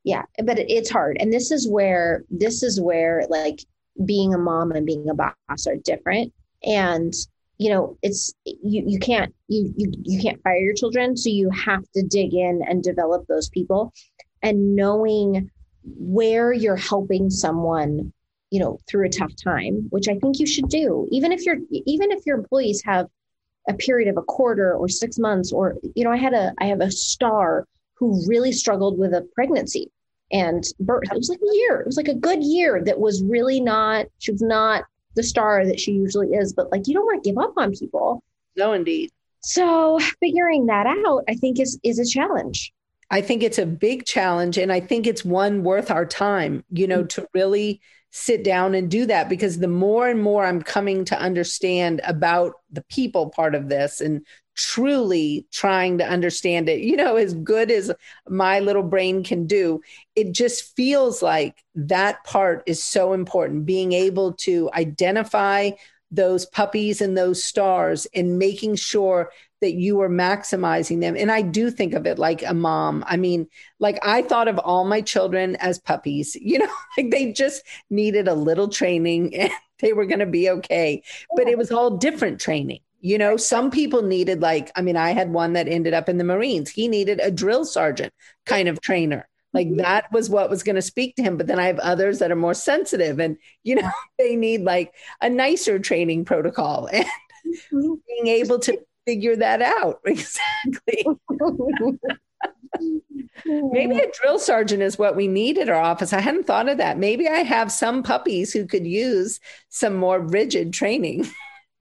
Yeah 0.05 0.23
but 0.45 0.59
it, 0.59 0.71
it's 0.71 0.91
hard. 0.91 1.17
And 1.19 1.33
this 1.33 1.51
is 1.51 1.69
where 1.69 2.25
this 2.31 2.63
is 2.63 2.81
where 2.81 3.25
like 3.29 3.61
being 4.05 4.35
a 4.35 4.39
mom 4.39 4.73
and 4.73 4.85
being 4.85 5.09
a 5.09 5.15
boss 5.15 5.67
are 5.67 5.77
different 5.77 6.33
and 6.65 7.15
you 7.59 7.71
know 7.71 7.97
it's 8.03 8.35
you 8.45 8.85
you 8.87 8.99
can't 8.99 9.35
you 9.49 9.73
you 9.77 9.93
you 10.03 10.21
can't 10.21 10.43
fire 10.43 10.59
your 10.59 10.75
children 10.75 11.17
so 11.17 11.29
you 11.29 11.51
have 11.51 11.83
to 11.93 12.03
dig 12.03 12.35
in 12.35 12.63
and 12.69 12.83
develop 12.83 13.27
those 13.27 13.49
people. 13.49 13.93
And 14.43 14.77
knowing 14.77 15.51
where 15.85 16.53
you're 16.53 16.77
helping 16.77 17.31
someone 17.31 18.13
you 18.51 18.61
know 18.61 18.79
through 18.89 19.07
a 19.07 19.11
tough 19.11 19.33
time 19.43 19.87
which 19.91 20.09
i 20.09 20.19
think 20.19 20.39
you 20.39 20.47
should 20.47 20.69
do. 20.69 21.09
Even 21.11 21.33
if 21.33 21.45
you're 21.45 21.59
even 21.71 22.13
if 22.13 22.25
your 22.27 22.39
employees 22.39 22.83
have 22.85 23.09
a 23.69 23.75
period 23.75 24.09
of 24.09 24.17
a 24.17 24.23
quarter 24.23 24.75
or 24.75 24.89
6 24.89 25.19
months 25.19 25.53
or 25.53 25.77
you 25.95 26.05
know 26.05 26.13
i 26.13 26.17
had 26.17 26.35
a 26.35 26.53
i 26.59 26.67
have 26.67 26.81
a 26.81 26.91
star 26.91 27.67
who 27.95 28.23
really 28.29 28.53
struggled 28.53 28.99
with 28.99 29.15
a 29.15 29.27
pregnancy 29.35 29.91
and 30.33 30.65
birth. 30.81 31.05
It 31.11 31.17
was 31.17 31.29
like 31.29 31.41
a 31.41 31.57
year. 31.57 31.81
It 31.81 31.87
was 31.87 31.97
like 31.97 32.09
a 32.09 32.15
good 32.15 32.43
year 32.43 32.83
that 32.85 32.99
was 32.99 33.23
really 33.23 33.61
not 33.61 34.07
she 34.19 34.33
was 34.33 34.43
not 34.43 34.85
the 35.17 35.23
star 35.23 35.67
that 35.67 35.81
she 35.81 35.93
usually 35.93 36.29
is. 36.29 36.53
But 36.53 36.71
like, 36.71 36.87
you 36.87 36.95
don't 36.95 37.05
want 37.05 37.25
to 37.25 37.31
give 37.31 37.39
up 37.39 37.55
on 37.57 37.73
people. 37.73 38.23
No, 38.57 38.73
indeed. 38.73 39.11
So 39.41 39.99
figuring 40.21 40.67
that 40.67 40.87
out, 40.87 41.25
I 41.29 41.35
think 41.35 41.61
is 41.61 41.79
is 41.83 41.99
a 41.99 42.05
challenge. 42.05 42.73
I 43.11 43.21
think 43.21 43.43
it's 43.43 43.59
a 43.59 43.67
big 43.67 44.05
challenge, 44.05 44.59
and 44.59 44.73
I 44.73 44.81
think 44.81 45.07
it's 45.07 45.25
one 45.25 45.63
worth 45.63 45.91
our 45.91 46.07
time. 46.07 46.65
You 46.71 46.87
know, 46.87 47.01
mm-hmm. 47.01 47.23
to 47.23 47.29
really 47.35 47.81
sit 48.11 48.43
down 48.43 48.75
and 48.75 48.91
do 48.91 49.07
that 49.07 49.29
because 49.29 49.59
the 49.59 49.69
more 49.69 50.09
and 50.09 50.23
more 50.23 50.45
I'm 50.45 50.63
coming 50.63 51.05
to 51.07 51.19
understand 51.21 52.01
about 52.05 52.55
the 52.71 52.83
people 52.89 53.29
part 53.31 53.55
of 53.55 53.69
this 53.69 54.01
and 54.01 54.25
truly 54.57 55.47
trying 55.53 55.99
to 55.99 56.05
understand 56.07 56.69
it, 56.69 56.81
you 56.81 56.97
know, 56.97 57.17
as 57.17 57.35
good 57.35 57.71
as 57.71 57.93
my 58.29 58.61
little 58.61 58.83
brain 58.83 59.23
can 59.23 59.47
do, 59.47 59.81
it 60.15 60.33
just 60.33 60.75
feels 60.75 61.23
like 61.23 61.63
that 61.75 62.25
part 62.25 62.63
is 62.67 62.83
so 62.83 63.13
important. 63.13 63.67
Being 63.67 63.93
able 63.93 64.33
to 64.35 64.71
identify 64.75 65.71
those 66.11 66.47
puppies 66.47 67.01
and 67.01 67.17
those 67.17 67.43
stars 67.45 68.07
and 68.15 68.39
making 68.39 68.77
sure 68.77 69.31
that 69.61 69.75
you 69.75 70.01
are 70.01 70.09
maximizing 70.09 71.01
them. 71.01 71.17
And 71.17 71.31
I 71.33 71.43
do 71.43 71.71
think 71.71 71.95
of 71.95 72.07
it 72.07 72.19
like 72.19 72.43
a 72.43 72.55
mom. 72.55 73.05
I 73.07 73.17
mean, 73.17 73.49
like 73.81 73.99
I 74.03 74.23
thought 74.23 74.49
of 74.49 74.59
all 74.59 74.85
my 74.85 75.01
children 75.01 75.57
as 75.57 75.79
puppies, 75.79 76.37
you 76.41 76.59
know, 76.59 76.73
like 76.97 77.11
they 77.11 77.33
just 77.33 77.63
needed 77.91 78.29
a 78.29 78.35
little 78.35 78.69
training 78.69 79.35
and 79.37 79.51
they 79.81 79.93
were 79.93 80.07
going 80.07 80.21
to 80.21 80.27
be 80.27 80.49
okay. 80.51 81.03
But 81.35 81.49
it 81.49 81.59
was 81.59 81.71
all 81.71 81.97
different 81.99 82.41
training. 82.41 82.81
You 83.07 83.19
know, 83.19 83.37
some 83.37 83.71
people 83.71 84.03
needed, 84.03 84.43
like, 84.43 84.73
I 84.75 84.83
mean, 84.83 84.97
I 84.97 85.11
had 85.11 85.33
one 85.33 85.53
that 85.53 85.69
ended 85.69 85.95
up 85.95 86.09
in 86.09 86.19
the 86.19 86.25
Marines. 86.25 86.71
He 86.71 86.89
needed 86.89 87.21
a 87.21 87.31
drill 87.31 87.65
sergeant 87.65 88.13
kind 88.47 88.67
of 88.67 88.81
trainer. 88.81 89.29
Like 89.55 89.69
mm-hmm. 89.69 89.77
that 89.77 90.11
was 90.11 90.29
what 90.29 90.51
was 90.51 90.65
going 90.65 90.75
to 90.75 90.83
speak 90.83 91.15
to 91.15 91.23
him. 91.23 91.37
But 91.37 91.47
then 91.47 91.61
I 91.61 91.69
have 91.69 91.79
others 91.79 92.19
that 92.19 92.33
are 92.33 92.37
more 92.37 92.53
sensitive 92.53 93.21
and, 93.21 93.37
you 93.63 93.77
know, 93.77 93.89
they 94.19 94.35
need 94.35 94.63
like 94.63 94.93
a 95.21 95.31
nicer 95.31 95.79
training 95.79 96.25
protocol 96.25 96.87
and 96.93 97.07
mm-hmm. 97.47 97.95
being 98.09 98.27
able 98.27 98.59
to 98.59 98.77
figure 99.07 99.37
that 99.37 99.63
out. 99.63 100.01
Exactly. 100.07 101.07
Maybe 103.45 104.01
a 104.01 104.11
drill 104.11 104.41
sergeant 104.41 104.83
is 104.83 104.99
what 104.99 105.15
we 105.15 105.29
need 105.29 105.59
at 105.59 105.69
our 105.69 105.81
office. 105.81 106.13
I 106.13 106.21
hadn't 106.21 106.49
thought 106.49 106.69
of 106.69 106.79
that. 106.79 106.99
Maybe 106.99 107.29
I 107.29 107.39
have 107.39 107.71
some 107.71 108.03
puppies 108.03 108.53
who 108.53 108.67
could 108.67 108.85
use 108.85 109.39
some 109.69 109.95
more 109.95 110.19
rigid 110.19 110.73
training. 110.73 111.27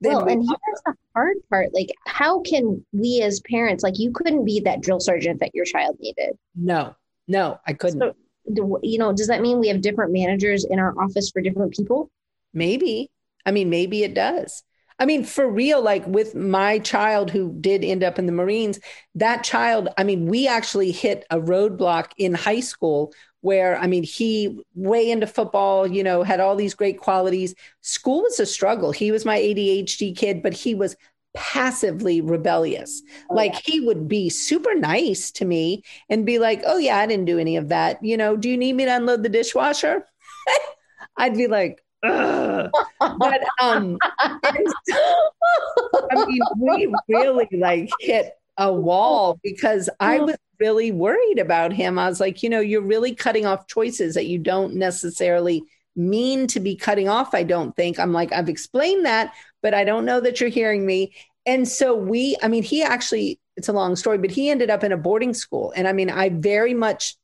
Well, 0.02 0.26
and 0.28 0.42
here's 0.42 0.82
the 0.86 0.94
hard 1.14 1.38
part. 1.50 1.74
Like, 1.74 1.92
how 2.06 2.42
can 2.42 2.86
we 2.92 3.22
as 3.22 3.42
parents, 3.42 3.84
like, 3.84 3.98
you 3.98 4.12
couldn't 4.12 4.46
be 4.46 4.60
that 4.62 4.82
drill 4.82 5.00
sergeant 5.00 5.40
that 5.40 5.56
your 5.56 5.66
child 5.66 5.98
needed? 6.00 6.38
No, 6.56 6.96
no, 7.28 7.60
I 7.66 7.74
couldn't. 7.74 8.00
So, 8.00 8.80
you 8.84 9.00
know, 9.00 9.12
does 9.12 9.28
that 9.28 9.42
mean 9.42 9.60
we 9.60 9.70
have 9.70 9.82
different 9.82 10.14
managers 10.14 10.66
in 10.66 10.80
our 10.80 10.94
office 11.00 11.32
for 11.32 11.42
different 11.42 11.74
people? 11.74 12.12
Maybe. 12.54 13.10
I 13.46 13.52
mean, 13.52 13.70
maybe 13.70 14.04
it 14.04 14.14
does. 14.14 14.64
I 14.98 15.06
mean, 15.06 15.26
for 15.26 15.48
real, 15.50 15.82
like 15.82 16.08
with 16.08 16.36
my 16.36 16.80
child 16.80 17.30
who 17.30 17.54
did 17.60 17.84
end 17.84 18.04
up 18.04 18.18
in 18.18 18.28
the 18.28 18.32
Marines, 18.32 18.80
that 19.16 19.44
child, 19.44 19.90
I 19.98 20.04
mean, 20.04 20.28
we 20.28 20.48
actually 20.48 20.92
hit 20.92 21.26
a 21.30 21.40
roadblock 21.40 22.12
in 22.18 22.34
high 22.34 22.62
school 22.62 23.14
where, 23.42 23.78
I 23.78 23.88
mean, 23.88 24.04
he 24.04 24.60
way 24.74 25.12
into 25.12 25.28
football, 25.28 25.86
you 25.86 26.04
know, 26.04 26.24
had 26.24 26.40
all 26.40 26.56
these 26.56 26.74
great 26.74 27.00
qualities. 27.00 27.54
School 27.82 28.24
was 28.24 28.40
a 28.40 28.46
struggle. 28.46 28.92
He 28.92 29.12
was 29.12 29.26
my 29.26 29.38
ADHD 29.38 30.14
kid, 30.14 30.42
but 30.42 30.54
he 30.54 30.74
was 30.74 30.96
passively 31.36 32.22
rebellious. 32.22 33.04
Oh, 33.30 33.36
like 33.36 33.54
yeah. 33.54 33.60
he 33.66 33.80
would 33.82 34.08
be 34.08 34.30
super 34.30 34.74
nice 34.76 35.30
to 35.32 35.46
me 35.46 35.84
and 36.10 36.26
be 36.26 36.40
like, 36.40 36.62
"Oh 36.66 36.78
yeah, 36.78 36.98
I 36.98 37.06
didn't 37.06 37.26
do 37.26 37.38
any 37.38 37.58
of 37.58 37.68
that. 37.70 38.04
You 38.04 38.16
know, 38.18 38.38
do 38.38 38.50
you 38.50 38.58
need 38.58 38.74
me 38.74 38.86
to 38.86 38.96
unload 38.96 39.24
the 39.24 39.30
dishwasher?" 39.30 40.06
I'd 41.18 41.36
be 41.36 41.48
like. 41.48 41.85
But 42.02 43.44
um 43.62 43.98
I 46.12 46.26
mean, 46.28 46.42
we 46.58 46.94
really 47.08 47.48
like 47.54 47.90
hit 48.00 48.34
a 48.58 48.72
wall 48.72 49.40
because 49.44 49.90
I 50.00 50.20
was 50.20 50.38
really 50.60 50.92
worried 50.92 51.40
about 51.40 51.74
him. 51.74 52.00
I 52.00 52.08
was 52.08 52.20
like, 52.20 52.44
you 52.44 52.50
know, 52.50 52.60
you're 52.60 52.82
really 52.82 53.14
cutting 53.14 53.46
off 53.46 53.68
choices 53.68 54.16
that 54.16 54.26
you 54.26 54.40
don't 54.40 54.76
necessarily 54.76 55.64
mean 55.96 56.48
to 56.48 56.60
be 56.60 56.76
cutting 56.76 57.10
off, 57.10 57.34
I 57.34 57.44
don't 57.44 57.76
think. 57.76 58.00
I'm 58.00 58.14
like, 58.14 58.32
I've 58.32 58.50
explained 58.50 59.06
that, 59.06 59.34
but 59.62 59.74
I 59.74 59.84
don't 59.84 60.06
know 60.06 60.20
that 60.22 60.40
you're 60.40 60.50
hearing 60.50 60.86
me. 60.86 61.14
And 61.46 61.68
so 61.68 61.96
we, 61.96 62.38
I 62.42 62.48
mean, 62.48 62.64
he 62.64 62.84
actually, 62.84 63.40
it's 63.56 63.70
a 63.70 63.74
long 63.74 63.96
story, 63.96 64.18
but 64.18 64.32
he 64.32 64.50
ended 64.50 64.70
up 64.70 64.84
in 64.84 64.92
a 64.92 64.98
boarding 64.98 65.34
school. 65.34 65.74
And 65.76 65.88
I 65.88 65.94
mean, 65.94 66.10
I 66.10 66.30
very 66.30 66.74
much 66.74 67.16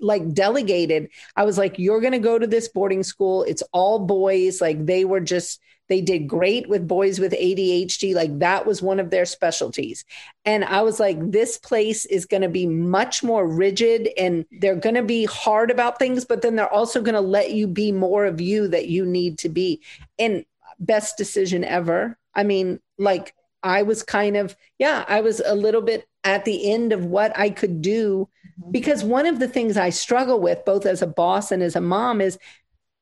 like 0.00 0.32
delegated. 0.32 1.08
I 1.36 1.44
was 1.44 1.58
like, 1.58 1.78
you're 1.78 2.00
going 2.00 2.12
to 2.12 2.18
go 2.18 2.38
to 2.38 2.46
this 2.46 2.68
boarding 2.68 3.02
school. 3.02 3.44
It's 3.44 3.62
all 3.72 3.98
boys. 4.00 4.60
Like 4.60 4.86
they 4.86 5.04
were 5.04 5.20
just, 5.20 5.60
they 5.88 6.00
did 6.00 6.28
great 6.28 6.68
with 6.68 6.86
boys 6.86 7.18
with 7.18 7.32
ADHD. 7.32 8.14
Like 8.14 8.38
that 8.38 8.66
was 8.66 8.80
one 8.80 9.00
of 9.00 9.10
their 9.10 9.26
specialties. 9.26 10.04
And 10.44 10.64
I 10.64 10.82
was 10.82 11.00
like, 11.00 11.18
this 11.30 11.58
place 11.58 12.06
is 12.06 12.26
going 12.26 12.42
to 12.42 12.48
be 12.48 12.66
much 12.66 13.22
more 13.22 13.46
rigid 13.46 14.08
and 14.16 14.44
they're 14.60 14.76
going 14.76 14.94
to 14.94 15.02
be 15.02 15.24
hard 15.24 15.70
about 15.70 15.98
things, 15.98 16.24
but 16.24 16.42
then 16.42 16.56
they're 16.56 16.72
also 16.72 17.02
going 17.02 17.14
to 17.14 17.20
let 17.20 17.50
you 17.52 17.66
be 17.66 17.90
more 17.90 18.24
of 18.24 18.40
you 18.40 18.68
that 18.68 18.88
you 18.88 19.04
need 19.04 19.38
to 19.38 19.48
be. 19.48 19.82
And 20.18 20.44
best 20.80 21.16
decision 21.16 21.62
ever. 21.62 22.18
I 22.34 22.42
mean, 22.42 22.80
like 22.98 23.34
I 23.62 23.82
was 23.82 24.02
kind 24.02 24.36
of, 24.36 24.56
yeah, 24.78 25.04
I 25.08 25.20
was 25.20 25.40
a 25.44 25.54
little 25.54 25.82
bit 25.82 26.06
at 26.24 26.44
the 26.44 26.70
end 26.70 26.92
of 26.92 27.04
what 27.04 27.38
I 27.38 27.50
could 27.50 27.82
do. 27.82 28.28
Mm-hmm. 28.60 28.70
Because 28.72 29.04
one 29.04 29.26
of 29.26 29.38
the 29.38 29.48
things 29.48 29.76
I 29.76 29.90
struggle 29.90 30.40
with, 30.40 30.64
both 30.64 30.86
as 30.86 31.02
a 31.02 31.06
boss 31.06 31.52
and 31.52 31.62
as 31.62 31.76
a 31.76 31.80
mom, 31.80 32.20
is 32.20 32.38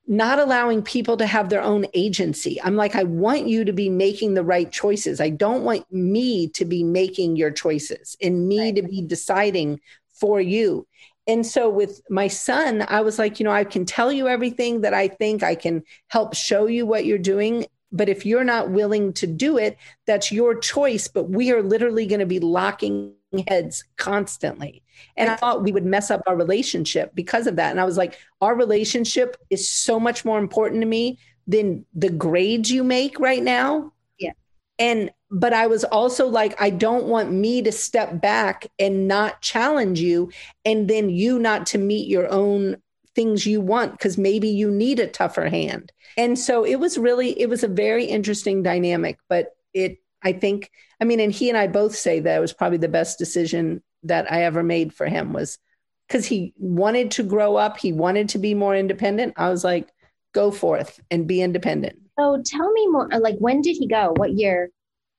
not 0.06 0.38
allowing 0.38 0.82
people 0.82 1.18
to 1.18 1.26
have 1.26 1.50
their 1.50 1.62
own 1.62 1.86
agency. 1.92 2.58
I'm 2.62 2.76
like, 2.76 2.94
I 2.94 3.04
want 3.04 3.46
you 3.46 3.64
to 3.64 3.72
be 3.72 3.90
making 3.90 4.34
the 4.34 4.42
right 4.42 4.70
choices. 4.72 5.20
I 5.20 5.28
don't 5.28 5.64
want 5.64 5.84
me 5.92 6.48
to 6.48 6.64
be 6.64 6.82
making 6.82 7.36
your 7.36 7.50
choices 7.50 8.16
and 8.22 8.48
me 8.48 8.58
right. 8.58 8.76
to 8.76 8.82
be 8.82 9.02
deciding 9.02 9.80
for 10.14 10.40
you. 10.40 10.86
And 11.26 11.46
so 11.46 11.68
with 11.68 12.00
my 12.08 12.26
son, 12.26 12.86
I 12.88 13.02
was 13.02 13.18
like, 13.18 13.38
you 13.38 13.44
know, 13.44 13.52
I 13.52 13.64
can 13.64 13.84
tell 13.84 14.10
you 14.10 14.28
everything 14.28 14.80
that 14.80 14.94
I 14.94 15.08
think, 15.08 15.42
I 15.42 15.54
can 15.54 15.82
help 16.08 16.34
show 16.34 16.66
you 16.66 16.86
what 16.86 17.04
you're 17.04 17.18
doing. 17.18 17.66
But 17.90 18.08
if 18.08 18.26
you're 18.26 18.44
not 18.44 18.70
willing 18.70 19.12
to 19.14 19.26
do 19.26 19.56
it, 19.56 19.78
that's 20.06 20.30
your 20.30 20.58
choice. 20.58 21.08
But 21.08 21.30
we 21.30 21.52
are 21.52 21.62
literally 21.62 22.06
going 22.06 22.20
to 22.20 22.26
be 22.26 22.40
locking 22.40 23.14
heads 23.46 23.84
constantly. 23.96 24.82
And 25.16 25.30
I 25.30 25.36
thought 25.36 25.62
we 25.62 25.72
would 25.72 25.84
mess 25.84 26.10
up 26.10 26.22
our 26.26 26.36
relationship 26.36 27.14
because 27.14 27.46
of 27.46 27.56
that. 27.56 27.70
And 27.70 27.80
I 27.80 27.84
was 27.84 27.96
like, 27.96 28.18
our 28.40 28.54
relationship 28.54 29.36
is 29.50 29.68
so 29.68 30.00
much 30.00 30.24
more 30.24 30.38
important 30.38 30.80
to 30.82 30.86
me 30.86 31.18
than 31.46 31.84
the 31.94 32.10
grades 32.10 32.70
you 32.70 32.84
make 32.84 33.18
right 33.18 33.42
now. 33.42 33.92
Yeah. 34.18 34.32
And, 34.78 35.10
but 35.30 35.52
I 35.52 35.66
was 35.66 35.84
also 35.84 36.26
like, 36.26 36.60
I 36.60 36.70
don't 36.70 37.06
want 37.06 37.32
me 37.32 37.62
to 37.62 37.72
step 37.72 38.20
back 38.20 38.66
and 38.78 39.08
not 39.08 39.40
challenge 39.40 40.00
you 40.00 40.30
and 40.64 40.88
then 40.88 41.10
you 41.10 41.38
not 41.38 41.66
to 41.66 41.78
meet 41.78 42.08
your 42.08 42.28
own 42.28 42.76
things 43.18 43.44
you 43.44 43.60
want 43.60 43.90
because 43.90 44.16
maybe 44.16 44.48
you 44.48 44.70
need 44.70 45.00
a 45.00 45.06
tougher 45.08 45.48
hand. 45.48 45.90
And 46.16 46.38
so 46.38 46.64
it 46.64 46.76
was 46.76 46.96
really, 46.96 47.30
it 47.40 47.48
was 47.48 47.64
a 47.64 47.68
very 47.68 48.04
interesting 48.04 48.62
dynamic, 48.62 49.18
but 49.28 49.56
it, 49.74 49.96
I 50.22 50.32
think, 50.32 50.70
I 51.00 51.04
mean, 51.04 51.18
and 51.18 51.32
he 51.32 51.48
and 51.48 51.58
I 51.58 51.66
both 51.66 51.96
say 51.96 52.20
that 52.20 52.36
it 52.36 52.40
was 52.40 52.52
probably 52.52 52.78
the 52.78 52.86
best 52.86 53.18
decision 53.18 53.82
that 54.04 54.30
I 54.30 54.44
ever 54.44 54.62
made 54.62 54.94
for 54.94 55.06
him 55.06 55.32
was 55.32 55.58
because 56.06 56.26
he 56.26 56.54
wanted 56.58 57.10
to 57.10 57.24
grow 57.24 57.56
up. 57.56 57.76
He 57.76 57.92
wanted 57.92 58.28
to 58.28 58.38
be 58.38 58.54
more 58.54 58.76
independent. 58.76 59.34
I 59.36 59.50
was 59.50 59.64
like, 59.64 59.88
go 60.32 60.52
forth 60.52 61.00
and 61.10 61.26
be 61.26 61.42
independent. 61.42 61.98
So 62.20 62.40
tell 62.46 62.70
me 62.70 62.86
more, 62.86 63.08
like, 63.18 63.38
when 63.38 63.62
did 63.62 63.76
he 63.76 63.88
go? 63.88 64.12
What 64.14 64.30
year? 64.30 64.70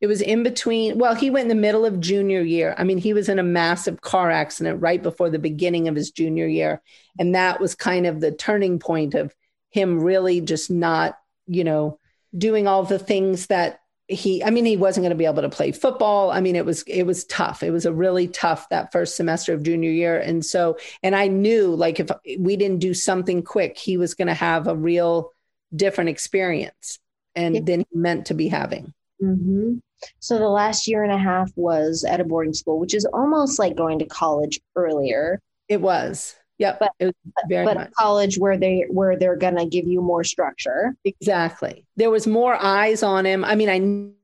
It 0.02 0.08
was 0.08 0.22
in 0.22 0.43
between. 0.43 0.97
Well, 0.97 1.16
he 1.16 1.30
went 1.30 1.43
in 1.43 1.58
the 1.58 1.62
middle 1.62 1.86
of 1.86 2.00
junior 2.00 2.41
year. 2.41 2.74
I 2.78 2.84
mean, 2.84 2.97
he 2.97 3.14
was 3.14 3.28
in 3.28 3.39
a 3.39 3.43
massive 3.43 4.02
car 4.02 4.32
accident 4.32 4.82
right 4.82 5.02
before 5.02 5.30
the 5.30 5.39
beginning 5.39 5.88
of 5.88 5.95
his 5.95 6.12
junior 6.12 6.47
year. 6.47 6.82
And 7.18 7.36
that 7.36 7.60
was 7.60 7.76
kind 7.76 8.06
of 8.06 8.22
the 8.22 8.32
turning 8.32 8.80
point 8.80 9.14
of 9.14 9.36
him 9.70 10.00
really 10.00 10.41
just 10.41 10.72
not, 10.72 11.18
you 11.47 11.64
know, 11.64 12.00
doing 12.38 12.68
all 12.68 12.84
the 12.84 13.00
things 13.00 13.47
that 13.47 13.82
he 14.10 14.43
i 14.43 14.50
mean 14.50 14.66
he 14.66 14.76
wasn't 14.76 15.04
going 15.04 15.12
to 15.12 15.16
be 15.16 15.26
able 15.26 15.43
to 15.43 15.50
play 15.50 15.72
football 15.72 16.32
i 16.32 16.41
mean 16.41 16.56
it 16.56 16.66
was 16.66 16.82
it 16.88 17.04
was 17.04 17.26
tough 17.26 17.62
it 17.62 17.70
was 17.70 17.86
a 17.86 17.93
really 17.93 18.28
tough 18.28 18.68
that 18.70 18.91
first 18.91 19.16
semester 19.16 19.54
of 19.54 19.62
junior 19.62 19.91
year 19.91 20.20
and 20.20 20.43
so 20.43 20.78
and 21.04 21.16
i 21.16 21.28
knew 21.28 21.76
like 21.76 22.00
if 22.00 22.10
we 22.39 22.56
didn't 22.56 22.80
do 22.80 22.93
something 22.93 23.43
quick 23.43 23.78
he 23.78 23.97
was 23.97 24.16
going 24.16 24.28
to 24.28 24.34
have 24.34 24.68
a 24.68 24.76
real 24.76 25.32
different 25.76 26.10
experience 26.10 26.97
and 27.36 27.56
yeah. 27.56 27.62
than 27.64 27.80
he 27.82 27.97
meant 27.97 28.26
to 28.26 28.34
be 28.34 28.47
having 28.47 28.91
mm-hmm. 29.24 29.78
So 30.20 30.38
the 30.38 30.50
last 30.50 30.88
year 30.88 31.04
and 31.04 31.12
a 31.12 31.18
half 31.18 31.52
was 31.56 32.04
at 32.04 32.20
a 32.20 32.24
boarding 32.24 32.54
school, 32.54 32.80
which 32.80 32.93
is 32.93 33.06
almost 33.06 33.60
like 33.60 33.76
going 33.76 34.00
to 34.00 34.06
college 34.06 34.60
earlier. 34.76 35.39
It 35.68 35.82
was. 35.82 36.36
Yeah, 36.60 36.76
but 36.78 36.91
it 37.00 37.06
was 37.06 37.14
very 37.47 37.66
but 37.66 37.78
much. 37.78 37.91
college 37.97 38.38
where 38.38 38.58
they 38.58 38.86
where 38.89 39.16
they're 39.16 39.38
gonna 39.38 39.66
give 39.66 39.88
you 39.88 40.02
more 40.02 40.26
structure. 40.26 40.93
Exactly. 41.06 41.86
There 41.95 42.12
was 42.12 42.28
more 42.28 42.62
eyes 42.62 43.02
on 43.02 43.26
him. 43.26 43.45
I 43.45 43.56
mean, 43.56 43.70
I 43.70 43.78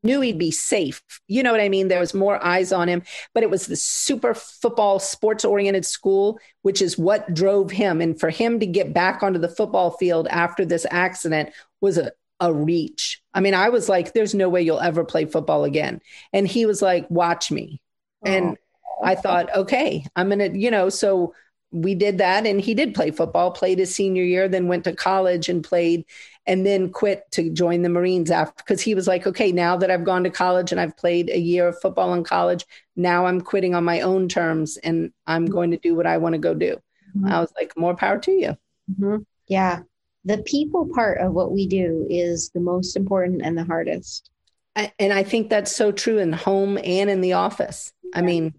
knew 0.03 0.19
he'd 0.19 0.37
be 0.37 0.51
safe. 0.51 1.01
You 1.29 1.43
know 1.43 1.53
what 1.53 1.61
I 1.61 1.69
mean? 1.69 1.87
There 1.87 2.01
was 2.01 2.13
more 2.13 2.43
eyes 2.45 2.73
on 2.73 2.89
him, 2.89 3.03
but 3.33 3.43
it 3.43 3.49
was 3.49 3.67
the 3.67 3.77
super 3.77 4.33
football 4.33 4.99
sports 4.99 5.45
oriented 5.45 5.85
school, 5.85 6.37
which 6.61 6.81
is 6.81 6.97
what 6.97 7.33
drove 7.33 7.71
him. 7.71 8.01
And 8.01 8.19
for 8.19 8.29
him 8.29 8.59
to 8.59 8.65
get 8.65 8.93
back 8.93 9.23
onto 9.23 9.39
the 9.39 9.47
football 9.47 9.91
field 9.91 10.27
after 10.27 10.65
this 10.65 10.85
accident 10.91 11.51
was 11.79 11.97
a 11.97 12.11
a 12.41 12.53
reach. 12.53 13.21
I 13.35 13.41
mean, 13.41 13.53
I 13.53 13.67
was 13.67 13.89
like, 13.89 14.13
there's 14.13 14.33
no 14.33 14.47
way 14.47 14.61
you'll 14.61 14.79
ever 14.79 15.03
play 15.03 15.25
football 15.25 15.65
again. 15.65 16.01
And 16.31 16.47
he 16.47 16.65
was 16.65 16.81
like, 16.81 17.05
watch 17.11 17.51
me. 17.51 17.81
Oh. 18.25 18.31
And 18.31 18.57
I 19.03 19.15
thought, 19.15 19.53
okay, 19.53 20.05
I'm 20.15 20.29
going 20.29 20.39
to, 20.39 20.57
you 20.57 20.71
know, 20.71 20.87
so 20.87 21.33
we 21.69 21.95
did 21.95 22.19
that. 22.19 22.47
And 22.47 22.61
he 22.61 22.73
did 22.73 22.95
play 22.95 23.11
football, 23.11 23.51
played 23.51 23.77
his 23.77 23.93
senior 23.93 24.23
year, 24.23 24.47
then 24.47 24.69
went 24.69 24.85
to 24.85 24.95
college 24.95 25.49
and 25.49 25.61
played, 25.61 26.05
and 26.47 26.65
then 26.65 26.89
quit 26.89 27.23
to 27.31 27.49
join 27.49 27.81
the 27.81 27.89
Marines 27.89 28.31
after 28.31 28.63
because 28.63 28.81
he 28.81 28.95
was 28.95 29.05
like, 29.05 29.27
okay, 29.27 29.51
now 29.51 29.75
that 29.75 29.91
I've 29.91 30.05
gone 30.05 30.23
to 30.23 30.29
college 30.29 30.71
and 30.71 30.79
I've 30.79 30.95
played 30.95 31.29
a 31.29 31.37
year 31.37 31.67
of 31.67 31.81
football 31.81 32.13
in 32.13 32.23
college, 32.23 32.65
now 32.95 33.25
I'm 33.25 33.41
quitting 33.41 33.75
on 33.75 33.83
my 33.83 33.99
own 33.99 34.29
terms 34.29 34.77
and 34.77 35.11
I'm 35.27 35.45
going 35.45 35.71
to 35.71 35.77
do 35.77 35.93
what 35.93 36.07
I 36.07 36.19
want 36.19 36.33
to 36.33 36.39
go 36.39 36.53
do. 36.53 36.77
Mm-hmm. 37.17 37.27
I 37.27 37.41
was 37.41 37.51
like, 37.59 37.77
more 37.77 37.95
power 37.95 38.19
to 38.19 38.31
you. 38.31 38.57
Mm-hmm. 38.89 39.17
Yeah 39.47 39.81
the 40.25 40.39
people 40.39 40.89
part 40.93 41.19
of 41.19 41.33
what 41.33 41.51
we 41.51 41.67
do 41.67 42.07
is 42.09 42.49
the 42.49 42.59
most 42.59 42.95
important 42.95 43.43
and 43.43 43.57
the 43.57 43.63
hardest. 43.63 44.31
I, 44.75 44.91
and 44.99 45.13
I 45.13 45.23
think 45.23 45.49
that's 45.49 45.73
so 45.73 45.91
true 45.91 46.17
in 46.17 46.33
home 46.33 46.77
and 46.83 47.09
in 47.09 47.21
the 47.21 47.33
office. 47.33 47.93
I 48.13 48.21
mean, 48.21 48.55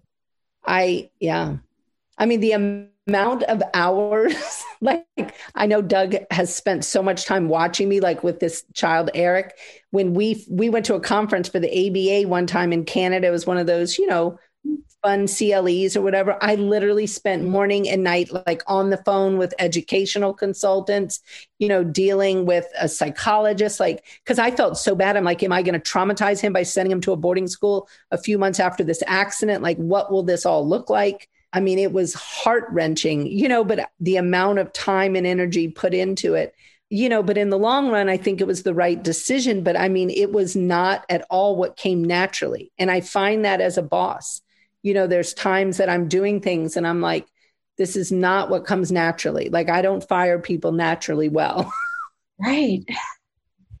I, 0.65 1.09
yeah. 1.19 1.57
I 2.17 2.25
mean, 2.25 2.39
the 2.39 2.53
amount 3.07 3.43
of 3.43 3.61
hours, 3.73 4.63
like 4.81 5.05
I 5.53 5.67
know 5.67 5.81
Doug 5.81 6.15
has 6.31 6.55
spent 6.55 6.85
so 6.85 7.03
much 7.03 7.25
time 7.25 7.49
watching 7.49 7.89
me, 7.89 7.99
like 7.99 8.23
with 8.23 8.39
this 8.39 8.63
child, 8.73 9.11
Eric, 9.13 9.55
when 9.91 10.13
we, 10.13 10.45
we 10.49 10.69
went 10.69 10.85
to 10.85 10.95
a 10.95 11.01
conference 11.01 11.49
for 11.49 11.59
the 11.59 11.69
ABA 11.69 12.29
one 12.29 12.47
time 12.47 12.71
in 12.71 12.85
Canada, 12.85 13.27
it 13.27 13.31
was 13.31 13.45
one 13.45 13.57
of 13.57 13.67
those, 13.67 13.97
you 13.97 14.07
know, 14.07 14.39
fun 15.07 15.25
CLEs 15.25 15.95
or 15.95 16.01
whatever, 16.01 16.37
I 16.41 16.55
literally 16.55 17.07
spent 17.07 17.47
morning 17.47 17.87
and 17.87 18.03
night 18.03 18.29
like 18.45 18.61
on 18.67 18.89
the 18.89 19.01
phone 19.05 19.37
with 19.37 19.53
educational 19.57 20.33
consultants, 20.33 21.21
you 21.59 21.69
know, 21.69 21.81
dealing 21.81 22.45
with 22.45 22.65
a 22.77 22.89
psychologist, 22.89 23.79
like, 23.79 24.03
because 24.25 24.37
I 24.37 24.51
felt 24.51 24.77
so 24.77 24.95
bad. 24.95 25.15
I'm 25.15 25.23
like, 25.23 25.41
am 25.43 25.53
I 25.53 25.61
going 25.61 25.79
to 25.79 25.91
traumatize 25.91 26.41
him 26.41 26.51
by 26.51 26.63
sending 26.63 26.91
him 26.91 26.99
to 27.01 27.13
a 27.13 27.15
boarding 27.15 27.47
school 27.47 27.87
a 28.11 28.17
few 28.17 28.37
months 28.37 28.59
after 28.59 28.83
this 28.83 29.01
accident? 29.07 29.63
Like, 29.63 29.77
what 29.77 30.11
will 30.11 30.23
this 30.23 30.45
all 30.45 30.67
look 30.67 30.89
like? 30.89 31.29
I 31.53 31.61
mean, 31.61 31.79
it 31.79 31.93
was 31.93 32.13
heart 32.13 32.65
wrenching, 32.71 33.27
you 33.27 33.47
know, 33.47 33.63
but 33.63 33.89
the 34.01 34.17
amount 34.17 34.59
of 34.59 34.73
time 34.73 35.15
and 35.15 35.25
energy 35.25 35.69
put 35.69 35.93
into 35.93 36.33
it 36.33 36.53
you 36.89 37.09
know, 37.09 37.21
but 37.21 37.37
in 37.37 37.49
the 37.49 37.59
long 37.59 37.89
run, 37.89 38.07
I 38.07 38.15
think 38.15 38.39
it 38.39 38.47
was 38.47 38.63
the 38.63 38.73
right 38.73 39.03
decision. 39.03 39.61
But 39.61 39.75
I 39.75 39.89
mean, 39.89 40.09
it 40.09 40.31
was 40.31 40.55
not 40.55 41.05
at 41.09 41.25
all 41.29 41.57
what 41.57 41.75
came 41.75 42.01
naturally. 42.01 42.71
And 42.77 42.89
I 42.89 43.01
find 43.01 43.43
that 43.43 43.59
as 43.59 43.77
a 43.77 43.81
boss, 43.81 44.41
you 44.87 44.93
know, 44.93 45.05
there's 45.05 45.33
times 45.33 45.75
that 45.77 45.89
I'm 45.89 46.07
doing 46.07 46.39
things 46.39 46.77
and 46.77 46.87
I'm 46.87 47.01
like, 47.01 47.27
this 47.77 47.97
is 47.97 48.09
not 48.09 48.49
what 48.49 48.65
comes 48.65 48.89
naturally. 48.89 49.49
Like 49.49 49.69
I 49.69 49.81
don't 49.81 50.07
fire 50.07 50.39
people 50.39 50.71
naturally 50.71 51.27
well. 51.27 51.69
right. 52.39 52.85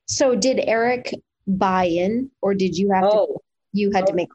So 0.05 0.35
did 0.35 0.59
Eric 0.59 1.13
buy-in 1.47 2.29
or 2.41 2.53
did 2.53 2.77
you 2.77 2.91
have 2.91 3.05
Oh, 3.05 3.25
to 3.27 3.39
you 3.71 3.91
had 3.93 4.05
to 4.07 4.13
make 4.13 4.27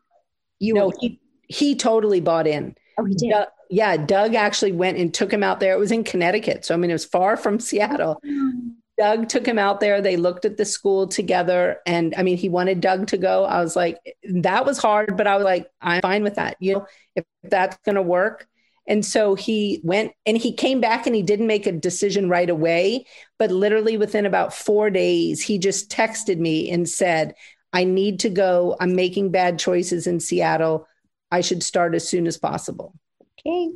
you 0.61 0.73
no, 0.73 0.91
he 0.99 1.21
he 1.47 1.77
totally 1.77 2.21
bought 2.21 2.47
in. 2.47 2.75
oh 2.99 3.05
he 3.05 3.15
did 3.17 3.31
Doug, 3.33 3.49
yeah, 3.69 3.99
Doug 3.99 4.35
actually 4.35 4.73
went 4.73 4.97
and 4.97 5.13
took 5.13 5.31
him 5.31 5.43
out 5.43 5.61
there. 5.61 5.75
It 5.75 5.79
was 5.79 5.93
in 5.93 6.05
Connecticut, 6.05 6.65
so 6.65 6.73
I 6.73 6.79
mean 6.79 6.91
it 6.91 6.95
was 6.95 7.05
far 7.05 7.37
from 7.37 7.61
Seattle. 7.61 8.19
Mm. 8.25 8.77
Doug 9.03 9.29
took 9.29 9.45
him 9.45 9.59
out 9.59 9.81
there. 9.81 10.01
They 10.01 10.17
looked 10.17 10.45
at 10.45 10.57
the 10.59 10.65
school 10.65 11.09
together, 11.09 11.79
and 11.87 12.15
I 12.17 12.23
mean 12.23 12.37
he 12.37 12.49
wanted 12.49 12.81
Doug 12.81 13.09
to 13.09 13.19
go. 13.19 13.45
I 13.45 13.61
was 13.61 13.75
like, 13.75 13.99
that 14.23 14.65
was 14.65 14.79
hard, 14.79 15.17
but 15.17 15.27
I 15.27 15.35
was 15.35 15.45
like, 15.45 15.69
I'm 15.81 16.03
fine 16.03 16.23
with 16.23 16.37
that. 16.37 16.57
You 16.61 16.75
know, 16.75 16.87
if 17.17 17.25
that's 17.43 17.77
going 17.79 17.97
to 17.97 18.03
work. 18.03 18.47
And 18.87 19.05
so 19.05 19.35
he 19.35 19.81
went 19.83 20.13
and 20.25 20.37
he 20.37 20.53
came 20.53 20.81
back 20.81 21.09
and 21.09 21.17
he 21.17 21.23
didn't 21.23 21.49
make 21.49 21.67
a 21.67 21.73
decision 21.73 22.29
right 22.29 22.49
away, 22.49 23.07
but 23.41 23.51
literally 23.51 23.97
within 23.97 24.25
about 24.25 24.55
four 24.55 24.89
days, 24.89 25.43
he 25.43 25.59
just 25.59 25.91
texted 25.91 26.39
me 26.39 26.71
and 26.71 26.89
said, 26.89 27.35
I 27.73 27.83
need 27.83 28.21
to 28.21 28.31
go. 28.31 28.77
I'm 28.79 28.95
making 28.95 29.33
bad 29.33 29.59
choices 29.59 30.07
in 30.07 30.21
Seattle. 30.21 30.87
I 31.33 31.41
should 31.41 31.65
start 31.65 31.97
as 31.97 32.09
soon 32.09 32.29
as 32.29 32.39
possible. 32.39 32.95
okay 33.41 33.73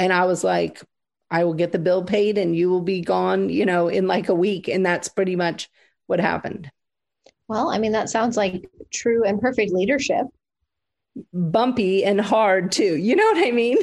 And 0.00 0.12
I 0.12 0.24
was 0.24 0.42
like, 0.42 0.82
I 1.30 1.44
will 1.44 1.54
get 1.54 1.72
the 1.72 1.78
bill 1.78 2.04
paid 2.04 2.38
and 2.38 2.54
you 2.56 2.70
will 2.70 2.82
be 2.82 3.00
gone, 3.00 3.48
you 3.48 3.66
know, 3.66 3.88
in 3.88 4.06
like 4.06 4.28
a 4.28 4.34
week. 4.34 4.68
And 4.68 4.84
that's 4.84 5.08
pretty 5.08 5.36
much 5.36 5.68
what 6.06 6.20
happened. 6.20 6.70
well 7.48 7.70
i 7.70 7.78
mean 7.78 7.92
that 7.92 8.08
sounds 8.10 8.36
like 8.36 8.68
true 8.92 9.24
and 9.24 9.40
perfect 9.40 9.72
leadership 9.72 10.26
bumpy 11.32 12.04
and 12.04 12.20
hard 12.20 12.72
too. 12.72 12.96
You 12.96 13.14
know 13.16 13.24
what 13.24 13.46
I 13.46 13.50
mean? 13.52 13.78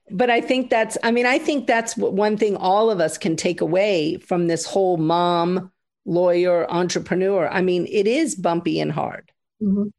but 0.10 0.30
I 0.30 0.40
think 0.40 0.70
that's, 0.70 0.96
I 1.02 1.10
mean, 1.10 1.26
I 1.26 1.38
think 1.38 1.66
that's 1.66 1.94
what 1.96 2.14
one 2.14 2.36
thing 2.38 2.56
all 2.56 2.90
of 2.90 3.00
us 3.00 3.18
can 3.18 3.36
take 3.36 3.60
away 3.60 4.16
from 4.16 4.46
this 4.46 4.64
whole 4.64 4.96
mom, 4.96 5.70
lawyer, 6.06 6.66
entrepreneur. 6.70 7.48
I 7.48 7.60
mean, 7.60 7.86
it 7.90 8.06
is 8.06 8.34
bumpy 8.34 8.80
and 8.80 8.90
hard, 8.90 9.30
Mhm. 9.62 9.90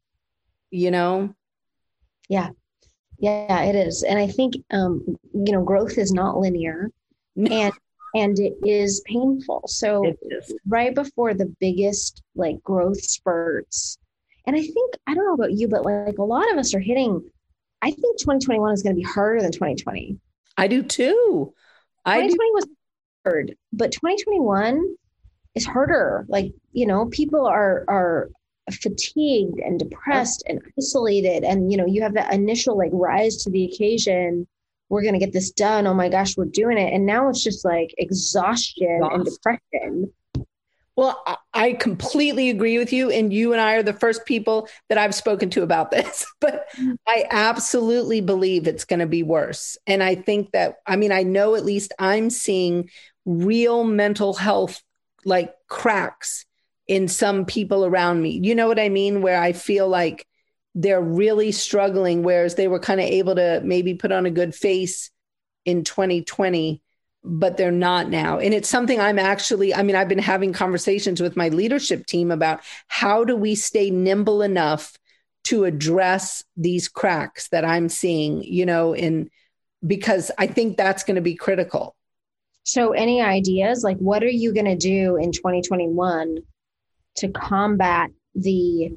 you 0.70 0.90
know? 0.90 1.34
yeah 2.28 2.50
it 3.22 3.74
is 3.74 4.02
and 4.02 4.18
i 4.18 4.26
think 4.26 4.54
um 4.72 5.02
you 5.32 5.52
know 5.52 5.62
growth 5.62 5.98
is 5.98 6.12
not 6.12 6.38
linear 6.38 6.90
and 7.36 7.72
and 8.14 8.38
it 8.38 8.54
is 8.64 9.00
painful 9.06 9.62
so 9.66 10.12
is. 10.30 10.52
right 10.66 10.94
before 10.94 11.34
the 11.34 11.54
biggest 11.60 12.22
like 12.34 12.62
growth 12.62 13.00
spurts 13.00 13.98
and 14.46 14.56
i 14.56 14.60
think 14.60 14.94
i 15.06 15.14
don't 15.14 15.24
know 15.24 15.34
about 15.34 15.52
you 15.52 15.68
but 15.68 15.84
like 15.84 16.18
a 16.18 16.22
lot 16.22 16.50
of 16.52 16.58
us 16.58 16.74
are 16.74 16.80
hitting 16.80 17.22
i 17.80 17.90
think 17.90 18.18
2021 18.18 18.72
is 18.72 18.82
going 18.82 18.94
to 18.94 19.00
be 19.00 19.06
harder 19.06 19.40
than 19.40 19.52
2020 19.52 20.18
I 20.56 20.68
do 20.68 20.82
too. 20.82 21.54
I 22.04 22.22
do. 22.22 22.28
2020 22.28 22.50
was 22.52 22.66
hard 23.24 23.56
but 23.72 23.92
2021 23.92 24.96
is 25.54 25.64
harder 25.64 26.26
like 26.28 26.52
you 26.72 26.86
know 26.86 27.06
people 27.06 27.46
are 27.46 27.84
are 27.88 28.30
fatigued 28.70 29.58
and 29.58 29.78
depressed 29.78 30.44
and 30.48 30.60
isolated. 30.78 31.44
And 31.44 31.70
you 31.70 31.78
know 31.78 31.86
you 31.86 32.02
have 32.02 32.14
that 32.14 32.32
initial 32.32 32.76
like 32.76 32.90
rise 32.92 33.36
to 33.44 33.50
the 33.50 33.64
occasion. 33.64 34.46
We're 34.88 35.02
going 35.02 35.14
to 35.14 35.20
get 35.20 35.32
this 35.32 35.50
done. 35.50 35.86
Oh 35.86 35.94
my 35.94 36.08
gosh 36.08 36.36
we're 36.36 36.44
doing 36.44 36.76
it. 36.78 36.92
And 36.92 37.06
now 37.06 37.28
it's 37.28 37.42
just 37.42 37.64
like 37.64 37.94
exhaustion 37.98 39.00
and 39.02 39.24
depression. 39.24 40.12
Well, 40.96 41.22
I- 41.26 41.36
I 41.54 41.72
completely 41.74 42.50
agree 42.50 42.78
with 42.78 42.92
you. 42.92 43.10
And 43.10 43.32
you 43.32 43.52
and 43.52 43.60
I 43.60 43.74
are 43.74 43.82
the 43.82 43.92
first 43.92 44.24
people 44.26 44.68
that 44.88 44.98
I've 44.98 45.14
spoken 45.14 45.48
to 45.50 45.62
about 45.62 45.90
this. 45.92 46.26
But 46.40 46.66
I 47.06 47.24
absolutely 47.30 48.20
believe 48.20 48.66
it's 48.66 48.84
going 48.84 49.00
to 49.00 49.06
be 49.06 49.22
worse. 49.22 49.76
And 49.86 50.02
I 50.02 50.14
think 50.14 50.52
that, 50.52 50.76
I 50.86 50.96
mean, 50.96 51.12
I 51.12 51.22
know 51.22 51.54
at 51.54 51.64
least 51.64 51.92
I'm 51.98 52.30
seeing 52.30 52.90
real 53.24 53.84
mental 53.84 54.34
health 54.34 54.82
like 55.24 55.54
cracks 55.68 56.44
in 56.92 57.08
some 57.08 57.46
people 57.46 57.86
around 57.86 58.20
me. 58.20 58.38
You 58.42 58.54
know 58.54 58.68
what 58.68 58.78
I 58.78 58.90
mean? 58.90 59.22
Where 59.22 59.40
I 59.40 59.52
feel 59.52 59.88
like 59.88 60.26
they're 60.74 61.00
really 61.00 61.50
struggling, 61.50 62.22
whereas 62.22 62.54
they 62.54 62.68
were 62.68 62.78
kind 62.78 63.00
of 63.00 63.06
able 63.06 63.34
to 63.36 63.62
maybe 63.64 63.94
put 63.94 64.12
on 64.12 64.26
a 64.26 64.30
good 64.30 64.54
face 64.54 65.10
in 65.64 65.84
2020 65.84 66.82
but 67.24 67.56
they're 67.56 67.70
not 67.70 68.10
now. 68.10 68.40
And 68.40 68.52
it's 68.52 68.68
something 68.68 68.98
I'm 68.98 69.16
actually, 69.16 69.72
I 69.72 69.84
mean, 69.84 69.94
I've 69.94 70.08
been 70.08 70.18
having 70.18 70.52
conversations 70.52 71.22
with 71.22 71.36
my 71.36 71.50
leadership 71.50 72.04
team 72.04 72.32
about 72.32 72.62
how 72.88 73.22
do 73.24 73.36
we 73.36 73.54
stay 73.54 73.90
nimble 73.90 74.42
enough 74.42 74.98
to 75.44 75.64
address 75.64 76.42
these 76.56 76.88
cracks 76.88 77.48
that 77.50 77.64
I'm 77.64 77.88
seeing, 77.88 78.42
you 78.42 78.66
know, 78.66 78.92
in 78.92 79.30
because 79.86 80.32
I 80.36 80.48
think 80.48 80.76
that's 80.76 81.04
going 81.04 81.14
to 81.14 81.22
be 81.22 81.36
critical. 81.36 81.94
so 82.64 82.90
any 82.90 83.20
ideas 83.20 83.84
like 83.84 83.98
what 83.98 84.22
are 84.24 84.36
you 84.42 84.52
going 84.52 84.66
to 84.66 84.76
do 84.76 85.16
in 85.16 85.30
2021 85.30 86.38
to 87.16 87.28
combat 87.28 88.10
the 88.34 88.90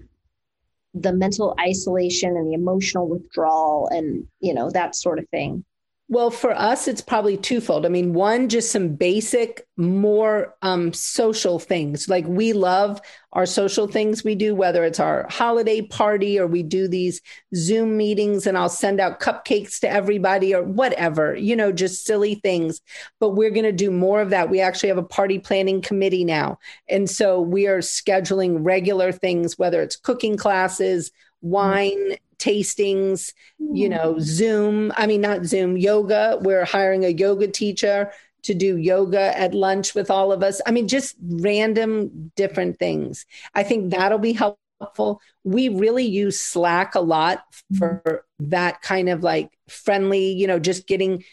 the 0.93 1.11
mental 1.11 1.53
isolation 1.59 2.37
and 2.37 2.47
the 2.47 2.53
emotional 2.53 3.07
withdrawal 3.07 3.89
and 3.91 4.25
you 4.39 4.53
know 4.53 4.69
that 4.69 4.95
sort 4.95 5.19
of 5.19 5.27
thing 5.29 5.63
Well, 6.07 6.29
for 6.29 6.51
us, 6.51 6.87
it's 6.87 7.01
probably 7.01 7.35
twofold. 7.35 7.83
I 7.83 7.89
mean, 7.89 8.13
one, 8.13 8.47
just 8.47 8.71
some 8.71 8.89
basic, 8.89 9.67
more 9.75 10.55
um, 10.61 10.93
social 10.93 11.57
things. 11.57 12.07
Like 12.07 12.27
we 12.27 12.53
love 12.53 13.01
our 13.33 13.47
social 13.47 13.87
things 13.87 14.23
we 14.23 14.35
do, 14.35 14.53
whether 14.53 14.83
it's 14.83 14.99
our 14.99 15.25
holiday 15.31 15.81
party 15.81 16.39
or 16.39 16.45
we 16.45 16.61
do 16.61 16.87
these 16.87 17.21
Zoom 17.55 17.97
meetings 17.97 18.45
and 18.45 18.55
I'll 18.55 18.69
send 18.69 18.99
out 18.99 19.19
cupcakes 19.19 19.79
to 19.79 19.89
everybody 19.89 20.53
or 20.53 20.61
whatever, 20.61 21.35
you 21.35 21.55
know, 21.55 21.71
just 21.71 22.05
silly 22.05 22.35
things. 22.35 22.81
But 23.19 23.31
we're 23.31 23.49
going 23.49 23.63
to 23.63 23.71
do 23.71 23.89
more 23.89 24.21
of 24.21 24.29
that. 24.29 24.51
We 24.51 24.61
actually 24.61 24.89
have 24.89 24.99
a 24.99 25.03
party 25.03 25.39
planning 25.39 25.81
committee 25.81 26.23
now. 26.23 26.59
And 26.87 27.09
so 27.09 27.41
we 27.41 27.65
are 27.65 27.79
scheduling 27.79 28.57
regular 28.59 29.11
things, 29.11 29.57
whether 29.57 29.81
it's 29.81 29.95
cooking 29.95 30.37
classes, 30.37 31.11
wine 31.41 32.17
tastings, 32.37 33.33
you 33.59 33.89
know, 33.89 34.17
Zoom, 34.19 34.91
I 34.95 35.07
mean, 35.07 35.21
not 35.21 35.45
Zoom, 35.45 35.77
yoga. 35.77 36.37
We're 36.41 36.65
hiring 36.65 37.05
a 37.05 37.09
yoga 37.09 37.47
teacher 37.47 38.11
to 38.43 38.53
do 38.53 38.77
yoga 38.77 39.37
at 39.37 39.53
lunch 39.53 39.95
with 39.95 40.11
all 40.11 40.31
of 40.31 40.43
us. 40.43 40.61
I 40.65 40.71
mean, 40.71 40.87
just 40.87 41.15
random 41.21 42.31
different 42.35 42.77
things. 42.77 43.25
I 43.53 43.63
think 43.63 43.91
that'll 43.91 44.19
be 44.19 44.33
helpful. 44.33 45.21
We 45.43 45.69
really 45.69 46.05
use 46.05 46.39
Slack 46.39 46.95
a 46.95 46.99
lot 46.99 47.43
for 47.77 48.25
that 48.39 48.81
kind 48.81 49.09
of 49.09 49.23
like 49.23 49.49
friendly, 49.67 50.33
you 50.33 50.45
know, 50.45 50.59
just 50.59 50.87
getting, 50.87 51.23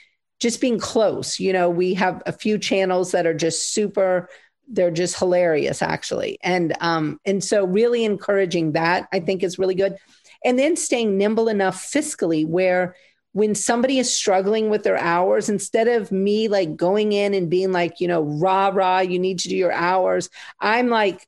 just 0.40 0.60
being 0.60 0.78
close. 0.78 1.38
You 1.38 1.52
know, 1.52 1.68
we 1.68 1.94
have 1.94 2.22
a 2.24 2.32
few 2.32 2.58
channels 2.58 3.12
that 3.12 3.26
are 3.26 3.34
just 3.34 3.72
super 3.72 4.28
they're 4.68 4.90
just 4.90 5.18
hilarious 5.18 5.82
actually 5.82 6.38
and 6.42 6.74
um 6.80 7.18
and 7.24 7.42
so 7.42 7.64
really 7.64 8.04
encouraging 8.04 8.72
that 8.72 9.08
i 9.12 9.20
think 9.20 9.42
is 9.42 9.58
really 9.58 9.74
good 9.74 9.96
and 10.44 10.58
then 10.58 10.76
staying 10.76 11.16
nimble 11.16 11.48
enough 11.48 11.82
fiscally 11.82 12.46
where 12.46 12.94
when 13.34 13.54
somebody 13.54 13.98
is 13.98 14.14
struggling 14.14 14.68
with 14.68 14.82
their 14.82 14.98
hours 14.98 15.48
instead 15.48 15.88
of 15.88 16.12
me 16.12 16.48
like 16.48 16.76
going 16.76 17.12
in 17.12 17.32
and 17.32 17.48
being 17.48 17.72
like 17.72 18.00
you 18.00 18.08
know 18.08 18.22
rah 18.22 18.68
rah 18.68 19.00
you 19.00 19.18
need 19.18 19.38
to 19.38 19.48
do 19.48 19.56
your 19.56 19.72
hours 19.72 20.28
i'm 20.60 20.88
like 20.88 21.26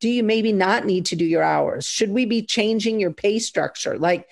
do 0.00 0.08
you 0.08 0.22
maybe 0.22 0.52
not 0.52 0.86
need 0.86 1.06
to 1.06 1.16
do 1.16 1.24
your 1.24 1.42
hours? 1.42 1.86
Should 1.86 2.10
we 2.10 2.24
be 2.24 2.42
changing 2.42 2.98
your 2.98 3.12
pay 3.12 3.38
structure? 3.38 3.98
Like 3.98 4.28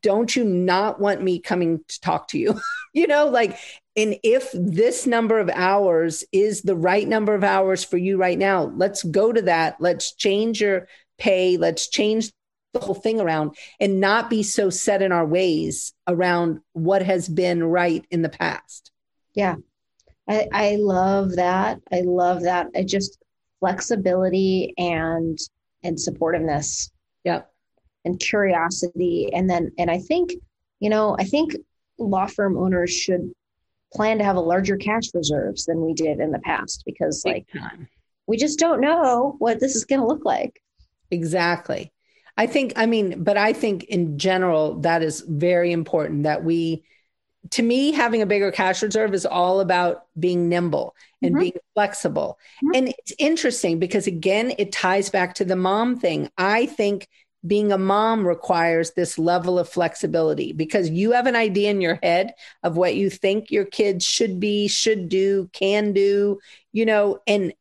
don't 0.00 0.34
you 0.34 0.44
not 0.44 1.00
want 1.00 1.22
me 1.22 1.38
coming 1.38 1.80
to 1.88 2.00
talk 2.00 2.28
to 2.28 2.38
you? 2.38 2.60
You 2.92 3.06
know 3.06 3.28
like 3.28 3.56
and 3.94 4.16
if 4.24 4.50
this 4.52 5.06
number 5.06 5.38
of 5.38 5.48
hours 5.48 6.24
is 6.32 6.62
the 6.62 6.74
right 6.74 7.06
number 7.06 7.36
of 7.36 7.44
hours 7.44 7.84
for 7.84 7.98
you 7.98 8.16
right 8.16 8.36
now 8.36 8.64
let's 8.64 9.04
go 9.04 9.32
to 9.32 9.42
that. 9.42 9.76
Let's 9.78 10.12
change 10.12 10.60
your 10.60 10.88
pay. 11.16 11.56
Let's 11.56 11.88
change 11.88 12.32
the 12.72 12.80
whole 12.80 12.94
thing 12.94 13.20
around 13.20 13.56
and 13.80 14.00
not 14.00 14.30
be 14.30 14.42
so 14.42 14.70
set 14.70 15.02
in 15.02 15.12
our 15.12 15.26
ways 15.26 15.92
around 16.06 16.60
what 16.72 17.02
has 17.02 17.28
been 17.28 17.64
right 17.64 18.04
in 18.10 18.22
the 18.22 18.28
past 18.28 18.90
Yeah. 19.34 19.56
I, 20.28 20.46
I 20.52 20.76
love 20.76 21.36
that. 21.36 21.80
I 21.90 22.02
love 22.02 22.42
that. 22.42 22.68
I 22.76 22.84
just 22.84 23.18
flexibility 23.58 24.72
and 24.78 25.38
and 25.82 25.96
supportiveness 25.98 26.90
yeah 27.24 27.42
and 28.04 28.18
curiosity. 28.18 29.30
And 29.32 29.48
then 29.50 29.72
and 29.78 29.90
I 29.90 29.98
think, 29.98 30.32
you 30.78 30.88
know, 30.88 31.16
I 31.18 31.24
think 31.24 31.56
law 31.98 32.26
firm 32.26 32.56
owners 32.56 32.90
should 32.92 33.32
plan 33.92 34.18
to 34.18 34.24
have 34.24 34.36
a 34.36 34.40
larger 34.40 34.76
cash 34.76 35.12
reserves 35.14 35.66
than 35.66 35.84
we 35.84 35.94
did 35.94 36.20
in 36.20 36.30
the 36.30 36.38
past 36.38 36.84
because 36.86 37.24
like 37.26 37.46
we 38.26 38.36
just 38.36 38.58
don't 38.58 38.80
know 38.80 39.34
what 39.38 39.58
this 39.58 39.74
is 39.74 39.84
gonna 39.84 40.06
look 40.06 40.24
like. 40.24 40.62
Exactly. 41.10 41.92
I 42.36 42.46
think, 42.46 42.72
I 42.76 42.86
mean, 42.86 43.22
but 43.22 43.36
I 43.36 43.52
think 43.52 43.84
in 43.84 44.18
general, 44.18 44.80
that 44.80 45.02
is 45.02 45.20
very 45.20 45.72
important 45.72 46.22
that 46.24 46.44
we, 46.44 46.84
to 47.50 47.62
me, 47.62 47.92
having 47.92 48.22
a 48.22 48.26
bigger 48.26 48.52
cash 48.52 48.82
reserve 48.82 49.14
is 49.14 49.26
all 49.26 49.60
about 49.60 50.06
being 50.18 50.48
nimble 50.48 50.94
and 51.22 51.34
Mhm. 51.34 51.40
being 51.40 51.58
flexible. 51.74 52.38
Mhm. 52.62 52.76
And 52.76 52.88
it's 52.98 53.12
interesting 53.18 53.78
because, 53.78 54.06
again, 54.06 54.52
it 54.58 54.72
ties 54.72 55.10
back 55.10 55.34
to 55.34 55.44
the 55.44 55.56
mom 55.56 55.98
thing. 55.98 56.30
I 56.38 56.66
think 56.66 57.08
being 57.46 57.72
a 57.72 57.78
mom 57.78 58.26
requires 58.26 58.92
this 58.92 59.18
level 59.18 59.58
of 59.58 59.68
flexibility 59.68 60.52
because 60.52 60.90
you 60.90 61.12
have 61.12 61.26
an 61.26 61.36
idea 61.36 61.70
in 61.70 61.80
your 61.80 61.98
head 62.02 62.34
of 62.62 62.76
what 62.76 62.94
you 62.94 63.08
think 63.08 63.50
your 63.50 63.64
kids 63.64 64.04
should 64.04 64.38
be, 64.38 64.68
should 64.68 65.08
do, 65.08 65.48
can 65.54 65.94
do, 65.94 66.38
you 66.72 66.84
know, 66.84 67.18
and 67.26 67.54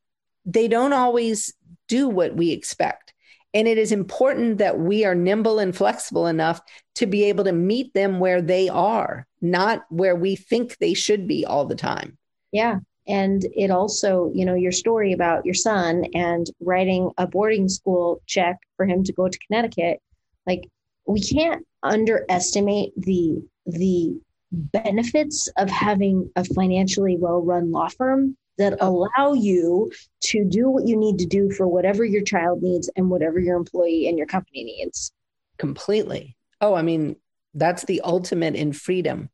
they 0.46 0.68
don't 0.68 0.92
always 0.92 1.54
do 1.88 2.10
what 2.10 2.36
we 2.36 2.52
expect. 2.52 3.09
And 3.54 3.68
it 3.68 3.78
is 3.78 3.92
important 3.92 4.60
that 4.60 4.80
we 4.80 5.06
are 5.06 5.16
nimble 5.16 5.60
and 5.60 5.76
flexible 5.76 6.28
enough 6.28 6.62
to 6.96 7.08
be 7.08 7.24
able 7.26 7.44
to 7.46 7.52
meet 7.52 7.94
them 7.94 8.20
where 8.20 8.42
they 8.42 8.70
are, 8.70 9.28
not 9.42 9.86
where 9.90 10.16
we 10.16 10.36
think 10.36 10.78
they 10.78 10.94
should 10.94 11.28
be 11.28 11.46
all 11.46 11.66
the 11.66 11.76
time. 11.76 12.18
Yeah. 12.52 12.80
And 13.08 13.44
it 13.56 13.72
also, 13.72 14.32
you 14.36 14.46
know, 14.46 14.54
your 14.54 14.72
story 14.72 15.14
about 15.14 15.46
your 15.46 15.56
son 15.56 16.06
and 16.14 16.46
writing 16.60 17.12
a 17.18 17.26
boarding 17.26 17.68
school 17.68 18.22
check 18.28 18.58
for 18.78 18.86
him 18.86 19.04
to 19.04 19.14
go 19.14 19.28
to 19.28 19.40
Connecticut, 19.48 20.00
like 20.46 20.70
we 21.08 21.22
can't 21.22 21.66
underestimate 21.82 22.92
the 22.98 23.42
the 23.66 24.20
benefits 24.52 25.48
of 25.58 25.70
having 25.70 26.30
a 26.36 26.44
financially 26.44 27.18
well-run 27.18 27.72
law 27.72 27.88
firm 27.88 28.36
that 28.60 28.78
allow 28.82 29.34
you 29.34 29.92
to 30.22 30.46
do 30.46 30.70
what 30.70 30.86
you 30.88 30.96
need 30.96 31.18
to 31.18 31.26
do 31.26 31.50
for 31.50 31.68
whatever 31.68 32.06
your 32.06 32.22
child 32.22 32.62
needs 32.62 32.90
and 32.96 33.10
whatever 33.10 33.40
your 33.40 33.58
employee 33.58 34.08
and 34.08 34.18
your 34.18 34.28
company 34.28 34.64
needs. 34.64 35.12
Completely. 35.58 36.36
Oh, 36.62 36.76
I 36.76 36.82
mean, 36.82 37.16
that's 37.54 37.86
the 37.86 38.02
ultimate 38.02 38.56
in 38.56 38.74
freedom. 38.74 39.30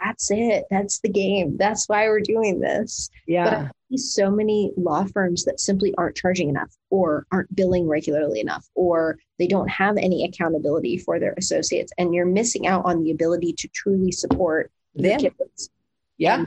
That's 0.00 0.30
it. 0.30 0.64
That's 0.70 1.00
the 1.00 1.08
game. 1.08 1.56
That's 1.56 1.88
why 1.88 2.08
we're 2.08 2.20
doing 2.20 2.60
this. 2.60 3.10
Yeah. 3.26 3.44
But 3.44 3.54
I 3.54 3.70
see 3.90 3.96
so 3.96 4.30
many 4.30 4.70
law 4.76 5.04
firms 5.12 5.44
that 5.44 5.60
simply 5.60 5.94
aren't 5.98 6.16
charging 6.16 6.48
enough 6.48 6.70
or 6.90 7.26
aren't 7.32 7.54
billing 7.54 7.88
regularly 7.88 8.40
enough 8.40 8.66
or 8.74 9.18
they 9.38 9.46
don't 9.46 9.68
have 9.68 9.96
any 9.96 10.24
accountability 10.24 10.98
for 10.98 11.18
their 11.18 11.34
associates. 11.36 11.92
And 11.98 12.14
you're 12.14 12.26
missing 12.26 12.66
out 12.66 12.84
on 12.84 13.02
the 13.02 13.10
ability 13.10 13.54
to 13.58 13.68
truly 13.68 14.12
support 14.12 14.70
them. 14.94 15.20
kids. 15.20 15.70
Yeah. 16.16 16.46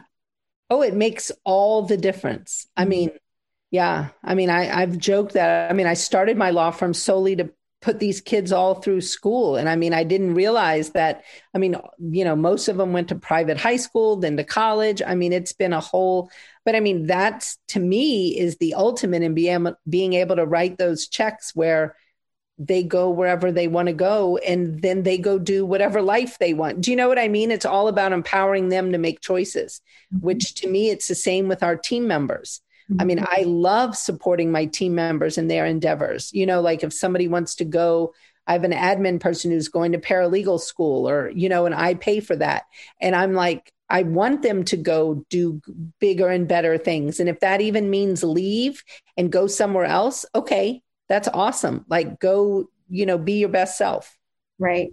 Oh, 0.72 0.82
it 0.82 0.96
makes 0.96 1.32
all 1.44 1.84
the 1.84 1.98
difference. 1.98 2.66
I 2.78 2.84
mm-hmm. 2.84 2.90
mean, 2.90 3.12
yeah. 3.72 4.10
I 4.24 4.36
mean, 4.36 4.50
I, 4.50 4.82
I've 4.82 4.98
joked 4.98 5.34
that. 5.34 5.70
I 5.70 5.74
mean, 5.74 5.86
I 5.86 5.94
started 5.94 6.38
my 6.38 6.50
law 6.50 6.72
firm 6.72 6.94
solely 6.94 7.36
to 7.36 7.52
put 7.82 8.00
these 8.00 8.22
kids 8.22 8.52
all 8.54 8.76
through 8.76 9.02
school. 9.02 9.58
And 9.58 9.68
I 9.68 9.76
mean, 9.76 9.94
I 9.94 10.04
didn't 10.04 10.36
realize 10.36 10.92
that. 10.92 11.24
I 11.54 11.58
mean, 11.58 11.76
you 12.00 12.24
know, 12.24 12.36
most 12.36 12.70
of 12.70 12.78
them 12.78 12.94
went 12.94 13.10
to 13.10 13.16
private 13.16 13.58
high 13.58 13.76
school, 13.76 14.16
then 14.16 14.38
to 14.38 14.44
college. 14.44 15.02
I 15.06 15.16
mean, 15.16 15.34
it's 15.34 15.54
been 15.54 15.74
a 15.74 15.80
whole, 15.82 16.30
but 16.64 16.76
I 16.76 16.80
mean, 16.80 17.08
that's 17.08 17.58
to 17.70 17.80
me 17.80 18.38
is 18.38 18.58
the 18.58 18.76
ultimate 18.76 19.24
in 19.24 19.34
being, 19.34 19.74
being 19.90 20.14
able 20.14 20.36
to 20.38 20.46
write 20.46 20.78
those 20.78 21.08
checks 21.08 21.54
where 21.54 21.96
they 22.68 22.84
go 22.84 23.10
wherever 23.10 23.52
they 23.52 23.68
want 23.68 23.88
to 23.88 23.94
go 23.94 24.38
and 24.38 24.82
then 24.82 25.04
they 25.04 25.18
go 25.18 25.40
do 25.40 25.66
whatever 25.66 26.02
life 26.02 26.38
they 26.38 26.54
want. 26.54 26.82
Do 26.82 26.92
you 26.92 26.98
know 26.98 27.08
what 27.08 27.18
I 27.18 27.28
mean? 27.28 27.50
It's 27.50 27.66
all 27.66 27.88
about 27.88 28.14
empowering 28.14 28.70
them 28.70 28.92
to 28.92 28.98
make 28.98 29.20
choices, 29.20 29.82
mm-hmm. 30.14 30.26
which 30.26 30.54
to 30.56 30.70
me, 30.70 30.90
it's 30.90 31.08
the 31.08 31.16
same 31.16 31.48
with 31.48 31.64
our 31.64 31.76
team 31.76 32.08
members. 32.08 32.62
Mm-hmm. 32.90 33.02
I 33.02 33.06
mean, 33.06 33.18
mm-hmm. 33.18 33.34
I 33.34 33.44
love 33.44 33.98
supporting 33.98 34.52
my 34.52 34.66
team 34.66 34.94
members 34.94 35.38
in 35.40 35.48
their 35.48 35.66
endeavors. 35.66 36.32
You 36.34 36.46
know, 36.46 36.62
like 36.62 36.84
if 36.84 36.94
somebody 36.94 37.28
wants 37.28 37.56
to 37.56 37.66
go, 37.66 38.14
I 38.46 38.54
have 38.54 38.64
an 38.64 38.74
admin 38.74 39.20
person 39.20 39.50
who's 39.50 39.68
going 39.68 39.94
to 39.94 39.98
paralegal 39.98 40.60
school 40.60 41.10
or, 41.10 41.30
you 41.30 41.50
know, 41.50 41.66
and 41.66 41.74
I 41.74 41.96
pay 41.96 42.20
for 42.20 42.36
that. 42.36 42.64
And 43.00 43.16
I'm 43.16 43.34
like, 43.34 43.72
I 43.90 44.04
want 44.04 44.42
them 44.42 44.64
to 44.66 44.78
go 44.78 45.26
do 45.30 45.62
bigger 46.00 46.30
and 46.30 46.48
better 46.48 46.78
things. 46.78 47.20
And 47.20 47.28
if 47.28 47.40
that 47.42 47.62
even 47.62 47.90
means 47.90 48.24
leave 48.24 48.84
and 49.18 49.32
go 49.32 49.48
somewhere 49.48 49.86
else, 49.86 50.26
okay, 50.34 50.82
that's 51.12 51.28
awesome. 51.34 51.84
Like 51.90 52.22
go, 52.22 52.70
you 52.90 53.06
know, 53.06 53.18
be 53.18 53.34
your 53.34 53.50
best 53.50 53.78
self. 53.78 54.18
Right. 54.60 54.92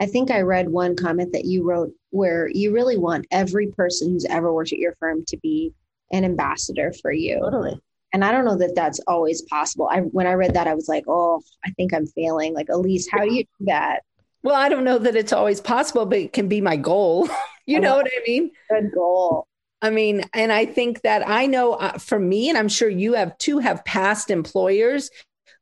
I 0.00 0.06
think 0.06 0.30
I 0.30 0.40
read 0.40 0.70
one 0.70 0.96
comment 0.96 1.34
that 1.34 1.44
you 1.44 1.62
wrote 1.62 1.92
where 2.08 2.48
you 2.48 2.72
really 2.72 2.96
want 2.96 3.26
every 3.30 3.66
person 3.66 4.10
who's 4.10 4.24
ever 4.24 4.50
worked 4.50 4.72
at 4.72 4.78
your 4.78 4.94
firm 4.98 5.26
to 5.26 5.36
be 5.36 5.74
an 6.10 6.24
ambassador 6.24 6.94
for 7.02 7.12
you. 7.12 7.38
Totally. 7.38 7.78
And 8.14 8.24
I 8.24 8.32
don't 8.32 8.46
know 8.46 8.56
that 8.56 8.74
that's 8.74 8.98
always 9.06 9.42
possible. 9.42 9.86
I 9.92 10.00
when 10.00 10.26
I 10.26 10.32
read 10.32 10.54
that 10.54 10.66
I 10.66 10.74
was 10.74 10.88
like, 10.88 11.04
"Oh, 11.06 11.42
I 11.66 11.70
think 11.72 11.92
I'm 11.92 12.06
failing." 12.06 12.54
Like, 12.54 12.70
Elise, 12.70 13.06
how 13.10 13.22
do 13.22 13.34
you 13.34 13.44
do 13.44 13.66
that? 13.66 14.04
Well, 14.42 14.54
I 14.54 14.70
don't 14.70 14.84
know 14.84 14.98
that 14.98 15.16
it's 15.16 15.34
always 15.34 15.60
possible, 15.60 16.06
but 16.06 16.18
it 16.18 16.32
can 16.32 16.48
be 16.48 16.62
my 16.62 16.76
goal. 16.76 17.28
you 17.66 17.78
know 17.78 17.96
what 17.96 18.06
I 18.06 18.22
mean? 18.26 18.50
Good 18.70 18.92
goal. 18.94 19.46
I 19.82 19.90
mean, 19.90 20.22
and 20.32 20.50
I 20.50 20.64
think 20.64 21.02
that 21.02 21.28
I 21.28 21.44
know 21.44 21.74
uh, 21.74 21.98
for 21.98 22.18
me, 22.18 22.48
and 22.48 22.56
I'm 22.56 22.68
sure 22.68 22.88
you 22.88 23.12
have 23.12 23.36
too, 23.36 23.58
have 23.58 23.84
past 23.84 24.30
employers 24.30 25.10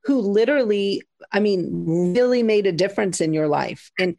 who 0.06 0.20
literally, 0.20 1.02
I 1.32 1.40
mean, 1.40 2.14
really 2.16 2.42
made 2.42 2.66
a 2.66 2.72
difference 2.72 3.20
in 3.20 3.32
your 3.32 3.48
life 3.48 3.90
and 3.98 4.16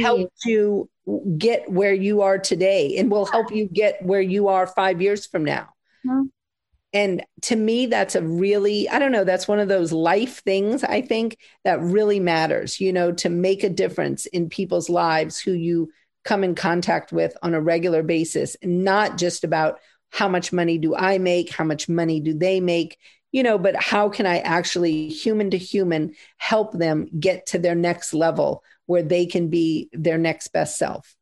helped 0.00 0.44
you 0.44 0.90
get 1.38 1.70
where 1.70 1.94
you 1.94 2.20
are 2.20 2.38
today 2.38 2.98
and 2.98 3.10
will 3.10 3.24
help 3.24 3.50
you 3.50 3.66
get 3.66 4.04
where 4.04 4.20
you 4.20 4.48
are 4.48 4.66
five 4.66 5.00
years 5.00 5.26
from 5.26 5.42
now. 5.42 5.70
Mm-hmm. 6.06 6.26
And 6.92 7.24
to 7.42 7.56
me, 7.56 7.86
that's 7.86 8.14
a 8.14 8.22
really, 8.22 8.86
I 8.90 8.98
don't 8.98 9.12
know, 9.12 9.24
that's 9.24 9.48
one 9.48 9.58
of 9.58 9.68
those 9.68 9.92
life 9.92 10.42
things 10.42 10.84
I 10.84 11.00
think 11.00 11.38
that 11.64 11.80
really 11.80 12.20
matters, 12.20 12.78
you 12.78 12.92
know, 12.92 13.12
to 13.12 13.30
make 13.30 13.64
a 13.64 13.70
difference 13.70 14.26
in 14.26 14.50
people's 14.50 14.90
lives 14.90 15.40
who 15.40 15.52
you 15.52 15.90
come 16.24 16.44
in 16.44 16.54
contact 16.54 17.10
with 17.10 17.34
on 17.42 17.54
a 17.54 17.60
regular 17.60 18.02
basis, 18.02 18.54
and 18.62 18.84
not 18.84 19.16
just 19.16 19.42
about 19.44 19.80
how 20.10 20.28
much 20.28 20.52
money 20.52 20.76
do 20.76 20.94
I 20.94 21.16
make, 21.16 21.50
how 21.50 21.64
much 21.64 21.88
money 21.88 22.20
do 22.20 22.34
they 22.34 22.60
make 22.60 22.98
you 23.32 23.42
know, 23.42 23.58
but 23.58 23.74
how 23.76 24.08
can 24.10 24.26
I 24.26 24.38
actually 24.38 25.08
human 25.08 25.50
to 25.50 25.58
human 25.58 26.14
help 26.36 26.72
them 26.72 27.08
get 27.18 27.46
to 27.46 27.58
their 27.58 27.74
next 27.74 28.14
level 28.14 28.62
where 28.86 29.02
they 29.02 29.26
can 29.26 29.48
be 29.48 29.88
their 29.92 30.18
next 30.18 30.48
best 30.48 30.76
self? 30.78 31.16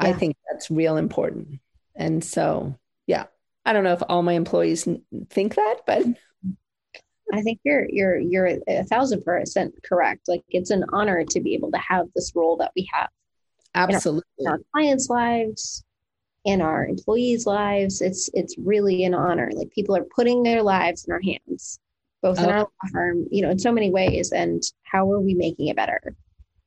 Yeah. 0.00 0.08
I 0.08 0.12
think 0.12 0.36
that's 0.50 0.70
real 0.70 0.96
important. 0.96 1.60
And 1.94 2.24
so, 2.24 2.74
yeah, 3.06 3.26
I 3.64 3.72
don't 3.72 3.84
know 3.84 3.92
if 3.92 4.02
all 4.08 4.22
my 4.22 4.32
employees 4.32 4.88
think 5.30 5.54
that, 5.54 5.80
but 5.86 6.04
I 7.32 7.40
think 7.42 7.60
you're 7.64 7.86
you're 7.88 8.18
you're 8.18 8.58
a 8.66 8.84
thousand 8.84 9.24
percent 9.24 9.74
correct. 9.84 10.28
Like 10.28 10.42
it's 10.48 10.70
an 10.70 10.84
honor 10.92 11.24
to 11.24 11.40
be 11.40 11.54
able 11.54 11.70
to 11.70 11.78
have 11.78 12.08
this 12.14 12.32
role 12.34 12.56
that 12.56 12.72
we 12.74 12.88
have. 12.92 13.08
Absolutely. 13.74 14.22
In 14.38 14.48
our, 14.48 14.54
in 14.54 14.60
our 14.60 14.64
clients' 14.72 15.08
lives, 15.08 15.84
in 16.44 16.60
our 16.60 16.84
employees' 16.86 17.46
lives. 17.46 18.00
It's 18.00 18.28
it's 18.34 18.56
really 18.58 19.04
an 19.04 19.14
honor. 19.14 19.50
Like 19.54 19.70
people 19.70 19.96
are 19.96 20.06
putting 20.14 20.42
their 20.42 20.62
lives 20.62 21.04
in 21.04 21.12
our 21.12 21.20
hands, 21.20 21.78
both 22.22 22.38
in 22.38 22.46
oh. 22.46 22.50
our 22.50 22.58
law 22.60 22.68
firm, 22.92 23.26
you 23.30 23.42
know, 23.42 23.50
in 23.50 23.58
so 23.58 23.72
many 23.72 23.90
ways. 23.90 24.32
And 24.32 24.62
how 24.82 25.10
are 25.12 25.20
we 25.20 25.34
making 25.34 25.68
it 25.68 25.76
better? 25.76 26.00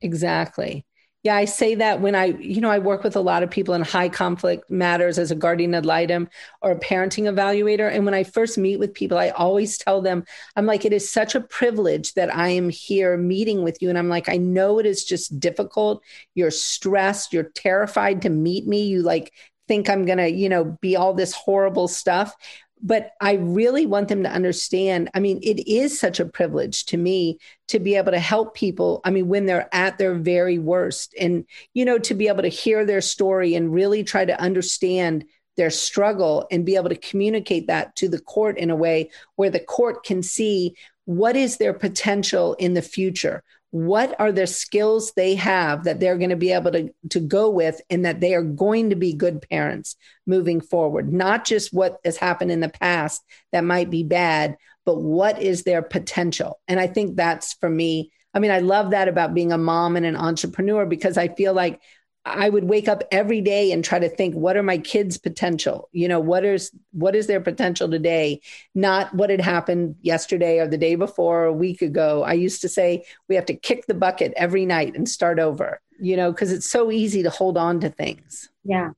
Exactly. 0.02 0.86
Yeah, 1.24 1.36
I 1.36 1.46
say 1.46 1.74
that 1.74 2.02
when 2.02 2.14
I, 2.14 2.26
you 2.26 2.62
know, 2.62 2.70
I 2.70 2.78
work 2.78 3.04
with 3.04 3.16
a 3.16 3.20
lot 3.20 3.42
of 3.42 3.50
people 3.50 3.74
in 3.74 3.82
high 3.82 4.10
conflict 4.10 4.70
matters 4.70 5.18
as 5.18 5.32
a 5.32 5.36
guardian 5.36 5.74
ad 5.74 5.84
litem 5.84 6.30
or 6.62 6.70
a 6.70 6.80
parenting 6.80 7.24
evaluator. 7.24 7.92
And 7.92 8.06
when 8.06 8.14
I 8.14 8.24
first 8.24 8.60
meet 8.60 8.78
with 8.78 8.94
people, 8.94 9.18
I 9.18 9.30
always 9.30 9.80
tell 9.80 10.04
them, 10.04 10.24
I'm 10.56 10.68
like, 10.68 10.86
it 10.86 10.94
is 10.94 11.10
such 11.10 11.34
a 11.34 11.42
privilege 11.42 12.14
that 12.14 12.32
I 12.32 12.50
am 12.50 12.70
here 12.70 13.18
meeting 13.18 13.64
with 13.64 13.82
you. 13.82 13.90
And 13.90 13.98
I'm 13.98 14.08
like, 14.08 14.30
I 14.30 14.38
know 14.38 14.78
it 14.78 14.86
is 14.86 15.04
just 15.04 15.40
difficult. 15.40 16.04
You're 16.36 16.52
stressed. 16.52 17.34
You're 17.34 17.50
terrified 17.56 18.22
to 18.22 18.30
meet 18.30 18.68
me. 18.68 18.86
You 18.86 19.02
like 19.02 19.34
think 19.68 19.90
I'm 19.90 20.06
going 20.06 20.18
to, 20.18 20.30
you 20.30 20.50
know, 20.50 20.78
be 20.82 20.96
all 20.96 21.14
this 21.14 21.34
horrible 21.34 21.88
stuff. 21.88 22.36
But 22.82 23.12
I 23.22 23.34
really 23.34 23.86
want 23.86 24.10
them 24.10 24.24
to 24.24 24.32
understand. 24.32 25.10
I 25.16 25.20
mean, 25.20 25.40
it 25.42 25.68
is 25.68 26.00
such 26.00 26.20
a 26.20 26.26
privilege 26.26 26.86
to 26.88 26.98
me 26.98 27.40
to 27.70 27.80
be 27.80 27.96
able 27.96 28.12
to 28.12 28.20
help 28.20 28.54
people. 28.54 29.02
I 29.04 29.12
mean, 29.12 29.28
when 29.28 29.46
they're 29.46 29.74
at 29.74 29.98
their 29.98 30.14
very 30.14 30.60
worst, 30.60 31.16
and, 31.20 31.46
you 31.74 31.86
know, 31.86 31.98
to 32.00 32.14
be 32.14 32.28
able 32.28 32.44
to 32.44 32.50
hear 32.50 32.86
their 32.86 33.02
story 33.02 33.56
and 33.56 33.74
really 33.74 34.04
try 34.04 34.26
to 34.26 34.40
understand 34.40 35.26
their 35.58 35.70
struggle 35.70 36.46
and 36.52 36.66
be 36.66 36.76
able 36.76 36.90
to 36.90 36.96
communicate 36.96 37.68
that 37.68 37.96
to 37.96 38.10
the 38.10 38.20
court 38.20 38.58
in 38.58 38.70
a 38.70 38.76
way 38.76 39.10
where 39.36 39.50
the 39.50 39.60
court 39.60 40.04
can 40.04 40.22
see 40.22 40.76
what 41.06 41.36
is 41.36 41.58
their 41.58 41.74
potential 41.74 42.56
in 42.56 42.74
the 42.74 42.82
future 42.82 43.44
what 43.76 44.18
are 44.22 44.32
the 44.32 44.48
skills 44.48 45.12
they 45.18 45.36
have 45.36 45.84
that 45.84 46.00
they're 46.00 46.18
going 46.18 46.30
to 46.30 46.38
be 46.38 46.54
able 46.54 46.72
to, 46.72 46.90
to 47.10 47.20
go 47.20 47.50
with 47.50 47.82
and 47.90 48.06
that 48.06 48.22
they 48.22 48.34
are 48.34 48.42
going 48.42 48.92
to 48.92 48.96
be 48.96 49.12
good 49.12 49.46
parents 49.50 49.98
moving 50.26 50.62
forward? 50.62 51.12
Not 51.12 51.44
just 51.44 51.74
what 51.74 51.98
has 52.06 52.16
happened 52.16 52.52
in 52.52 52.62
the 52.62 52.70
past 52.70 53.22
that 53.52 53.66
might 53.66 53.90
be 53.90 54.04
bad 54.04 54.56
but 54.86 55.02
what 55.02 55.42
is 55.42 55.64
their 55.64 55.82
potential? 55.82 56.60
And 56.70 56.80
i 56.80 56.88
think 56.88 57.18
that's 57.18 57.54
for 57.56 57.70
me 57.70 58.14
i 58.34 58.40
mean 58.40 58.52
i 58.52 58.60
love 58.60 58.92
that 58.92 59.10
about 59.10 59.34
being 59.34 59.52
a 59.52 59.58
mom 59.58 59.98
and 59.98 60.06
an 60.06 60.16
entrepreneur 60.16 60.86
because 60.86 61.18
i 61.18 61.28
feel 61.28 61.54
like 61.54 61.82
I 62.26 62.50
would 62.50 62.64
wake 62.64 62.88
up 62.88 63.04
every 63.12 63.40
day 63.40 63.72
and 63.72 63.84
try 63.84 64.00
to 64.00 64.10
think, 64.10 64.34
what 64.34 64.58
are 64.58 64.64
my 64.64 64.80
kids' 64.80 65.18
potential? 65.18 65.90
You 65.92 66.08
know, 66.08 66.20
what 66.20 66.44
is 66.44 66.72
what 66.92 67.16
is 67.16 67.28
their 67.28 67.40
potential 67.40 67.90
today? 67.90 68.42
Not 68.74 69.14
what 69.14 69.30
had 69.30 69.42
happened 69.42 69.96
yesterday 70.02 70.60
or 70.60 70.68
the 70.68 70.78
day 70.78 70.96
before 70.96 71.44
or 71.44 71.46
a 71.46 71.54
week 71.54 71.82
ago. 71.84 72.24
I 72.24 72.34
used 72.34 72.62
to 72.62 72.70
say 72.70 73.06
we 73.30 73.36
have 73.36 73.46
to 73.46 73.54
kick 73.54 73.86
the 73.86 73.94
bucket 73.94 74.34
every 74.36 74.66
night 74.66 74.96
and 74.96 75.08
start 75.08 75.40
over, 75.40 75.82
you 76.00 76.18
know, 76.18 76.32
because 76.32 76.52
it's 76.52 76.70
so 76.70 76.92
easy 76.92 77.22
to 77.24 77.30
hold 77.30 77.58
on 77.58 77.80
to 77.82 77.90
things. 77.90 78.50
Yeah. 78.64 78.92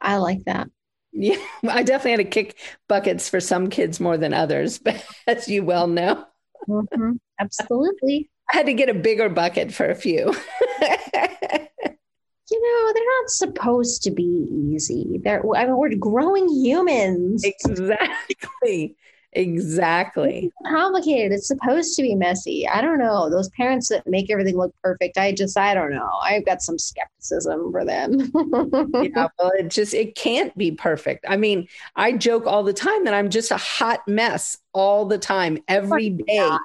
I 0.00 0.16
like 0.16 0.44
that. 0.44 0.68
Yeah. 1.12 1.36
I 1.68 1.84
definitely 1.84 2.24
had 2.24 2.32
to 2.32 2.42
kick 2.42 2.58
buckets 2.88 3.28
for 3.28 3.38
some 3.38 3.70
kids 3.70 4.00
more 4.00 4.16
than 4.16 4.34
others, 4.34 4.78
but 4.78 5.04
as 5.28 5.48
you 5.48 5.64
well 5.64 5.86
know. 5.86 6.26
Mm-hmm. 6.68 7.12
Absolutely. 7.38 8.28
I 8.52 8.56
had 8.56 8.66
to 8.66 8.74
get 8.74 8.88
a 8.88 8.94
bigger 8.94 9.28
bucket 9.28 9.72
for 9.72 9.86
a 9.86 9.94
few. 9.94 10.34
you 12.52 12.60
know, 12.60 12.92
they're 12.92 13.04
not 13.20 13.30
supposed 13.30 14.02
to 14.04 14.10
be 14.10 14.46
easy. 14.50 15.20
They're, 15.22 15.42
I 15.56 15.66
mean, 15.66 15.76
we're 15.76 15.94
growing 15.96 16.48
humans. 16.48 17.44
Exactly. 17.44 18.96
exactly. 19.32 20.52
It's 20.60 20.70
complicated. 20.70 21.32
It's 21.32 21.48
supposed 21.48 21.96
to 21.96 22.02
be 22.02 22.14
messy. 22.14 22.68
I 22.68 22.80
don't 22.80 22.98
know. 22.98 23.30
Those 23.30 23.48
parents 23.50 23.88
that 23.88 24.06
make 24.06 24.30
everything 24.30 24.56
look 24.56 24.74
perfect, 24.82 25.18
I 25.18 25.32
just, 25.32 25.56
I 25.56 25.74
don't 25.74 25.90
know. 25.90 26.10
I've 26.22 26.44
got 26.44 26.62
some 26.62 26.78
skepticism 26.78 27.72
for 27.72 27.84
them. 27.84 28.18
yeah, 28.94 29.28
well, 29.38 29.52
it 29.58 29.68
just, 29.68 29.94
it 29.94 30.14
can't 30.14 30.56
be 30.56 30.72
perfect. 30.72 31.24
I 31.28 31.36
mean, 31.36 31.66
I 31.96 32.12
joke 32.12 32.46
all 32.46 32.62
the 32.62 32.72
time 32.72 33.04
that 33.04 33.14
I'm 33.14 33.30
just 33.30 33.50
a 33.50 33.56
hot 33.56 34.06
mess 34.06 34.58
all 34.72 35.06
the 35.06 35.18
time, 35.18 35.58
every 35.68 36.16
oh 36.20 36.24
day 36.26 36.58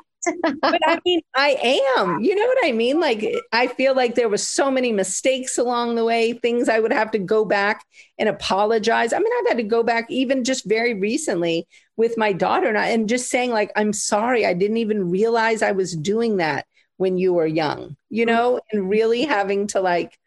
but 0.62 0.82
I 0.86 1.00
mean, 1.06 1.22
I 1.36 1.84
am. 1.98 2.22
You 2.22 2.36
know 2.36 2.46
what 2.46 2.58
I 2.64 2.72
mean? 2.72 3.00
Like, 3.00 3.26
I 3.52 3.68
feel 3.68 3.96
like 3.96 4.16
there 4.16 4.30
was 4.30 4.48
so 4.48 4.70
many 4.70 4.92
mistakes 4.92 5.58
along 5.58 5.96
the 5.96 6.06
way, 6.06 6.34
things 6.34 6.70
I 6.70 6.80
would 6.80 6.94
have 6.94 7.12
to 7.12 7.20
go 7.20 7.46
back 7.46 7.84
and 8.18 8.30
apologize. 8.30 9.14
I 9.14 9.20
mean, 9.20 9.32
I've 9.40 9.48
had 9.48 9.58
to 9.58 9.64
go 9.64 9.84
back 9.84 10.10
even 10.10 10.44
just 10.44 10.66
very 10.66 10.94
recently 10.94 11.68
with 11.96 12.18
my 12.18 12.34
daughter 12.34 12.68
and, 12.68 12.78
I, 12.78 12.90
and 12.90 13.10
just 13.10 13.30
saying, 13.30 13.52
like, 13.52 13.72
I'm 13.76 13.94
sorry, 13.94 14.46
I 14.46 14.54
didn't 14.54 14.78
even 14.78 15.10
realize 15.10 15.62
I 15.62 15.72
was 15.72 15.96
doing 15.96 16.38
that 16.38 16.66
when 16.98 17.18
you 17.18 17.34
were 17.34 17.48
young, 17.48 17.96
you 18.10 18.26
mm-hmm. 18.26 18.36
know, 18.36 18.62
and 18.72 18.90
really 18.90 19.24
having 19.24 19.68
to, 19.68 19.82
like, 19.82 20.18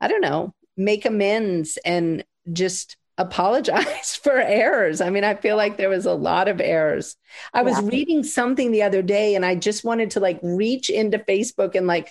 I 0.00 0.08
don't 0.08 0.20
know, 0.20 0.54
make 0.76 1.04
amends 1.04 1.78
and 1.84 2.24
just 2.52 2.96
apologize 3.18 4.16
for 4.22 4.38
errors. 4.38 5.00
I 5.00 5.10
mean, 5.10 5.24
I 5.24 5.34
feel 5.34 5.56
like 5.56 5.76
there 5.76 5.88
was 5.88 6.06
a 6.06 6.12
lot 6.12 6.48
of 6.48 6.60
errors. 6.60 7.16
I 7.54 7.62
was 7.62 7.80
yeah. 7.80 7.88
reading 7.88 8.22
something 8.22 8.72
the 8.72 8.82
other 8.82 9.02
day 9.02 9.34
and 9.34 9.44
I 9.44 9.54
just 9.54 9.84
wanted 9.84 10.10
to 10.12 10.20
like 10.20 10.38
reach 10.42 10.90
into 10.90 11.18
Facebook 11.18 11.74
and 11.74 11.86
like 11.86 12.10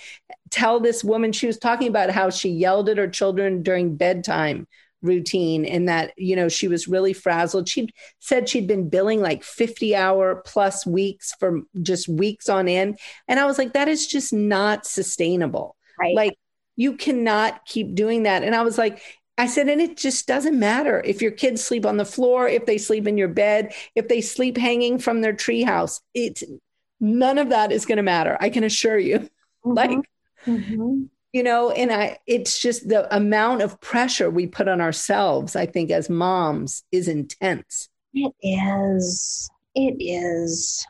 tell 0.50 0.80
this 0.80 1.04
woman 1.04 1.32
she 1.32 1.48
was 1.48 1.58
talking 1.58 1.88
about 1.88 2.10
how 2.10 2.30
she 2.30 2.50
yelled 2.50 2.90
at 2.90 2.98
her 2.98 3.08
children 3.08 3.64
during 3.64 3.96
bedtime 3.96 4.68
routine 5.02 5.66
and 5.66 5.88
that 5.88 6.12
you 6.18 6.36
know 6.36 6.50
she 6.50 6.68
was 6.68 6.88
really 6.88 7.14
frazzled 7.14 7.70
she 7.70 7.88
said 8.20 8.50
she'd 8.50 8.68
been 8.68 8.90
billing 8.90 9.22
like 9.22 9.44
50 9.44 9.96
hour 9.96 10.42
plus 10.46 10.86
weeks 10.86 11.34
for 11.40 11.62
just 11.82 12.08
weeks 12.08 12.50
on 12.50 12.68
end 12.68 12.98
and 13.28 13.40
i 13.40 13.46
was 13.46 13.60
like 13.60 13.74
that 13.74 13.88
is 13.88 14.08
just 14.08 14.34
not 14.34 14.86
sustainable 14.86 15.76
right. 16.00 16.16
like 16.16 16.38
you 16.76 16.94
cannot 16.94 17.64
keep 17.66 17.94
doing 17.94 18.24
that 18.24 18.44
and 18.44 18.56
i 18.56 18.64
was 18.64 18.80
like 18.80 19.02
I 19.38 19.48
said, 19.48 19.68
and 19.68 19.82
it 19.82 19.98
just 19.98 20.28
doesn't 20.28 20.58
matter 20.58 21.02
if 21.04 21.22
your 21.22 21.32
kids 21.32 21.64
sleep 21.64 21.86
on 21.86 21.98
the 21.98 22.06
floor, 22.06 22.48
if 22.48 22.66
they 22.66 22.78
sleep 22.78 23.06
in 23.06 23.18
your 23.18 23.28
bed, 23.28 23.74
if 23.94 24.08
they 24.08 24.22
sleep 24.22 24.58
hanging 24.58 24.98
from 24.98 25.22
their 25.22 25.34
treehouse. 25.34 26.00
It's 26.14 26.44
none 27.02 27.38
of 27.38 27.50
that 27.50 27.72
is 27.72 27.86
going 27.86 27.98
to 27.98 28.04
matter. 28.04 28.38
I 28.40 28.50
can 28.50 28.64
assure 28.64 28.98
you. 28.98 29.30
Mm-hmm. 29.66 29.78
Like, 29.78 30.10
mm-hmm. 30.46 31.06
you 31.34 31.42
know, 31.42 31.72
and 31.72 31.92
I, 31.92 32.20
it's 32.28 32.60
just 32.60 32.88
the 32.88 33.12
amount 33.16 33.64
of 33.64 33.82
pressure 33.82 34.30
we 34.30 34.46
put 34.46 34.68
on 34.68 34.80
ourselves. 34.80 35.56
I 35.56 35.66
think 35.66 35.90
as 35.90 36.08
moms 36.08 36.84
is 36.92 37.08
intense. 37.08 37.90
It 38.14 38.32
is. 38.44 39.50
It 39.74 39.96
is. 40.00 40.86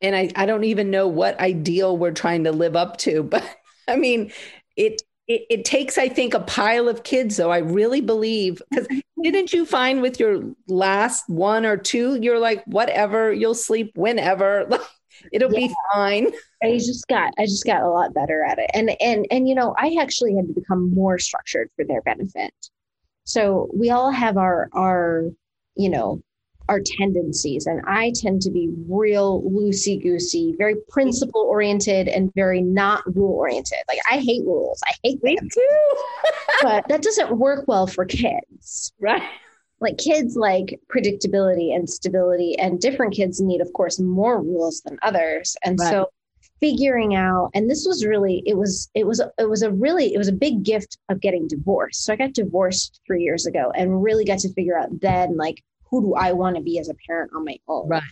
And 0.00 0.16
I, 0.16 0.30
I 0.34 0.46
don't 0.46 0.64
even 0.64 0.90
know 0.90 1.08
what 1.08 1.38
ideal 1.40 1.94
we're 1.94 2.12
trying 2.12 2.44
to 2.44 2.52
live 2.52 2.74
up 2.74 2.96
to, 3.00 3.22
but 3.24 3.44
I 3.86 3.96
mean, 3.96 4.32
it 4.76 5.02
it, 5.30 5.46
it, 5.48 5.64
takes, 5.64 5.96
I 5.96 6.08
think, 6.08 6.34
a 6.34 6.40
pile 6.40 6.88
of 6.88 7.04
kids, 7.04 7.36
though. 7.36 7.52
I 7.52 7.58
really 7.58 8.00
believe 8.00 8.60
because 8.68 8.88
didn't 9.22 9.52
you 9.52 9.64
find 9.64 10.02
with 10.02 10.18
your 10.18 10.42
last 10.66 11.28
one 11.28 11.64
or 11.64 11.76
two, 11.76 12.18
you're 12.20 12.40
like, 12.40 12.64
whatever, 12.64 13.32
you'll 13.32 13.54
sleep 13.54 13.92
whenever, 13.94 14.68
it'll 15.32 15.52
yeah. 15.52 15.68
be 15.68 15.74
fine. 15.92 16.32
I 16.64 16.78
just 16.78 17.06
got, 17.06 17.32
I 17.38 17.44
just 17.44 17.64
got 17.64 17.82
a 17.82 17.88
lot 17.88 18.12
better 18.12 18.42
at 18.42 18.58
it, 18.58 18.70
and 18.74 18.90
and 19.00 19.24
and 19.30 19.48
you 19.48 19.54
know, 19.54 19.72
I 19.78 19.96
actually 20.00 20.34
had 20.34 20.48
to 20.48 20.52
become 20.52 20.92
more 20.92 21.18
structured 21.20 21.70
for 21.76 21.84
their 21.84 22.02
benefit. 22.02 22.52
So 23.24 23.70
we 23.72 23.90
all 23.90 24.10
have 24.10 24.36
our 24.36 24.68
our, 24.72 25.30
you 25.76 25.90
know, 25.90 26.22
our 26.70 26.80
tendencies. 26.82 27.66
And 27.66 27.82
I 27.86 28.12
tend 28.14 28.42
to 28.42 28.50
be 28.50 28.72
real 28.88 29.42
loosey 29.42 30.00
goosey, 30.00 30.54
very 30.56 30.76
principle 30.88 31.42
oriented, 31.42 32.06
and 32.06 32.32
very 32.34 32.62
not 32.62 33.02
rule 33.14 33.34
oriented. 33.36 33.78
Like 33.88 33.98
I 34.08 34.18
hate 34.18 34.44
rules. 34.46 34.80
I 34.86 34.94
hate 35.02 35.20
them. 35.20 35.48
too. 35.52 35.78
but 36.62 36.88
that 36.88 37.02
doesn't 37.02 37.36
work 37.36 37.64
well 37.66 37.88
for 37.88 38.04
kids. 38.04 38.92
Right. 39.00 39.22
Like 39.80 39.98
kids 39.98 40.36
like 40.36 40.78
predictability 40.94 41.74
and 41.74 41.90
stability, 41.90 42.56
and 42.58 42.80
different 42.80 43.14
kids 43.14 43.40
need, 43.40 43.60
of 43.60 43.72
course, 43.72 43.98
more 43.98 44.40
rules 44.40 44.80
than 44.82 44.98
others. 45.02 45.56
And 45.64 45.78
right. 45.80 45.90
so 45.90 46.10
figuring 46.60 47.14
out 47.14 47.50
and 47.54 47.70
this 47.70 47.86
was 47.86 48.04
really 48.04 48.42
it 48.44 48.56
was 48.56 48.90
it 48.94 49.06
was 49.06 49.22
it 49.38 49.48
was 49.48 49.62
a 49.62 49.72
really 49.72 50.12
it 50.12 50.18
was 50.18 50.28
a 50.28 50.32
big 50.32 50.62
gift 50.62 50.98
of 51.08 51.18
getting 51.18 51.48
divorced 51.48 52.04
so 52.04 52.12
i 52.12 52.16
got 52.16 52.34
divorced 52.34 53.00
three 53.06 53.22
years 53.22 53.46
ago 53.46 53.72
and 53.74 54.02
really 54.02 54.26
got 54.26 54.38
to 54.38 54.52
figure 54.52 54.78
out 54.78 54.88
then 55.00 55.38
like 55.38 55.62
who 55.90 56.02
do 56.02 56.14
I 56.14 56.32
want 56.32 56.56
to 56.56 56.62
be 56.62 56.78
as 56.78 56.88
a 56.88 56.94
parent 57.06 57.32
on 57.34 57.44
my 57.44 57.58
own? 57.68 57.88
Right. 57.88 58.02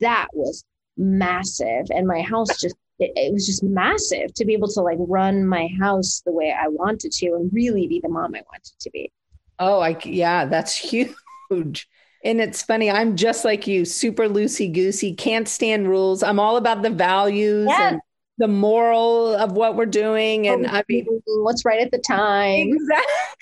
That 0.00 0.28
was 0.32 0.64
massive. 0.96 1.86
And 1.90 2.06
my 2.06 2.22
house 2.22 2.48
just, 2.60 2.76
it, 2.98 3.12
it, 3.16 3.32
was 3.32 3.46
just 3.46 3.62
massive 3.62 4.32
to 4.34 4.44
be 4.44 4.52
able 4.52 4.68
to 4.68 4.80
like 4.80 4.98
run 5.00 5.46
my 5.46 5.68
house 5.80 6.22
the 6.24 6.32
way 6.32 6.52
I 6.52 6.68
wanted 6.68 7.12
to 7.12 7.26
and 7.34 7.50
really 7.52 7.86
be 7.88 8.00
the 8.00 8.08
mom 8.08 8.34
I 8.34 8.42
wanted 8.50 8.78
to 8.78 8.90
be. 8.90 9.10
Oh, 9.58 9.80
I, 9.80 9.98
yeah, 10.04 10.46
that's 10.46 10.76
huge. 11.50 11.88
And 12.24 12.40
it's 12.40 12.62
funny, 12.62 12.90
I'm 12.90 13.16
just 13.16 13.44
like 13.44 13.66
you, 13.66 13.84
super 13.84 14.28
loosey 14.28 14.72
goosey, 14.72 15.14
can't 15.14 15.46
stand 15.46 15.88
rules. 15.88 16.22
I'm 16.22 16.40
all 16.40 16.56
about 16.56 16.82
the 16.82 16.90
values 16.90 17.66
yes. 17.68 17.92
and 17.92 18.00
the 18.38 18.48
moral 18.48 19.34
of 19.34 19.52
what 19.52 19.76
we're 19.76 19.84
doing. 19.86 20.48
And 20.48 20.66
oh, 20.66 20.70
I 20.70 20.84
mean, 20.88 21.06
what's 21.26 21.64
right 21.64 21.80
at 21.80 21.90
the 21.90 21.98
time. 21.98 22.70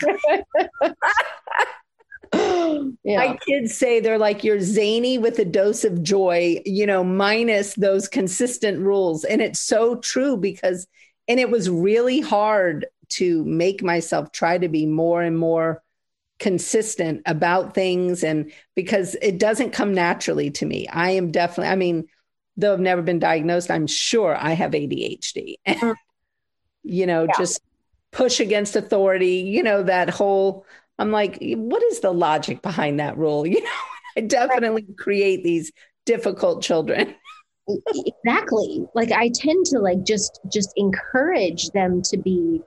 Exactly. 0.00 0.42
yeah. 3.04 3.16
My 3.16 3.38
kids 3.46 3.76
say 3.76 4.00
they're 4.00 4.18
like 4.18 4.44
you're 4.44 4.60
zany 4.60 5.18
with 5.18 5.38
a 5.38 5.44
dose 5.44 5.84
of 5.84 6.02
joy, 6.02 6.60
you 6.64 6.86
know, 6.86 7.04
minus 7.04 7.74
those 7.74 8.08
consistent 8.08 8.80
rules. 8.80 9.24
And 9.24 9.40
it's 9.40 9.60
so 9.60 9.96
true 9.96 10.36
because, 10.36 10.86
and 11.28 11.38
it 11.38 11.50
was 11.50 11.70
really 11.70 12.20
hard 12.20 12.86
to 13.10 13.44
make 13.44 13.82
myself 13.82 14.32
try 14.32 14.58
to 14.58 14.68
be 14.68 14.86
more 14.86 15.22
and 15.22 15.38
more 15.38 15.82
consistent 16.38 17.22
about 17.26 17.74
things. 17.74 18.24
And 18.24 18.52
because 18.74 19.14
it 19.22 19.38
doesn't 19.38 19.70
come 19.72 19.94
naturally 19.94 20.50
to 20.52 20.66
me, 20.66 20.88
I 20.88 21.10
am 21.10 21.30
definitely, 21.30 21.70
I 21.72 21.76
mean, 21.76 22.08
though 22.56 22.72
I've 22.72 22.80
never 22.80 23.02
been 23.02 23.18
diagnosed, 23.18 23.70
I'm 23.70 23.86
sure 23.86 24.36
I 24.36 24.52
have 24.52 24.72
ADHD. 24.72 25.56
Mm. 26.84 26.90
you 26.90 27.06
know, 27.06 27.22
yeah. 27.22 27.38
just 27.38 27.62
push 28.10 28.40
against 28.40 28.76
authority, 28.76 29.36
you 29.36 29.62
know, 29.62 29.84
that 29.84 30.10
whole 30.10 30.66
I'm 30.98 31.10
like, 31.10 31.38
what 31.40 31.82
is 31.84 32.00
the 32.00 32.12
logic 32.12 32.62
behind 32.62 33.00
that 33.00 33.16
rule? 33.16 33.46
You 33.52 33.62
know, 33.62 33.70
I 34.16 34.20
definitely 34.20 34.86
create 34.98 35.42
these 35.42 35.72
difficult 36.04 36.62
children. 36.62 37.14
exactly. 37.94 38.84
Like 38.94 39.12
I 39.12 39.30
tend 39.34 39.66
to 39.66 39.78
like 39.78 40.04
just 40.04 40.40
just 40.52 40.72
encourage 40.76 41.70
them 41.70 42.02
to 42.02 42.16
be 42.18 42.60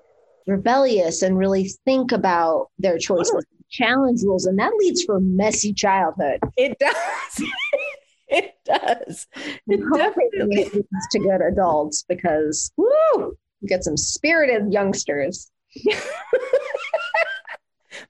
rebellious 0.48 1.22
and 1.22 1.38
really 1.38 1.70
think 1.86 2.12
about 2.12 2.70
their 2.80 2.98
choices, 2.98 3.46
challenge 3.70 4.22
rules, 4.24 4.46
and 4.46 4.58
that 4.60 4.74
leads 4.78 5.04
for 5.04 5.20
messy 5.20 5.74
childhood. 5.74 6.40
It 6.58 6.78
does. 6.80 7.50
it 8.28 8.56
does. 8.66 9.28
It 9.68 9.82
definitely 9.94 10.66
leads 10.74 11.08
to 11.12 11.20
good 11.20 11.42
adults 11.42 12.06
because 12.08 12.72
woo, 12.78 13.38
get 13.68 13.84
some 13.84 13.98
spirited 13.98 14.72
youngsters. 14.72 15.52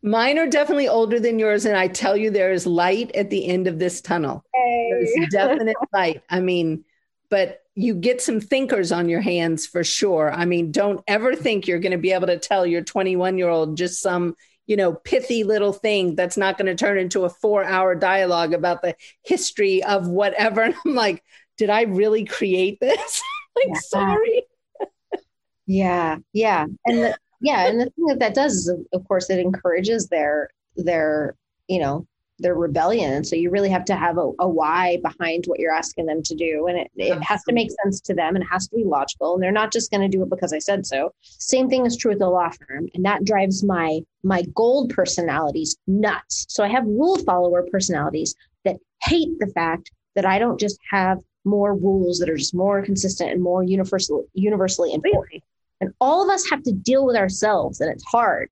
Mine 0.01 0.37
are 0.37 0.47
definitely 0.47 0.87
older 0.87 1.19
than 1.19 1.39
yours, 1.39 1.65
and 1.65 1.77
I 1.77 1.87
tell 1.87 2.15
you, 2.15 2.29
there 2.29 2.51
is 2.51 2.65
light 2.65 3.15
at 3.15 3.29
the 3.29 3.47
end 3.47 3.67
of 3.67 3.79
this 3.79 4.01
tunnel. 4.01 4.43
Hey. 4.53 4.89
There's 4.91 5.29
definite 5.29 5.77
light. 5.93 6.23
I 6.29 6.39
mean, 6.39 6.85
but 7.29 7.61
you 7.75 7.93
get 7.93 8.21
some 8.21 8.39
thinkers 8.39 8.91
on 8.91 9.09
your 9.09 9.21
hands 9.21 9.67
for 9.67 9.83
sure. 9.83 10.31
I 10.31 10.45
mean, 10.45 10.71
don't 10.71 11.03
ever 11.07 11.35
think 11.35 11.67
you're 11.67 11.79
going 11.79 11.91
to 11.91 11.97
be 11.97 12.13
able 12.13 12.27
to 12.27 12.39
tell 12.39 12.65
your 12.65 12.81
21 12.81 13.37
year 13.37 13.49
old 13.49 13.77
just 13.77 14.01
some, 14.01 14.35
you 14.65 14.77
know, 14.77 14.93
pithy 14.93 15.43
little 15.43 15.73
thing 15.73 16.15
that's 16.15 16.37
not 16.37 16.57
going 16.57 16.67
to 16.67 16.75
turn 16.75 16.97
into 16.97 17.25
a 17.25 17.29
four 17.29 17.63
hour 17.65 17.93
dialogue 17.93 18.53
about 18.53 18.81
the 18.81 18.95
history 19.23 19.83
of 19.83 20.07
whatever. 20.07 20.61
And 20.61 20.75
I'm 20.85 20.95
like, 20.95 21.23
did 21.57 21.69
I 21.69 21.83
really 21.83 22.23
create 22.23 22.79
this? 22.79 23.21
like, 23.55 23.67
yeah. 23.67 23.79
sorry. 23.79 24.43
yeah. 25.65 26.17
Yeah. 26.31 26.65
And 26.85 26.97
the, 26.97 27.17
yeah 27.45 27.67
and 27.67 27.79
the 27.79 27.85
thing 27.85 28.05
that 28.07 28.19
that 28.19 28.35
does 28.35 28.53
is 28.53 28.73
of 28.93 29.07
course 29.07 29.29
it 29.29 29.39
encourages 29.39 30.07
their 30.09 30.49
their 30.75 31.35
you 31.67 31.79
know 31.79 32.05
their 32.39 32.55
rebellion. 32.55 33.13
And 33.13 33.27
so 33.27 33.35
you 33.35 33.49
really 33.49 33.69
have 33.69 33.85
to 33.85 33.95
have 33.95 34.17
a, 34.17 34.31
a 34.39 34.47
why 34.47 34.99
behind 35.01 35.45
what 35.45 35.59
you're 35.59 35.73
asking 35.73 36.05
them 36.05 36.21
to 36.23 36.35
do. 36.35 36.67
And 36.67 36.79
it, 36.79 36.91
it 36.95 37.21
has 37.23 37.43
to 37.43 37.53
make 37.53 37.69
sense 37.83 38.01
to 38.01 38.13
them 38.13 38.35
and 38.35 38.43
it 38.43 38.47
has 38.51 38.67
to 38.67 38.75
be 38.75 38.83
logical. 38.83 39.33
And 39.33 39.43
they're 39.43 39.51
not 39.51 39.71
just 39.71 39.91
going 39.91 40.01
to 40.01 40.17
do 40.17 40.23
it 40.23 40.29
because 40.29 40.53
i 40.53 40.59
said 40.59 40.85
so. 40.85 41.13
Same 41.21 41.69
thing 41.69 41.85
is 41.85 41.97
true 41.97 42.11
with 42.11 42.19
the 42.19 42.29
law 42.29 42.49
firm. 42.49 42.89
And 42.93 43.05
that 43.05 43.23
drives 43.23 43.63
my 43.63 44.01
my 44.23 44.43
gold 44.53 44.89
personalities 44.89 45.77
nuts. 45.87 46.45
So 46.49 46.63
i 46.63 46.67
have 46.67 46.85
rule 46.85 47.17
follower 47.19 47.65
personalities 47.71 48.35
that 48.63 48.77
hate 49.03 49.39
the 49.39 49.47
fact 49.47 49.91
that 50.15 50.25
i 50.25 50.39
don't 50.39 50.59
just 50.59 50.79
have 50.89 51.19
more 51.43 51.75
rules 51.75 52.17
that 52.17 52.29
are 52.29 52.37
just 52.37 52.55
more 52.55 52.81
consistent 52.81 53.31
and 53.31 53.41
more 53.41 53.63
universal 53.63 54.25
universally 54.33 54.93
important 54.93 55.43
and 55.81 55.93
all 55.99 56.23
of 56.23 56.29
us 56.29 56.49
have 56.49 56.63
to 56.63 56.71
deal 56.71 57.05
with 57.05 57.15
ourselves, 57.15 57.79
and 57.79 57.91
it's 57.91 58.03
hard. 58.03 58.49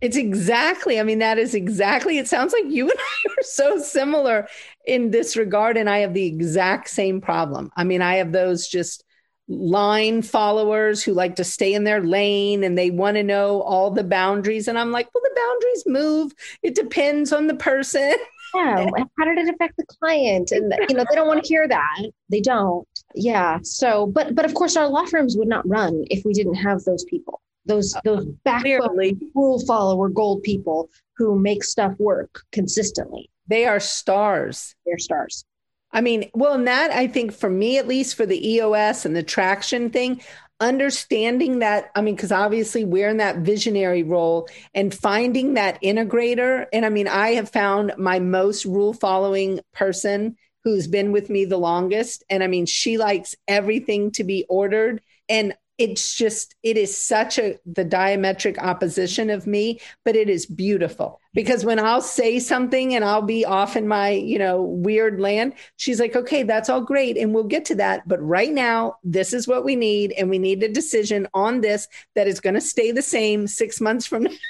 It's 0.00 0.16
exactly, 0.16 0.98
I 0.98 1.02
mean, 1.02 1.18
that 1.18 1.38
is 1.38 1.54
exactly, 1.54 2.16
it 2.16 2.26
sounds 2.26 2.54
like 2.54 2.64
you 2.66 2.88
and 2.90 2.98
I 2.98 3.28
are 3.38 3.42
so 3.42 3.78
similar 3.78 4.48
in 4.86 5.10
this 5.10 5.36
regard. 5.36 5.76
And 5.76 5.90
I 5.90 5.98
have 5.98 6.14
the 6.14 6.24
exact 6.24 6.88
same 6.88 7.20
problem. 7.20 7.70
I 7.76 7.84
mean, 7.84 8.00
I 8.00 8.14
have 8.14 8.32
those 8.32 8.66
just 8.66 9.04
line 9.48 10.22
followers 10.22 11.02
who 11.02 11.12
like 11.12 11.36
to 11.36 11.44
stay 11.44 11.74
in 11.74 11.84
their 11.84 12.00
lane 12.00 12.64
and 12.64 12.78
they 12.78 12.90
want 12.90 13.16
to 13.16 13.22
know 13.22 13.60
all 13.62 13.90
the 13.90 14.04
boundaries. 14.04 14.68
And 14.68 14.78
I'm 14.78 14.92
like, 14.92 15.08
well, 15.12 15.22
the 15.22 15.40
boundaries 15.40 15.84
move. 15.86 16.32
It 16.62 16.74
depends 16.74 17.32
on 17.32 17.46
the 17.46 17.56
person. 17.56 18.14
Yeah. 18.54 18.86
How 19.18 19.24
did 19.24 19.38
it 19.38 19.54
affect 19.54 19.76
the 19.76 19.84
client? 19.86 20.50
And 20.50 20.72
you 20.88 20.96
know, 20.96 21.04
they 21.08 21.14
don't 21.14 21.28
want 21.28 21.42
to 21.42 21.48
hear 21.48 21.68
that. 21.68 22.10
They 22.30 22.40
don't. 22.40 22.86
Yeah. 23.14 23.58
So, 23.62 24.06
but 24.06 24.34
but 24.34 24.44
of 24.44 24.54
course, 24.54 24.76
our 24.76 24.88
law 24.88 25.04
firms 25.06 25.36
would 25.36 25.48
not 25.48 25.68
run 25.68 26.04
if 26.10 26.24
we 26.24 26.32
didn't 26.32 26.54
have 26.54 26.82
those 26.84 27.04
people. 27.04 27.40
Those 27.66 27.94
uh, 27.94 28.00
those 28.04 28.26
backbone 28.44 29.20
rule 29.34 29.60
follower 29.66 30.08
gold 30.08 30.42
people 30.42 30.90
who 31.16 31.38
make 31.38 31.64
stuff 31.64 31.94
work 31.98 32.42
consistently. 32.52 33.30
They 33.46 33.66
are 33.66 33.80
stars. 33.80 34.74
They're 34.86 34.98
stars. 34.98 35.44
I 35.92 36.00
mean, 36.00 36.30
well, 36.34 36.54
and 36.54 36.68
that 36.68 36.92
I 36.92 37.08
think 37.08 37.32
for 37.32 37.50
me, 37.50 37.78
at 37.78 37.88
least 37.88 38.14
for 38.14 38.24
the 38.24 38.48
EOS 38.48 39.04
and 39.04 39.14
the 39.14 39.24
traction 39.24 39.90
thing, 39.90 40.22
understanding 40.60 41.60
that, 41.60 41.90
I 41.94 42.02
mean, 42.02 42.14
because 42.14 42.30
obviously 42.30 42.84
we're 42.84 43.08
in 43.08 43.16
that 43.16 43.38
visionary 43.38 44.02
role 44.02 44.48
and 44.74 44.94
finding 44.94 45.54
that 45.54 45.82
integrator. 45.82 46.66
And 46.72 46.86
I 46.86 46.90
mean, 46.90 47.08
I 47.08 47.30
have 47.30 47.50
found 47.50 47.94
my 47.98 48.20
most 48.20 48.64
rule 48.64 48.92
following 48.92 49.60
person 49.72 50.36
who's 50.64 50.86
been 50.86 51.12
with 51.12 51.30
me 51.30 51.44
the 51.44 51.58
longest. 51.58 52.24
And 52.28 52.42
I 52.42 52.46
mean, 52.46 52.66
she 52.66 52.98
likes 52.98 53.34
everything 53.48 54.10
to 54.12 54.24
be 54.24 54.44
ordered. 54.48 55.02
And 55.28 55.54
it's 55.80 56.14
just 56.14 56.54
it 56.62 56.76
is 56.76 56.94
such 56.94 57.38
a 57.38 57.58
the 57.64 57.84
diametric 57.84 58.58
opposition 58.58 59.30
of 59.30 59.46
me 59.46 59.80
but 60.04 60.14
it 60.14 60.28
is 60.28 60.44
beautiful. 60.44 61.18
Because 61.32 61.64
when 61.64 61.78
i'll 61.78 62.02
say 62.02 62.38
something 62.38 62.94
and 62.94 63.02
i'll 63.02 63.22
be 63.22 63.46
off 63.46 63.76
in 63.76 63.88
my 63.88 64.10
you 64.10 64.38
know 64.38 64.62
weird 64.62 65.20
land 65.20 65.54
she's 65.76 65.98
like 65.98 66.14
okay 66.14 66.42
that's 66.42 66.68
all 66.68 66.82
great 66.82 67.16
and 67.16 67.34
we'll 67.34 67.44
get 67.44 67.64
to 67.66 67.74
that. 67.76 68.06
But 68.06 68.20
right 68.22 68.52
now 68.52 68.96
this 69.02 69.32
is 69.32 69.48
what 69.48 69.64
we 69.64 69.74
need 69.74 70.12
and 70.12 70.28
we 70.28 70.38
need 70.38 70.62
a 70.62 70.68
decision 70.68 71.26
on 71.32 71.62
this 71.62 71.88
that 72.14 72.28
is 72.28 72.40
going 72.40 72.54
to 72.54 72.60
stay 72.60 72.92
the 72.92 73.02
same 73.02 73.46
6 73.46 73.80
months 73.80 74.06
from 74.06 74.24
now. 74.24 74.30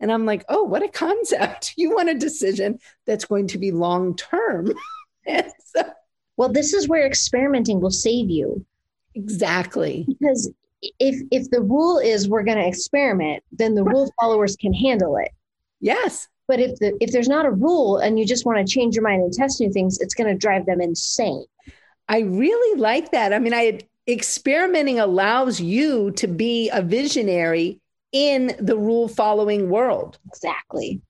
And 0.00 0.12
i'm 0.12 0.26
like 0.26 0.44
oh 0.48 0.62
what 0.62 0.84
a 0.84 0.88
concept. 0.88 1.74
You 1.76 1.94
want 1.94 2.08
a 2.08 2.14
decision 2.14 2.78
that's 3.06 3.24
going 3.24 3.48
to 3.48 3.58
be 3.58 3.72
long 3.72 4.14
term 4.16 4.72
so, 5.64 5.82
well 6.36 6.48
this 6.48 6.72
is 6.72 6.88
where 6.88 7.06
experimenting 7.06 7.80
will 7.80 7.90
save 7.90 8.30
you 8.30 8.64
Exactly. 9.18 10.04
Because 10.06 10.50
if 11.00 11.20
if 11.30 11.50
the 11.50 11.60
rule 11.60 11.98
is 11.98 12.28
we're 12.28 12.44
going 12.44 12.58
to 12.58 12.66
experiment, 12.66 13.42
then 13.50 13.74
the 13.74 13.82
rule 13.82 14.12
followers 14.20 14.56
can 14.56 14.72
handle 14.72 15.16
it. 15.16 15.32
Yes. 15.80 16.28
But 16.46 16.60
if 16.60 16.78
the 16.78 16.96
if 17.00 17.10
there's 17.10 17.28
not 17.28 17.46
a 17.46 17.50
rule 17.50 17.98
and 17.98 18.18
you 18.18 18.24
just 18.24 18.46
want 18.46 18.58
to 18.58 18.72
change 18.72 18.94
your 18.94 19.02
mind 19.02 19.22
and 19.22 19.32
test 19.32 19.60
new 19.60 19.72
things, 19.72 19.98
it's 20.00 20.14
going 20.14 20.30
to 20.32 20.38
drive 20.38 20.66
them 20.66 20.80
insane. 20.80 21.44
I 22.08 22.20
really 22.20 22.80
like 22.80 23.10
that. 23.10 23.32
I 23.32 23.38
mean, 23.38 23.52
I 23.52 23.80
experimenting 24.06 24.98
allows 24.98 25.60
you 25.60 26.12
to 26.12 26.26
be 26.26 26.70
a 26.70 26.80
visionary 26.80 27.80
in 28.12 28.54
the 28.58 28.78
rule 28.78 29.08
following 29.08 29.68
world. 29.68 30.18
Exactly. 30.28 31.02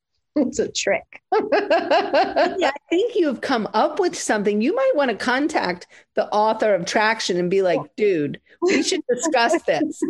It's 0.46 0.58
a 0.58 0.68
trick. 0.68 1.22
yeah, 1.32 2.70
I 2.70 2.78
think 2.90 3.14
you've 3.14 3.40
come 3.40 3.68
up 3.74 3.98
with 3.98 4.18
something. 4.18 4.60
You 4.60 4.74
might 4.74 4.92
want 4.94 5.10
to 5.10 5.16
contact 5.16 5.86
the 6.14 6.28
author 6.28 6.74
of 6.74 6.84
Traction 6.84 7.38
and 7.38 7.50
be 7.50 7.62
like, 7.62 7.80
dude, 7.96 8.40
we 8.62 8.82
should 8.82 9.02
discuss 9.08 9.62
this. 9.62 10.00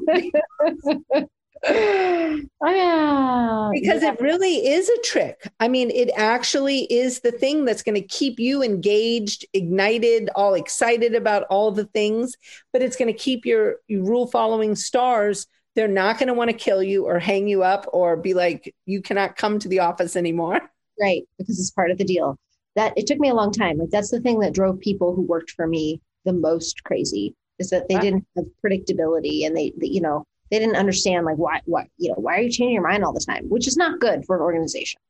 oh, 1.66 3.70
because 3.72 4.02
yeah. 4.02 4.12
it 4.12 4.20
really 4.20 4.68
is 4.68 4.88
a 4.88 5.02
trick. 5.02 5.50
I 5.60 5.68
mean, 5.68 5.90
it 5.90 6.10
actually 6.16 6.92
is 6.92 7.20
the 7.20 7.32
thing 7.32 7.64
that's 7.64 7.82
going 7.82 7.94
to 7.94 8.06
keep 8.06 8.38
you 8.38 8.62
engaged, 8.62 9.46
ignited, 9.52 10.30
all 10.34 10.54
excited 10.54 11.14
about 11.14 11.44
all 11.44 11.72
the 11.72 11.86
things, 11.86 12.36
but 12.72 12.82
it's 12.82 12.96
going 12.96 13.12
to 13.12 13.18
keep 13.18 13.44
your, 13.44 13.76
your 13.88 14.04
rule 14.04 14.26
following 14.26 14.76
stars 14.76 15.46
they're 15.78 15.86
not 15.86 16.18
going 16.18 16.26
to 16.26 16.34
want 16.34 16.50
to 16.50 16.56
kill 16.56 16.82
you 16.82 17.06
or 17.06 17.20
hang 17.20 17.46
you 17.46 17.62
up 17.62 17.86
or 17.92 18.16
be 18.16 18.34
like, 18.34 18.74
you 18.84 19.00
cannot 19.00 19.36
come 19.36 19.60
to 19.60 19.68
the 19.68 19.78
office 19.78 20.16
anymore. 20.16 20.58
Right. 21.00 21.22
Because 21.38 21.60
it's 21.60 21.70
part 21.70 21.92
of 21.92 21.98
the 21.98 22.04
deal. 22.04 22.36
That 22.74 22.94
it 22.98 23.06
took 23.06 23.20
me 23.20 23.28
a 23.28 23.34
long 23.34 23.52
time. 23.52 23.78
Like 23.78 23.90
that's 23.90 24.10
the 24.10 24.20
thing 24.20 24.40
that 24.40 24.52
drove 24.52 24.80
people 24.80 25.14
who 25.14 25.22
worked 25.22 25.52
for 25.52 25.68
me 25.68 26.00
the 26.24 26.32
most 26.32 26.82
crazy 26.82 27.32
is 27.60 27.70
that 27.70 27.88
they 27.88 27.94
wow. 27.94 28.00
didn't 28.00 28.26
have 28.34 28.46
predictability 28.60 29.46
and 29.46 29.56
they, 29.56 29.72
they, 29.80 29.86
you 29.86 30.00
know, 30.00 30.24
they 30.50 30.58
didn't 30.58 30.74
understand 30.74 31.24
like 31.24 31.36
why, 31.36 31.60
what, 31.66 31.86
you 31.96 32.08
know, 32.08 32.16
why 32.16 32.38
are 32.38 32.40
you 32.40 32.50
changing 32.50 32.74
your 32.74 32.82
mind 32.82 33.04
all 33.04 33.12
the 33.12 33.24
time, 33.24 33.44
which 33.48 33.68
is 33.68 33.76
not 33.76 34.00
good 34.00 34.24
for 34.26 34.34
an 34.34 34.42
organization. 34.42 35.00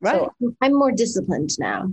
Right. 0.00 0.28
So 0.42 0.56
I'm 0.60 0.74
more 0.74 0.90
disciplined 0.90 1.50
now. 1.60 1.92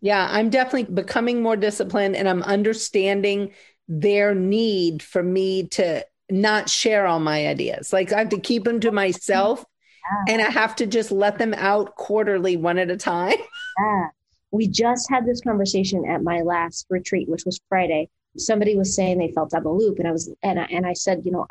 Yeah, 0.00 0.28
I'm 0.30 0.48
definitely 0.48 0.94
becoming 0.94 1.42
more 1.42 1.56
disciplined 1.56 2.14
and 2.14 2.28
I'm 2.28 2.44
understanding 2.44 3.50
their 3.88 4.32
need 4.32 5.02
for 5.02 5.24
me 5.24 5.66
to 5.70 6.04
not 6.30 6.68
share 6.68 7.06
all 7.06 7.20
my 7.20 7.46
ideas. 7.46 7.92
Like 7.92 8.12
I 8.12 8.18
have 8.20 8.28
to 8.30 8.40
keep 8.40 8.64
them 8.64 8.80
to 8.80 8.92
myself 9.04 9.64
yeah. 10.04 10.34
and 10.34 10.42
I 10.42 10.50
have 10.50 10.76
to 10.76 10.86
just 10.86 11.12
let 11.12 11.38
them 11.38 11.54
out 11.54 11.94
quarterly, 11.96 12.56
one 12.56 12.78
at 12.78 12.90
a 12.90 12.96
time. 12.96 13.36
Yeah. 13.76 14.06
We 14.52 14.68
just 14.68 15.10
had 15.10 15.26
this 15.26 15.40
conversation 15.40 16.08
at 16.08 16.22
my 16.22 16.42
last 16.42 16.86
retreat, 16.88 17.28
which 17.28 17.44
was 17.44 17.60
Friday. 17.68 18.08
Somebody 18.36 18.76
was 18.76 18.94
saying 18.94 19.18
they 19.18 19.32
felt 19.32 19.52
out 19.52 19.64
the 19.64 19.68
loop, 19.68 19.98
and 19.98 20.06
I 20.06 20.12
was 20.12 20.32
and 20.44 20.60
I, 20.60 20.64
and 20.70 20.86
I 20.86 20.92
said, 20.92 21.22
you 21.24 21.32
know, 21.32 21.44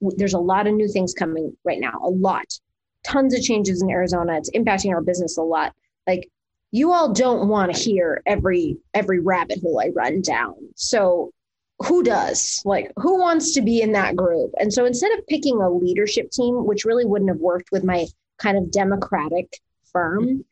there's 0.00 0.34
a 0.34 0.38
lot 0.40 0.66
of 0.66 0.74
new 0.74 0.88
things 0.88 1.14
coming 1.14 1.56
right 1.62 1.78
now, 1.78 2.00
a 2.02 2.10
lot, 2.10 2.46
tons 3.04 3.34
of 3.34 3.42
changes 3.42 3.82
in 3.82 3.88
Arizona. 3.88 4.36
It's 4.36 4.50
impacting 4.50 4.92
our 4.92 5.00
business 5.00 5.38
a 5.38 5.42
lot. 5.42 5.74
Like 6.08 6.28
you 6.72 6.92
all 6.92 7.12
don't 7.12 7.48
want 7.48 7.72
to 7.72 7.80
hear 7.80 8.22
every 8.26 8.78
every 8.94 9.20
rabbit 9.20 9.60
hole 9.60 9.80
I 9.80 9.90
run 9.94 10.22
down. 10.22 10.56
So 10.76 11.32
who 11.84 12.02
does? 12.02 12.62
Like 12.64 12.92
who 12.96 13.18
wants 13.18 13.54
to 13.54 13.62
be 13.62 13.80
in 13.80 13.92
that 13.92 14.16
group? 14.16 14.52
And 14.58 14.72
so 14.72 14.84
instead 14.84 15.12
of 15.12 15.26
picking 15.26 15.60
a 15.60 15.70
leadership 15.70 16.30
team 16.30 16.64
which 16.66 16.84
really 16.84 17.04
wouldn't 17.04 17.30
have 17.30 17.40
worked 17.40 17.72
with 17.72 17.84
my 17.84 18.06
kind 18.38 18.56
of 18.56 18.70
democratic 18.70 19.58
firm 19.92 20.44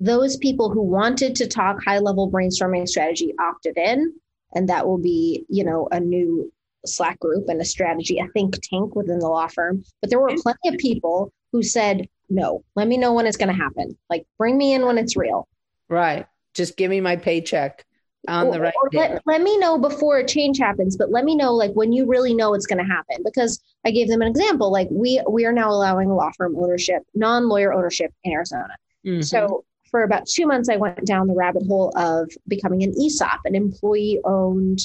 those 0.00 0.36
people 0.36 0.70
who 0.70 0.82
wanted 0.82 1.34
to 1.36 1.46
talk 1.46 1.82
high 1.82 1.98
level 1.98 2.30
brainstorming 2.30 2.88
strategy 2.88 3.34
opted 3.40 3.76
in 3.76 4.12
and 4.54 4.68
that 4.68 4.86
will 4.86 4.98
be 4.98 5.44
you 5.48 5.64
know 5.64 5.88
a 5.90 6.00
new 6.00 6.52
slack 6.86 7.18
group 7.18 7.48
and 7.48 7.60
a 7.60 7.64
strategy 7.64 8.18
a 8.18 8.28
think 8.28 8.56
tank 8.62 8.94
within 8.94 9.18
the 9.18 9.26
law 9.26 9.48
firm. 9.48 9.82
But 10.00 10.10
there 10.10 10.20
were 10.20 10.28
mm-hmm. 10.28 10.40
plenty 10.40 10.68
of 10.68 10.78
people 10.78 11.32
who 11.52 11.62
said 11.62 12.08
no 12.30 12.62
let 12.76 12.86
me 12.86 12.96
know 12.96 13.12
when 13.12 13.26
it's 13.26 13.36
going 13.36 13.48
to 13.48 13.62
happen. 13.62 13.96
Like 14.08 14.26
bring 14.38 14.56
me 14.56 14.74
in 14.74 14.86
when 14.86 14.98
it's 14.98 15.16
real. 15.16 15.48
Right. 15.88 16.26
Just 16.54 16.76
give 16.76 16.90
me 16.90 17.00
my 17.00 17.16
paycheck 17.16 17.84
on 18.28 18.50
the 18.50 18.60
right 18.60 18.74
or, 18.82 18.90
let, 18.92 19.22
let 19.26 19.42
me 19.42 19.56
know 19.58 19.78
before 19.78 20.18
a 20.18 20.26
change 20.26 20.58
happens 20.58 20.96
but 20.96 21.10
let 21.10 21.24
me 21.24 21.34
know 21.34 21.52
like 21.52 21.72
when 21.72 21.92
you 21.92 22.06
really 22.06 22.34
know 22.34 22.54
it's 22.54 22.66
going 22.66 22.78
to 22.78 22.84
happen 22.84 23.16
because 23.24 23.60
i 23.84 23.90
gave 23.90 24.08
them 24.08 24.22
an 24.22 24.28
example 24.28 24.70
like 24.70 24.88
we 24.90 25.20
we 25.28 25.44
are 25.44 25.52
now 25.52 25.70
allowing 25.70 26.08
law 26.08 26.30
firm 26.36 26.56
ownership 26.56 27.02
non-lawyer 27.14 27.72
ownership 27.72 28.12
in 28.24 28.32
arizona 28.32 28.74
mm-hmm. 29.06 29.22
so 29.22 29.64
for 29.90 30.02
about 30.02 30.26
two 30.26 30.46
months 30.46 30.68
i 30.68 30.76
went 30.76 31.04
down 31.04 31.26
the 31.26 31.34
rabbit 31.34 31.62
hole 31.66 31.92
of 31.96 32.30
becoming 32.46 32.82
an 32.82 32.92
esop 32.92 33.38
an 33.44 33.54
employee 33.54 34.20
owned 34.24 34.80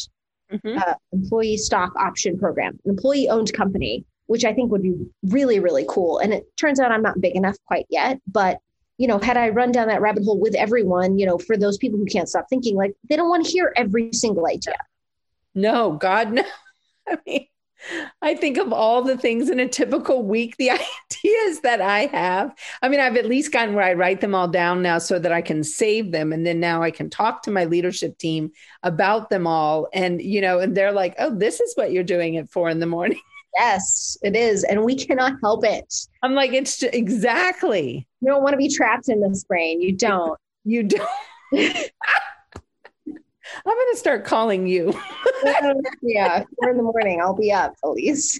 mm-hmm. 0.51 0.77
uh, 0.77 0.93
employee 1.11 1.57
stock 1.57 1.93
option 1.97 2.37
program 2.37 2.79
an 2.85 2.91
employee 2.91 3.29
owned 3.29 3.51
company 3.53 4.05
which 4.27 4.45
i 4.45 4.53
think 4.53 4.71
would 4.71 4.83
be 4.83 4.95
really 5.23 5.59
really 5.59 5.85
cool 5.89 6.19
and 6.19 6.33
it 6.33 6.45
turns 6.57 6.79
out 6.79 6.91
i'm 6.91 7.03
not 7.03 7.19
big 7.19 7.35
enough 7.35 7.57
quite 7.67 7.85
yet 7.89 8.19
but 8.27 8.59
you 9.03 9.07
know, 9.09 9.19
had 9.19 9.35
I 9.35 9.49
run 9.49 9.73
down 9.73 9.89
that 9.89 9.99
rabbit 9.99 10.23
hole 10.23 10.39
with 10.39 10.55
everyone, 10.55 11.19
you 11.19 11.25
know, 11.25 11.37
for 11.37 11.57
those 11.57 11.77
people 11.77 11.99
who 11.99 12.05
can't 12.05 12.29
stop 12.29 12.45
thinking, 12.49 12.77
like 12.77 12.93
they 13.09 13.17
don't 13.17 13.27
want 13.27 13.45
to 13.45 13.51
hear 13.51 13.73
every 13.75 14.13
single 14.13 14.47
idea. 14.47 14.77
No, 15.53 15.91
God, 15.91 16.31
no. 16.31 16.43
I 17.09 17.17
mean, 17.27 17.47
I 18.21 18.33
think 18.35 18.57
of 18.57 18.71
all 18.71 19.01
the 19.01 19.17
things 19.17 19.49
in 19.49 19.59
a 19.59 19.67
typical 19.67 20.23
week, 20.23 20.55
the 20.55 20.71
ideas 20.71 21.59
that 21.63 21.81
I 21.81 22.05
have. 22.05 22.55
I 22.81 22.87
mean, 22.87 23.01
I've 23.01 23.17
at 23.17 23.25
least 23.25 23.51
gotten 23.51 23.75
where 23.75 23.83
I 23.83 23.91
write 23.91 24.21
them 24.21 24.33
all 24.33 24.47
down 24.47 24.81
now 24.81 24.99
so 24.99 25.19
that 25.19 25.33
I 25.33 25.41
can 25.41 25.65
save 25.65 26.13
them. 26.13 26.31
And 26.31 26.47
then 26.47 26.61
now 26.61 26.81
I 26.81 26.89
can 26.89 27.09
talk 27.09 27.43
to 27.43 27.51
my 27.51 27.65
leadership 27.65 28.17
team 28.17 28.53
about 28.83 29.29
them 29.29 29.45
all. 29.45 29.89
And, 29.93 30.21
you 30.21 30.39
know, 30.39 30.59
and 30.59 30.77
they're 30.77 30.93
like, 30.93 31.15
oh, 31.19 31.35
this 31.35 31.59
is 31.59 31.73
what 31.75 31.91
you're 31.91 32.05
doing 32.05 32.37
at 32.37 32.49
four 32.49 32.69
in 32.69 32.79
the 32.79 32.85
morning. 32.85 33.19
Yes, 33.55 34.17
it 34.23 34.35
is. 34.35 34.63
And 34.63 34.83
we 34.83 34.95
cannot 34.95 35.33
help 35.41 35.65
it. 35.65 35.93
I'm 36.23 36.33
like, 36.33 36.53
it's 36.53 36.77
just, 36.77 36.93
exactly. 36.93 38.07
You 38.21 38.27
don't 38.27 38.43
want 38.43 38.53
to 38.53 38.57
be 38.57 38.69
trapped 38.69 39.09
in 39.09 39.21
this 39.21 39.43
brain. 39.43 39.81
You 39.81 39.93
don't. 39.93 40.39
You 40.65 40.83
don't. 40.83 41.09
I'm 43.65 43.75
going 43.75 43.87
to 43.91 43.97
start 43.97 44.23
calling 44.23 44.65
you. 44.65 44.93
yeah, 46.01 46.45
four 46.57 46.69
in 46.69 46.77
the 46.77 46.83
morning. 46.83 47.19
I'll 47.21 47.35
be 47.35 47.51
up, 47.51 47.75
Elise. 47.83 48.39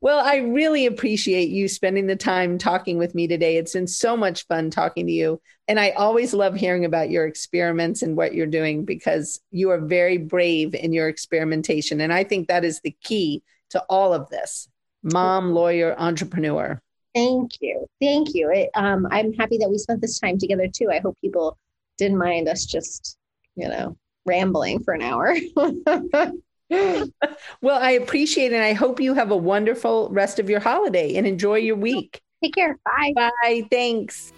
Well, 0.00 0.24
I 0.24 0.36
really 0.36 0.86
appreciate 0.86 1.50
you 1.50 1.68
spending 1.68 2.06
the 2.06 2.16
time 2.16 2.56
talking 2.56 2.96
with 2.96 3.14
me 3.14 3.28
today. 3.28 3.56
It's 3.56 3.74
been 3.74 3.86
so 3.86 4.16
much 4.16 4.46
fun 4.46 4.70
talking 4.70 5.06
to 5.06 5.12
you. 5.12 5.40
And 5.68 5.78
I 5.78 5.90
always 5.90 6.32
love 6.32 6.54
hearing 6.54 6.86
about 6.86 7.10
your 7.10 7.26
experiments 7.26 8.00
and 8.02 8.16
what 8.16 8.34
you're 8.34 8.46
doing 8.46 8.84
because 8.84 9.40
you 9.50 9.70
are 9.70 9.78
very 9.78 10.16
brave 10.16 10.74
in 10.74 10.92
your 10.92 11.08
experimentation. 11.08 12.00
And 12.00 12.12
I 12.12 12.24
think 12.24 12.48
that 12.48 12.64
is 12.64 12.80
the 12.80 12.96
key 13.02 13.42
to 13.70 13.84
all 13.90 14.14
of 14.14 14.28
this. 14.30 14.68
mom, 15.02 15.52
lawyer, 15.52 15.94
entrepreneur. 15.98 16.80
Thank 17.14 17.52
you. 17.60 17.86
Thank 18.00 18.34
you. 18.34 18.50
It, 18.50 18.70
um, 18.74 19.06
I'm 19.10 19.32
happy 19.32 19.58
that 19.58 19.70
we 19.70 19.78
spent 19.78 20.00
this 20.00 20.18
time 20.18 20.38
together 20.38 20.68
too. 20.68 20.90
I 20.90 21.00
hope 21.00 21.16
people 21.20 21.58
didn't 21.98 22.18
mind 22.18 22.48
us 22.48 22.64
just, 22.64 23.16
you 23.56 23.68
know, 23.68 23.96
rambling 24.26 24.82
for 24.82 24.94
an 24.94 25.02
hour. 25.02 25.36
well, 27.60 27.80
I 27.80 27.92
appreciate 27.92 28.52
it. 28.52 28.56
And 28.56 28.64
I 28.64 28.72
hope 28.72 29.00
you 29.00 29.14
have 29.14 29.30
a 29.30 29.36
wonderful 29.36 30.08
rest 30.10 30.38
of 30.38 30.48
your 30.48 30.60
holiday 30.60 31.16
and 31.16 31.26
enjoy 31.26 31.56
your 31.56 31.76
week. 31.76 32.20
Take 32.42 32.54
care. 32.54 32.78
Bye. 32.84 33.12
Bye. 33.14 33.66
Thanks. 33.70 34.32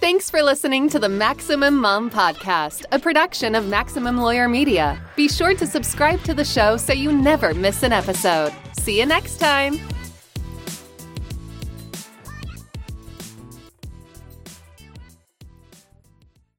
Thanks 0.00 0.30
for 0.30 0.42
listening 0.42 0.88
to 0.90 1.00
the 1.00 1.08
Maximum 1.08 1.76
Mom 1.76 2.08
Podcast, 2.08 2.84
a 2.92 3.00
production 3.00 3.56
of 3.56 3.66
Maximum 3.66 4.16
Lawyer 4.16 4.48
Media. 4.48 5.00
Be 5.16 5.28
sure 5.28 5.56
to 5.56 5.66
subscribe 5.66 6.22
to 6.22 6.34
the 6.34 6.44
show 6.44 6.76
so 6.76 6.92
you 6.92 7.12
never 7.12 7.52
miss 7.52 7.82
an 7.82 7.92
episode. 7.92 8.52
See 8.74 9.00
you 9.00 9.06
next 9.06 9.38
time. 9.38 9.80